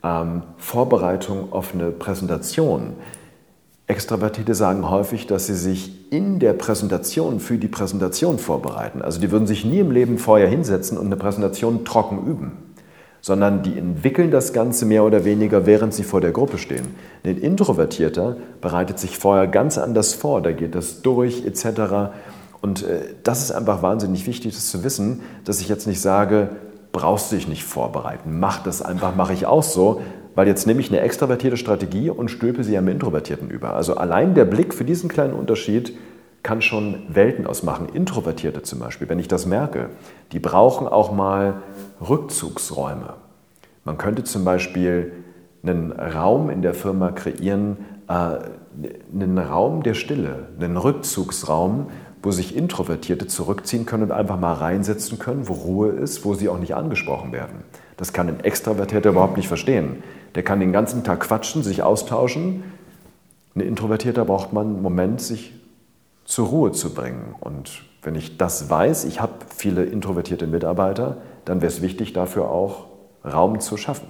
ähm, 0.02 0.42
Vorbereitung 0.58 1.52
auf 1.52 1.74
eine 1.74 1.90
Präsentation. 1.90 2.94
Extravertierte 3.90 4.54
sagen 4.54 4.88
häufig, 4.88 5.26
dass 5.26 5.46
sie 5.46 5.54
sich 5.54 6.12
in 6.12 6.38
der 6.38 6.52
Präsentation 6.52 7.40
für 7.40 7.58
die 7.58 7.68
Präsentation 7.68 8.38
vorbereiten. 8.38 9.02
Also 9.02 9.20
die 9.20 9.30
würden 9.30 9.46
sich 9.46 9.64
nie 9.64 9.80
im 9.80 9.90
Leben 9.90 10.16
vorher 10.16 10.48
hinsetzen 10.48 10.96
und 10.96 11.06
eine 11.06 11.16
Präsentation 11.16 11.84
trocken 11.84 12.24
üben, 12.26 12.52
sondern 13.20 13.62
die 13.62 13.76
entwickeln 13.76 14.30
das 14.30 14.52
Ganze 14.52 14.86
mehr 14.86 15.04
oder 15.04 15.24
weniger, 15.24 15.66
während 15.66 15.92
sie 15.92 16.04
vor 16.04 16.20
der 16.20 16.30
Gruppe 16.30 16.56
stehen. 16.56 16.94
Ein 17.24 17.38
Introvertierter 17.38 18.36
bereitet 18.60 18.98
sich 18.98 19.18
vorher 19.18 19.46
ganz 19.46 19.76
anders 19.76 20.14
vor, 20.14 20.40
da 20.40 20.52
geht 20.52 20.74
das 20.74 21.02
durch 21.02 21.44
etc. 21.44 22.12
Und 22.62 22.84
äh, 22.84 23.14
das 23.24 23.42
ist 23.42 23.50
einfach 23.50 23.82
wahnsinnig 23.82 24.26
wichtig, 24.26 24.54
das 24.54 24.70
zu 24.70 24.84
wissen, 24.84 25.20
dass 25.44 25.60
ich 25.60 25.68
jetzt 25.68 25.86
nicht 25.86 26.00
sage, 26.00 26.50
brauchst 26.92 27.30
du 27.30 27.36
dich 27.36 27.48
nicht 27.48 27.64
vorbereiten, 27.64 28.38
mach 28.40 28.62
das 28.62 28.82
einfach, 28.82 29.14
mache 29.14 29.32
ich 29.32 29.46
auch 29.46 29.62
so, 29.62 30.00
weil 30.34 30.46
jetzt 30.46 30.66
nehme 30.66 30.80
ich 30.80 30.90
eine 30.90 31.00
extravertierte 31.00 31.56
Strategie 31.56 32.10
und 32.10 32.30
stülpe 32.30 32.64
sie 32.64 32.76
am 32.76 32.88
Introvertierten 32.88 33.50
über. 33.50 33.74
Also 33.74 33.96
allein 33.96 34.34
der 34.34 34.44
Blick 34.44 34.74
für 34.74 34.84
diesen 34.84 35.08
kleinen 35.08 35.34
Unterschied 35.34 35.96
kann 36.42 36.62
schon 36.62 37.02
Welten 37.08 37.46
ausmachen. 37.46 37.88
Introvertierte 37.92 38.62
zum 38.62 38.78
Beispiel, 38.78 39.08
wenn 39.08 39.18
ich 39.18 39.28
das 39.28 39.46
merke, 39.46 39.90
die 40.32 40.38
brauchen 40.38 40.86
auch 40.86 41.12
mal 41.12 41.62
Rückzugsräume. 42.00 43.14
Man 43.84 43.98
könnte 43.98 44.24
zum 44.24 44.44
Beispiel 44.44 45.12
einen 45.62 45.92
Raum 45.92 46.48
in 46.48 46.62
der 46.62 46.74
Firma 46.74 47.10
kreieren, 47.10 47.78
äh, 48.08 48.38
einen 49.12 49.38
Raum 49.38 49.82
der 49.82 49.94
Stille, 49.94 50.48
einen 50.58 50.76
Rückzugsraum, 50.76 51.88
wo 52.22 52.30
sich 52.30 52.56
Introvertierte 52.56 53.26
zurückziehen 53.26 53.86
können 53.86 54.04
und 54.04 54.12
einfach 54.12 54.38
mal 54.38 54.52
reinsetzen 54.54 55.18
können, 55.18 55.48
wo 55.48 55.54
Ruhe 55.54 55.88
ist, 55.90 56.24
wo 56.24 56.34
sie 56.34 56.48
auch 56.48 56.58
nicht 56.58 56.74
angesprochen 56.74 57.32
werden. 57.32 57.64
Das 57.96 58.12
kann 58.12 58.28
ein 58.28 58.40
Extravertierter 58.40 59.10
überhaupt 59.10 59.36
nicht 59.36 59.48
verstehen. 59.48 60.02
Der 60.34 60.42
kann 60.42 60.60
den 60.60 60.72
ganzen 60.72 61.04
Tag 61.04 61.20
quatschen, 61.20 61.62
sich 61.62 61.82
austauschen. 61.82 62.64
Ein 63.54 63.60
Introvertierter 63.60 64.24
braucht 64.24 64.52
man 64.52 64.66
einen 64.66 64.82
Moment, 64.82 65.20
sich 65.20 65.52
zur 66.24 66.48
Ruhe 66.48 66.72
zu 66.72 66.94
bringen. 66.94 67.34
Und 67.40 67.82
wenn 68.02 68.14
ich 68.14 68.36
das 68.38 68.70
weiß, 68.70 69.04
ich 69.04 69.20
habe 69.20 69.32
viele 69.54 69.84
introvertierte 69.84 70.46
Mitarbeiter, 70.46 71.18
dann 71.44 71.60
wäre 71.60 71.72
es 71.72 71.82
wichtig, 71.82 72.12
dafür 72.12 72.50
auch 72.50 72.86
Raum 73.24 73.60
zu 73.60 73.76
schaffen. 73.76 74.08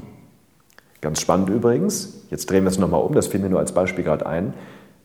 Ganz 1.00 1.20
spannend 1.20 1.48
übrigens, 1.48 2.22
jetzt 2.30 2.50
drehen 2.50 2.64
wir 2.64 2.70
es 2.70 2.78
nochmal 2.78 3.00
um, 3.00 3.14
das 3.14 3.26
fiel 3.26 3.40
mir 3.40 3.48
nur 3.48 3.58
als 3.58 3.72
Beispiel 3.72 4.04
gerade 4.04 4.26
ein, 4.26 4.52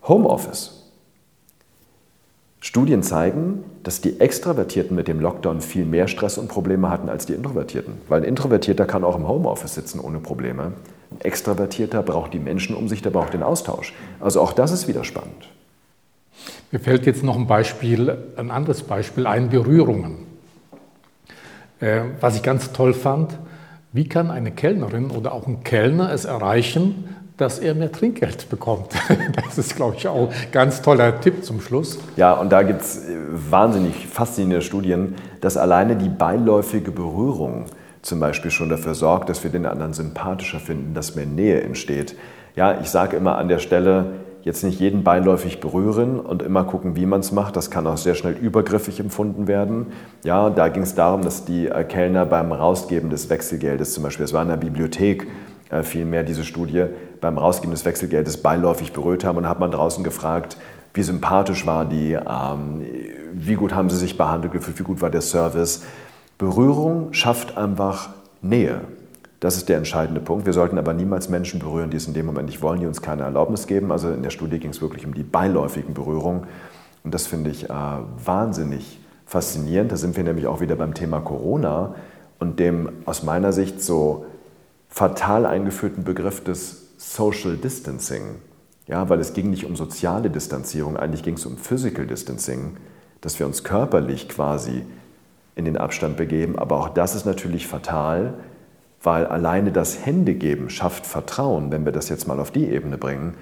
Homeoffice. 0.04 0.86
Studien 2.60 3.04
zeigen, 3.04 3.64
dass 3.84 4.02
die 4.02 4.20
Extravertierten 4.20 4.96
mit 4.96 5.08
dem 5.08 5.20
Lockdown 5.20 5.62
viel 5.62 5.86
mehr 5.86 6.08
Stress 6.08 6.38
und 6.38 6.48
Probleme 6.48 6.90
hatten 6.90 7.10
als 7.10 7.26
die 7.26 7.34
Introvertierten. 7.34 7.94
Weil 8.10 8.22
ein 8.22 8.28
Introvertierter 8.28 8.86
kann 8.86 9.04
auch 9.04 9.16
im 9.16 9.28
Homeoffice 9.28 9.76
sitzen 9.76 10.00
ohne 10.00 10.20
Probleme. 10.20 10.74
Extravertierter 11.22 12.04
braucht 12.04 12.34
die 12.34 12.40
Menschen 12.40 12.76
um 12.76 12.88
sich, 12.88 13.02
der 13.02 13.10
braucht 13.10 13.34
den 13.34 13.44
Austausch. 13.44 13.94
Also 14.20 14.42
auch 14.42 14.54
das 14.54 14.72
ist 14.72 14.88
wieder 14.88 15.04
spannend. 15.04 15.50
Mir 16.72 16.80
fällt 16.80 17.06
jetzt 17.06 17.24
noch 17.24 17.38
ein 17.38 17.48
Beispiel, 17.48 18.18
ein 18.36 18.52
anderes 18.52 18.84
Beispiel 18.84 19.28
ein, 19.28 19.50
Berührungen. 19.50 20.26
Äh, 21.80 22.02
was 22.20 22.36
ich 22.36 22.44
ganz 22.44 22.72
toll 22.72 22.94
fand, 22.94 23.38
wie 23.94 24.08
kann 24.10 24.30
eine 24.30 24.52
Kellnerin 24.52 25.12
oder 25.12 25.34
auch 25.34 25.48
ein 25.48 25.64
Kellner 25.64 26.12
es 26.12 26.26
erreichen, 26.26 27.16
dass 27.38 27.60
er 27.60 27.76
mehr 27.76 27.92
Trinkgeld 27.92 28.50
bekommt. 28.50 28.94
Das 29.36 29.58
ist, 29.58 29.76
glaube 29.76 29.96
ich, 29.98 30.08
auch 30.08 30.30
ein 30.30 30.52
ganz 30.52 30.82
toller 30.82 31.20
Tipp 31.22 31.44
zum 31.44 31.62
Schluss. 31.62 32.00
Ja, 32.16 32.34
und 32.34 32.52
da 32.52 32.64
gibt 32.64 32.82
es 32.82 32.98
äh, 32.98 33.16
wahnsinnig 33.50 34.08
faszinierende 34.08 34.62
Studien, 34.66 35.16
dass 35.42 35.58
alleine 35.58 35.96
die 35.96 36.10
beiläufige 36.10 36.92
Berührung 36.92 37.66
zum 38.06 38.20
Beispiel 38.20 38.52
schon 38.52 38.70
dafür 38.70 38.94
sorgt, 38.94 39.30
dass 39.30 39.44
wir 39.44 39.52
den 39.52 39.66
anderen 39.66 39.94
sympathischer 39.94 40.60
finden, 40.60 40.94
dass 40.94 41.16
mehr 41.16 41.26
Nähe 41.26 41.62
entsteht. 41.62 42.16
Ja, 42.56 42.80
ich 42.80 42.90
sage 42.90 43.18
immer 43.18 43.38
an 43.38 43.48
der 43.48 43.60
Stelle, 43.60 44.06
jetzt 44.44 44.64
nicht 44.64 44.80
jeden 44.80 45.04
beiläufig 45.04 45.60
berühren 45.60 46.20
und 46.20 46.44
immer 46.44 46.66
gucken, 46.66 46.96
wie 46.96 47.08
man 47.08 47.22
es 47.22 47.32
macht. 47.32 47.56
Das 47.56 47.72
kann 47.72 47.88
auch 47.88 47.98
sehr 47.98 48.14
schnell 48.14 48.34
übergriffig 48.34 49.00
empfunden 49.00 49.48
werden. 49.48 49.88
Ja, 50.24 50.52
da 50.52 50.68
ging 50.70 50.84
es 50.84 50.94
darum, 50.94 51.24
dass 51.24 51.46
die 51.46 51.68
äh, 51.68 51.84
Kellner 51.84 52.28
beim 52.28 52.52
Rausgeben 52.52 53.10
des 53.10 53.28
Wechselgeldes 53.32 53.96
zum 53.96 54.04
Beispiel, 54.04 54.24
es 54.24 54.34
war 54.34 54.44
in 54.44 54.50
der 54.50 54.58
Bibliothek, 54.58 55.26
äh, 55.72 55.82
vielmehr 55.82 56.22
diese 56.22 56.44
Studie 56.44 56.86
beim 57.22 57.40
Rausgeben 57.40 57.72
des 57.72 57.86
Wechselgeldes 57.86 58.38
beiläufig 58.38 58.94
berührt 58.94 59.26
haben. 59.26 59.40
Und 59.40 59.50
hat 59.50 59.60
man 59.60 59.72
draußen 59.72 60.04
gefragt, 60.04 60.58
wie 60.94 61.02
sympathisch 61.02 61.66
war 61.66 61.84
die, 61.84 62.14
ähm, 62.14 62.86
wie 63.34 63.56
gut 63.56 63.74
haben 63.74 63.90
sie 63.90 63.98
sich 63.98 64.16
behandelt 64.16 64.54
gefühlt, 64.54 64.78
wie 64.78 64.84
gut 64.84 65.02
war 65.02 65.10
der 65.10 65.22
Service. 65.22 65.84
Berührung 66.38 67.14
schafft 67.14 67.58
einfach 67.58 68.10
Nähe. 68.42 68.82
Das 69.40 69.58
ist 69.58 69.70
der 69.70 69.78
entscheidende 69.78 70.22
Punkt. 70.22 70.46
Wir 70.46 70.54
sollten 70.54 70.78
aber 70.78 70.94
niemals 70.94 71.30
Menschen 71.30 71.60
berühren, 71.60 71.90
die 71.90 71.98
es 71.98 72.08
in 72.08 72.14
dem 72.14 72.26
Moment 72.26 72.48
nicht 72.48 72.62
wollen, 72.62 72.80
die 72.80 72.88
uns 72.88 73.02
keine 73.02 73.24
Erlaubnis 73.24 73.68
geben. 73.68 73.92
Also 73.92 74.10
in 74.10 74.24
der 74.24 74.30
Studie 74.30 74.60
ging 74.60 74.72
es 74.72 74.82
wirklich 74.82 75.06
um 75.06 75.14
die 75.14 75.24
beiläufigen 75.24 75.94
Berührungen. 75.94 76.48
Und 77.04 77.14
das 77.14 77.28
finde 77.28 77.52
ich 77.52 77.70
äh, 77.70 77.74
wahnsinnig 78.26 79.00
faszinierend. 79.26 79.92
Da 79.92 79.98
sind 79.98 80.18
wir 80.18 80.24
nämlich 80.24 80.48
auch 80.48 80.62
wieder 80.62 80.76
beim 80.76 80.94
Thema 80.94 81.20
Corona 81.20 81.96
und 82.40 82.60
dem 82.60 82.90
aus 83.06 83.24
meiner 83.24 83.54
Sicht 83.54 83.82
so 83.82 84.26
fatal 84.90 85.46
eingeführten 85.46 86.04
Begriff 86.04 86.44
des 86.44 86.88
Social 86.98 87.58
Distancing. 87.58 88.24
Ja, 88.88 89.10
weil 89.10 89.20
es 89.20 89.34
ging 89.34 89.50
nicht 89.50 89.66
um 89.66 89.76
soziale 89.76 90.30
Distanzierung, 90.30 90.96
eigentlich 90.96 91.24
ging 91.24 91.36
es 91.36 91.46
um 91.46 91.58
Physical 91.58 92.06
Distancing, 92.06 92.78
dass 93.22 93.40
wir 93.40 93.46
uns 93.46 93.64
körperlich 93.64 94.30
quasi 94.30 94.84
in 95.56 95.66
den 95.66 95.78
Abstand 95.78 96.18
begeben. 96.18 96.60
Aber 96.60 96.78
auch 96.78 96.90
das 96.90 97.16
ist 97.16 97.26
natürlich 97.26 97.68
fatal, 97.68 98.34
weil 99.02 99.26
alleine 99.26 99.72
das 99.72 100.06
Händegeben 100.06 100.70
schafft 100.70 101.06
Vertrauen, 101.06 101.72
wenn 101.72 101.86
wir 101.86 101.92
das 101.92 102.10
jetzt 102.10 102.28
mal 102.28 102.40
auf 102.40 102.52
die 102.52 102.68
Ebene 102.70 102.98
bringen. 102.98 103.36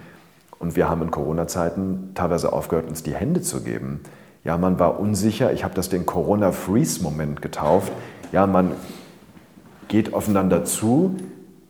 Und 0.60 0.76
wir 0.76 0.90
haben 0.90 1.02
in 1.02 1.12
Corona-Zeiten 1.12 2.12
teilweise 2.16 2.54
aufgehört, 2.54 2.88
uns 2.88 3.04
die 3.04 3.16
Hände 3.16 3.42
zu 3.42 3.64
geben. 3.64 4.02
Ja, 4.44 4.58
man 4.58 4.80
war 4.80 5.00
unsicher. 5.00 5.52
Ich 5.54 5.64
habe 5.64 5.74
das 5.74 5.90
den 5.90 6.06
Corona-Freeze-Moment 6.06 7.42
getauft. 7.42 7.92
Ja, 8.32 8.46
man 8.46 8.72
geht 9.88 10.14
aufeinander 10.14 10.66
zu, 10.66 11.18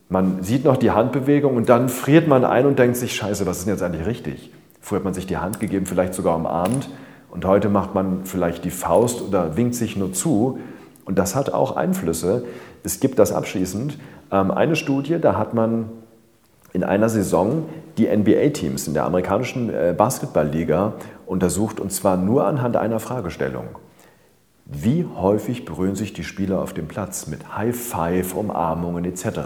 man 0.08 0.42
sieht 0.42 0.64
noch 0.64 0.76
die 0.76 0.90
Handbewegung 0.90 1.56
und 1.56 1.68
dann 1.68 1.88
friert 1.88 2.28
man 2.28 2.44
ein 2.44 2.66
und 2.66 2.78
denkt 2.78 2.96
sich, 2.96 3.14
scheiße, 3.16 3.46
was 3.46 3.58
ist 3.58 3.66
denn 3.66 3.74
jetzt 3.74 3.82
eigentlich 3.82 4.06
richtig? 4.06 4.52
Früher 4.80 4.98
hat 4.98 5.04
man 5.04 5.14
sich 5.14 5.26
die 5.26 5.38
Hand 5.38 5.60
gegeben, 5.60 5.86
vielleicht 5.86 6.14
sogar 6.14 6.36
umarmt 6.36 6.88
und 7.34 7.44
heute 7.44 7.68
macht 7.68 7.94
man 7.94 8.24
vielleicht 8.24 8.64
die 8.64 8.70
Faust 8.70 9.20
oder 9.20 9.56
winkt 9.56 9.74
sich 9.74 9.96
nur 9.96 10.12
zu. 10.12 10.60
Und 11.04 11.18
das 11.18 11.34
hat 11.34 11.52
auch 11.52 11.76
Einflüsse. 11.76 12.44
Es 12.84 13.00
gibt 13.00 13.18
das 13.18 13.32
abschließend. 13.32 13.98
Ähm, 14.30 14.50
eine 14.52 14.76
Studie, 14.76 15.18
da 15.20 15.36
hat 15.36 15.52
man 15.52 15.90
in 16.72 16.84
einer 16.84 17.08
Saison 17.08 17.68
die 17.98 18.06
NBA-Teams 18.06 18.86
in 18.86 18.94
der 18.94 19.04
amerikanischen 19.04 19.68
äh, 19.68 19.94
Basketballliga 19.96 20.94
untersucht 21.26 21.80
und 21.80 21.92
zwar 21.92 22.16
nur 22.16 22.46
anhand 22.46 22.76
einer 22.76 23.00
Fragestellung. 23.00 23.66
Wie 24.64 25.04
häufig 25.16 25.64
berühren 25.64 25.94
sich 25.94 26.12
die 26.12 26.24
Spieler 26.24 26.60
auf 26.60 26.72
dem 26.72 26.88
Platz 26.88 27.26
mit 27.26 27.56
High 27.56 27.76
Five, 27.76 28.34
Umarmungen 28.34 29.04
etc.? 29.04 29.40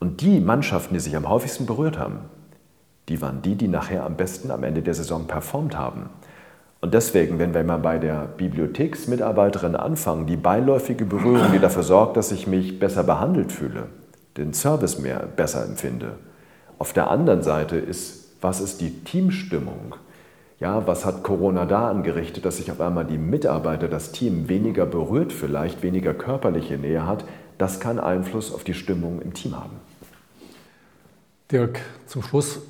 Und 0.00 0.22
die 0.22 0.40
Mannschaften, 0.40 0.94
die 0.94 1.00
sich 1.00 1.16
am 1.16 1.28
häufigsten 1.28 1.66
berührt 1.66 1.98
haben, 1.98 2.20
die 3.08 3.20
waren 3.20 3.42
die, 3.42 3.54
die 3.54 3.68
nachher 3.68 4.04
am 4.04 4.16
besten 4.16 4.50
am 4.50 4.64
Ende 4.64 4.82
der 4.82 4.94
Saison 4.94 5.26
performt 5.26 5.78
haben. 5.78 6.08
Und 6.84 6.92
deswegen, 6.92 7.38
wenn 7.38 7.54
wir 7.54 7.64
mal 7.64 7.78
bei 7.78 7.96
der 7.96 8.28
Bibliotheksmitarbeiterin 8.36 9.74
anfangen, 9.74 10.26
die 10.26 10.36
beiläufige 10.36 11.06
Berührung, 11.06 11.50
die 11.50 11.58
dafür 11.58 11.82
sorgt, 11.82 12.18
dass 12.18 12.30
ich 12.30 12.46
mich 12.46 12.78
besser 12.78 13.02
behandelt 13.02 13.52
fühle, 13.52 13.84
den 14.36 14.52
Service 14.52 14.98
mehr 14.98 15.20
besser 15.34 15.64
empfinde. 15.64 16.16
Auf 16.78 16.92
der 16.92 17.10
anderen 17.10 17.42
Seite 17.42 17.76
ist, 17.76 18.34
was 18.42 18.60
ist 18.60 18.82
die 18.82 19.02
Teamstimmung? 19.02 19.94
Ja, 20.60 20.86
was 20.86 21.06
hat 21.06 21.22
Corona 21.22 21.64
da 21.64 21.88
angerichtet, 21.88 22.44
dass 22.44 22.58
sich 22.58 22.70
auf 22.70 22.82
einmal 22.82 23.06
die 23.06 23.16
Mitarbeiter, 23.16 23.88
das 23.88 24.12
Team 24.12 24.50
weniger 24.50 24.84
berührt, 24.84 25.32
vielleicht 25.32 25.82
weniger 25.82 26.12
körperliche 26.12 26.76
Nähe 26.76 27.06
hat? 27.06 27.24
Das 27.56 27.80
kann 27.80 27.98
Einfluss 27.98 28.52
auf 28.52 28.62
die 28.62 28.74
Stimmung 28.74 29.22
im 29.22 29.32
Team 29.32 29.56
haben. 29.56 29.76
Dirk, 31.50 31.80
zum 32.04 32.22
Schluss 32.22 32.60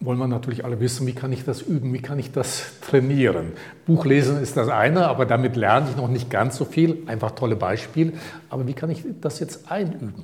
wollen 0.00 0.18
wir 0.18 0.26
natürlich 0.26 0.64
alle 0.64 0.80
wissen, 0.80 1.06
wie 1.06 1.12
kann 1.12 1.30
ich 1.32 1.44
das 1.44 1.60
üben, 1.60 1.92
wie 1.92 2.00
kann 2.00 2.18
ich 2.18 2.32
das 2.32 2.64
trainieren. 2.80 3.52
Buchlesen 3.86 4.40
ist 4.40 4.56
das 4.56 4.68
eine, 4.68 5.06
aber 5.08 5.26
damit 5.26 5.56
lerne 5.56 5.88
ich 5.90 5.96
noch 5.96 6.08
nicht 6.08 6.30
ganz 6.30 6.56
so 6.56 6.64
viel, 6.64 7.02
einfach 7.06 7.32
tolle 7.32 7.54
Beispiele. 7.54 8.14
Aber 8.48 8.66
wie 8.66 8.72
kann 8.72 8.90
ich 8.90 9.04
das 9.20 9.40
jetzt 9.40 9.70
einüben? 9.70 10.14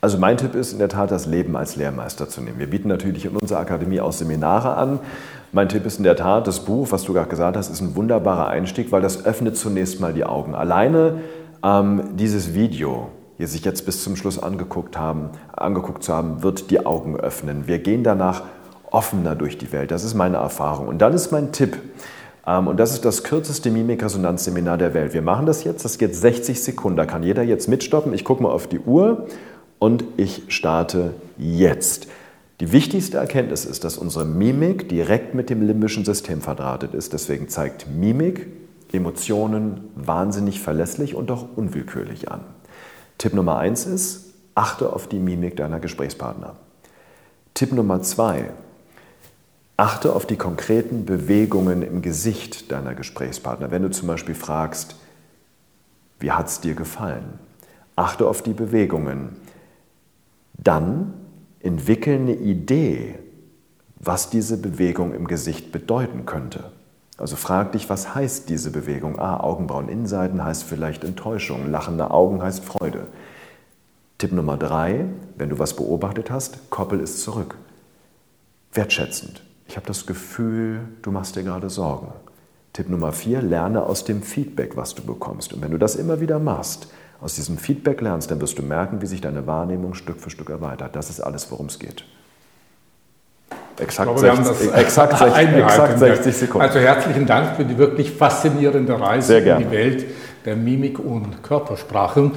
Also 0.00 0.18
mein 0.18 0.36
Tipp 0.36 0.54
ist 0.54 0.72
in 0.72 0.78
der 0.78 0.88
Tat, 0.88 1.10
das 1.10 1.26
Leben 1.26 1.56
als 1.56 1.76
Lehrmeister 1.76 2.28
zu 2.28 2.40
nehmen. 2.40 2.58
Wir 2.58 2.68
bieten 2.68 2.88
natürlich 2.88 3.26
in 3.26 3.36
unserer 3.36 3.60
Akademie 3.60 4.00
auch 4.00 4.12
Seminare 4.12 4.76
an. 4.76 5.00
Mein 5.52 5.68
Tipp 5.68 5.86
ist 5.86 5.98
in 5.98 6.04
der 6.04 6.16
Tat, 6.16 6.46
das 6.46 6.60
Buch, 6.60 6.88
was 6.90 7.04
du 7.04 7.12
gerade 7.12 7.28
gesagt 7.28 7.56
hast, 7.56 7.70
ist 7.70 7.80
ein 7.80 7.94
wunderbarer 7.96 8.48
Einstieg, 8.48 8.90
weil 8.90 9.02
das 9.02 9.24
öffnet 9.24 9.56
zunächst 9.56 10.00
mal 10.00 10.12
die 10.12 10.24
Augen. 10.24 10.54
Alleine 10.54 11.20
ähm, 11.62 12.16
dieses 12.16 12.54
Video, 12.54 13.08
die 13.38 13.46
sich 13.46 13.64
jetzt 13.64 13.86
bis 13.86 14.02
zum 14.02 14.16
Schluss 14.16 14.38
angeguckt 14.38 14.98
haben, 14.98 15.30
angeguckt 15.52 16.02
zu 16.02 16.12
haben, 16.12 16.42
wird 16.42 16.70
die 16.70 16.84
Augen 16.84 17.16
öffnen. 17.16 17.66
Wir 17.66 17.78
gehen 17.78 18.02
danach 18.02 18.42
offener 18.94 19.34
durch 19.34 19.58
die 19.58 19.72
Welt. 19.72 19.90
Das 19.90 20.04
ist 20.04 20.14
meine 20.14 20.36
Erfahrung. 20.36 20.88
Und 20.88 20.98
dann 20.98 21.12
ist 21.12 21.32
mein 21.32 21.52
Tipp, 21.52 21.78
ähm, 22.46 22.68
und 22.68 22.78
das 22.78 22.92
ist 22.92 23.04
das 23.04 23.24
kürzeste 23.24 23.70
Mimikresonanzseminar 23.70 24.78
der 24.78 24.94
Welt. 24.94 25.12
Wir 25.12 25.22
machen 25.22 25.46
das 25.46 25.64
jetzt, 25.64 25.84
das 25.84 25.98
geht 25.98 26.14
60 26.14 26.62
Sekunden. 26.62 26.96
Da 26.96 27.06
kann 27.06 27.22
jeder 27.22 27.42
jetzt 27.42 27.68
mitstoppen. 27.68 28.12
Ich 28.12 28.24
gucke 28.24 28.42
mal 28.42 28.50
auf 28.50 28.66
die 28.66 28.80
Uhr 28.80 29.26
und 29.78 30.04
ich 30.16 30.44
starte 30.48 31.14
jetzt. 31.36 32.06
Die 32.60 32.70
wichtigste 32.70 33.18
Erkenntnis 33.18 33.64
ist, 33.64 33.82
dass 33.82 33.98
unsere 33.98 34.24
Mimik 34.24 34.88
direkt 34.88 35.34
mit 35.34 35.50
dem 35.50 35.66
limbischen 35.66 36.04
System 36.04 36.40
verdrahtet 36.40 36.94
ist. 36.94 37.12
Deswegen 37.12 37.48
zeigt 37.48 37.88
Mimik 37.88 38.46
Emotionen 38.92 39.88
wahnsinnig 39.96 40.60
verlässlich 40.60 41.16
und 41.16 41.30
auch 41.32 41.46
unwillkürlich 41.56 42.30
an. 42.30 42.42
Tipp 43.18 43.34
Nummer 43.34 43.58
eins 43.58 43.86
ist, 43.86 44.34
achte 44.54 44.92
auf 44.92 45.08
die 45.08 45.18
Mimik 45.18 45.56
deiner 45.56 45.80
Gesprächspartner. 45.80 46.54
Tipp 47.54 47.72
Nummer 47.72 48.02
zwei, 48.02 48.50
achte 49.76 50.14
auf 50.14 50.26
die 50.26 50.36
konkreten 50.36 51.04
Bewegungen 51.04 51.82
im 51.82 52.02
Gesicht 52.02 52.70
deiner 52.70 52.94
Gesprächspartner. 52.94 53.70
Wenn 53.70 53.82
du 53.82 53.90
zum 53.90 54.08
Beispiel 54.08 54.34
fragst, 54.34 54.96
wie 56.20 56.30
hat 56.30 56.46
es 56.46 56.60
dir 56.60 56.74
gefallen? 56.74 57.38
Achte 57.96 58.26
auf 58.26 58.42
die 58.42 58.52
Bewegungen. 58.52 59.36
Dann 60.54 61.14
entwickel 61.60 62.14
eine 62.14 62.34
Idee, 62.34 63.18
was 63.96 64.30
diese 64.30 64.58
Bewegung 64.58 65.14
im 65.14 65.26
Gesicht 65.26 65.72
bedeuten 65.72 66.26
könnte. 66.26 66.72
Also 67.16 67.36
frag 67.36 67.72
dich, 67.72 67.88
was 67.88 68.14
heißt 68.14 68.48
diese 68.48 68.70
Bewegung? 68.70 69.18
Ah, 69.18 69.40
Augenbrauen 69.40 69.88
Innenseiten 69.88 70.44
heißt 70.44 70.64
vielleicht 70.64 71.04
Enttäuschung, 71.04 71.70
lachende 71.70 72.10
Augen 72.10 72.42
heißt 72.42 72.64
Freude. 72.64 73.06
Tipp 74.18 74.32
Nummer 74.32 74.56
drei, 74.56 75.06
wenn 75.36 75.48
du 75.48 75.58
was 75.58 75.74
beobachtet 75.74 76.30
hast, 76.30 76.70
koppel 76.70 77.00
es 77.00 77.22
zurück. 77.22 77.56
Wertschätzend. 78.72 79.42
Ich 79.66 79.76
habe 79.76 79.86
das 79.86 80.06
Gefühl, 80.06 80.80
du 81.02 81.10
machst 81.10 81.36
dir 81.36 81.42
gerade 81.42 81.70
Sorgen. 81.70 82.12
Tipp 82.72 82.88
Nummer 82.88 83.12
vier, 83.12 83.40
lerne 83.40 83.84
aus 83.84 84.04
dem 84.04 84.22
Feedback, 84.22 84.76
was 84.76 84.94
du 84.94 85.02
bekommst. 85.02 85.52
Und 85.52 85.62
wenn 85.62 85.70
du 85.70 85.78
das 85.78 85.96
immer 85.96 86.20
wieder 86.20 86.38
machst, 86.38 86.88
aus 87.20 87.36
diesem 87.36 87.56
Feedback 87.56 88.00
lernst, 88.00 88.30
dann 88.30 88.40
wirst 88.40 88.58
du 88.58 88.62
merken, 88.62 89.00
wie 89.00 89.06
sich 89.06 89.20
deine 89.20 89.46
Wahrnehmung 89.46 89.94
Stück 89.94 90.20
für 90.20 90.30
Stück 90.30 90.50
erweitert. 90.50 90.94
Das 90.96 91.08
ist 91.08 91.20
alles, 91.20 91.50
worum 91.50 91.66
es 91.66 91.78
geht. 91.78 92.04
Exakt, 93.78 94.08
glaube, 94.08 94.20
60, 94.20 94.72
exakt, 94.74 95.18
60, 95.18 95.56
exakt 95.56 95.98
60 95.98 96.36
Sekunden. 96.36 96.66
Also 96.66 96.78
herzlichen 96.78 97.26
Dank 97.26 97.56
für 97.56 97.64
die 97.64 97.78
wirklich 97.78 98.12
faszinierende 98.12 99.00
Reise 99.00 99.38
in 99.38 99.58
die 99.58 99.70
Welt 99.70 100.04
der 100.44 100.56
Mimik 100.56 100.98
und 100.98 101.42
Körpersprache. 101.42 102.32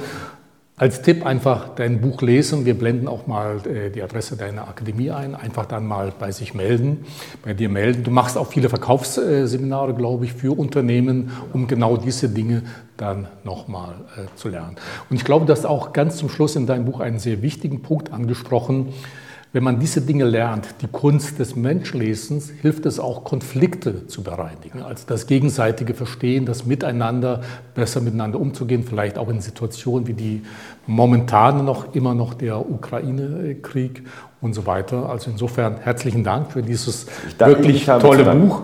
Als 0.78 1.02
Tipp 1.02 1.26
einfach 1.26 1.74
dein 1.74 2.00
Buch 2.00 2.22
lesen. 2.22 2.64
Wir 2.64 2.78
blenden 2.78 3.08
auch 3.08 3.26
mal 3.26 3.60
äh, 3.66 3.90
die 3.90 4.00
Adresse 4.00 4.36
deiner 4.36 4.68
Akademie 4.68 5.10
ein. 5.10 5.34
Einfach 5.34 5.66
dann 5.66 5.84
mal 5.84 6.12
bei 6.16 6.30
sich 6.30 6.54
melden, 6.54 7.04
bei 7.44 7.52
dir 7.52 7.68
melden. 7.68 8.04
Du 8.04 8.12
machst 8.12 8.38
auch 8.38 8.46
viele 8.46 8.68
Verkaufsseminare, 8.68 9.92
glaube 9.94 10.24
ich, 10.24 10.34
für 10.34 10.56
Unternehmen, 10.56 11.32
um 11.52 11.66
genau 11.66 11.96
diese 11.96 12.28
Dinge 12.28 12.62
dann 12.96 13.26
nochmal 13.42 13.96
äh, 14.16 14.36
zu 14.36 14.50
lernen. 14.50 14.76
Und 15.10 15.16
ich 15.16 15.24
glaube, 15.24 15.46
du 15.46 15.52
hast 15.52 15.66
auch 15.66 15.92
ganz 15.92 16.16
zum 16.16 16.28
Schluss 16.28 16.54
in 16.54 16.66
deinem 16.66 16.84
Buch 16.84 17.00
einen 17.00 17.18
sehr 17.18 17.42
wichtigen 17.42 17.82
Punkt 17.82 18.12
angesprochen 18.12 18.92
wenn 19.52 19.64
man 19.64 19.80
diese 19.80 20.02
Dinge 20.02 20.24
lernt, 20.24 20.66
die 20.82 20.88
Kunst 20.88 21.38
des 21.38 21.56
Menschlesens, 21.56 22.50
hilft 22.50 22.84
es 22.84 23.00
auch, 23.00 23.24
Konflikte 23.24 24.06
zu 24.06 24.22
bereinigen. 24.22 24.82
Also 24.82 25.04
das 25.06 25.26
gegenseitige 25.26 25.94
Verstehen, 25.94 26.44
das 26.44 26.66
Miteinander, 26.66 27.40
besser 27.74 28.02
miteinander 28.02 28.40
umzugehen, 28.40 28.84
vielleicht 28.84 29.16
auch 29.16 29.28
in 29.30 29.40
Situationen 29.40 30.06
wie 30.06 30.12
die 30.12 30.42
momentane 30.86 31.62
noch 31.62 31.94
immer 31.94 32.14
noch 32.14 32.34
der 32.34 32.70
Ukraine-Krieg 32.70 34.04
und 34.42 34.52
so 34.54 34.66
weiter. 34.66 35.08
Also 35.08 35.30
insofern 35.30 35.78
herzlichen 35.78 36.24
Dank 36.24 36.52
für 36.52 36.62
dieses 36.62 37.06
wirklich 37.38 37.86
tolle 37.86 38.24
Buch 38.34 38.62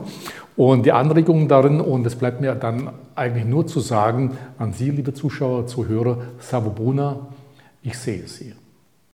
und 0.55 0.85
die 0.85 0.93
Anregungen 0.93 1.49
darin. 1.49 1.81
Und 1.81 2.07
es 2.07 2.15
bleibt 2.15 2.43
mir 2.43 2.55
dann 2.55 2.91
eigentlich 3.15 3.47
nur 3.47 3.67
zu 3.67 3.81
sagen 3.81 4.37
an 4.59 4.75
Sie, 4.75 4.91
liebe 4.91 5.15
Zuschauer, 5.15 5.67
Zuhörer, 5.67 6.19
Savobuna, 6.41 7.29
ich 7.83 7.99
sehe 7.99 8.27
Sie. 8.29 8.55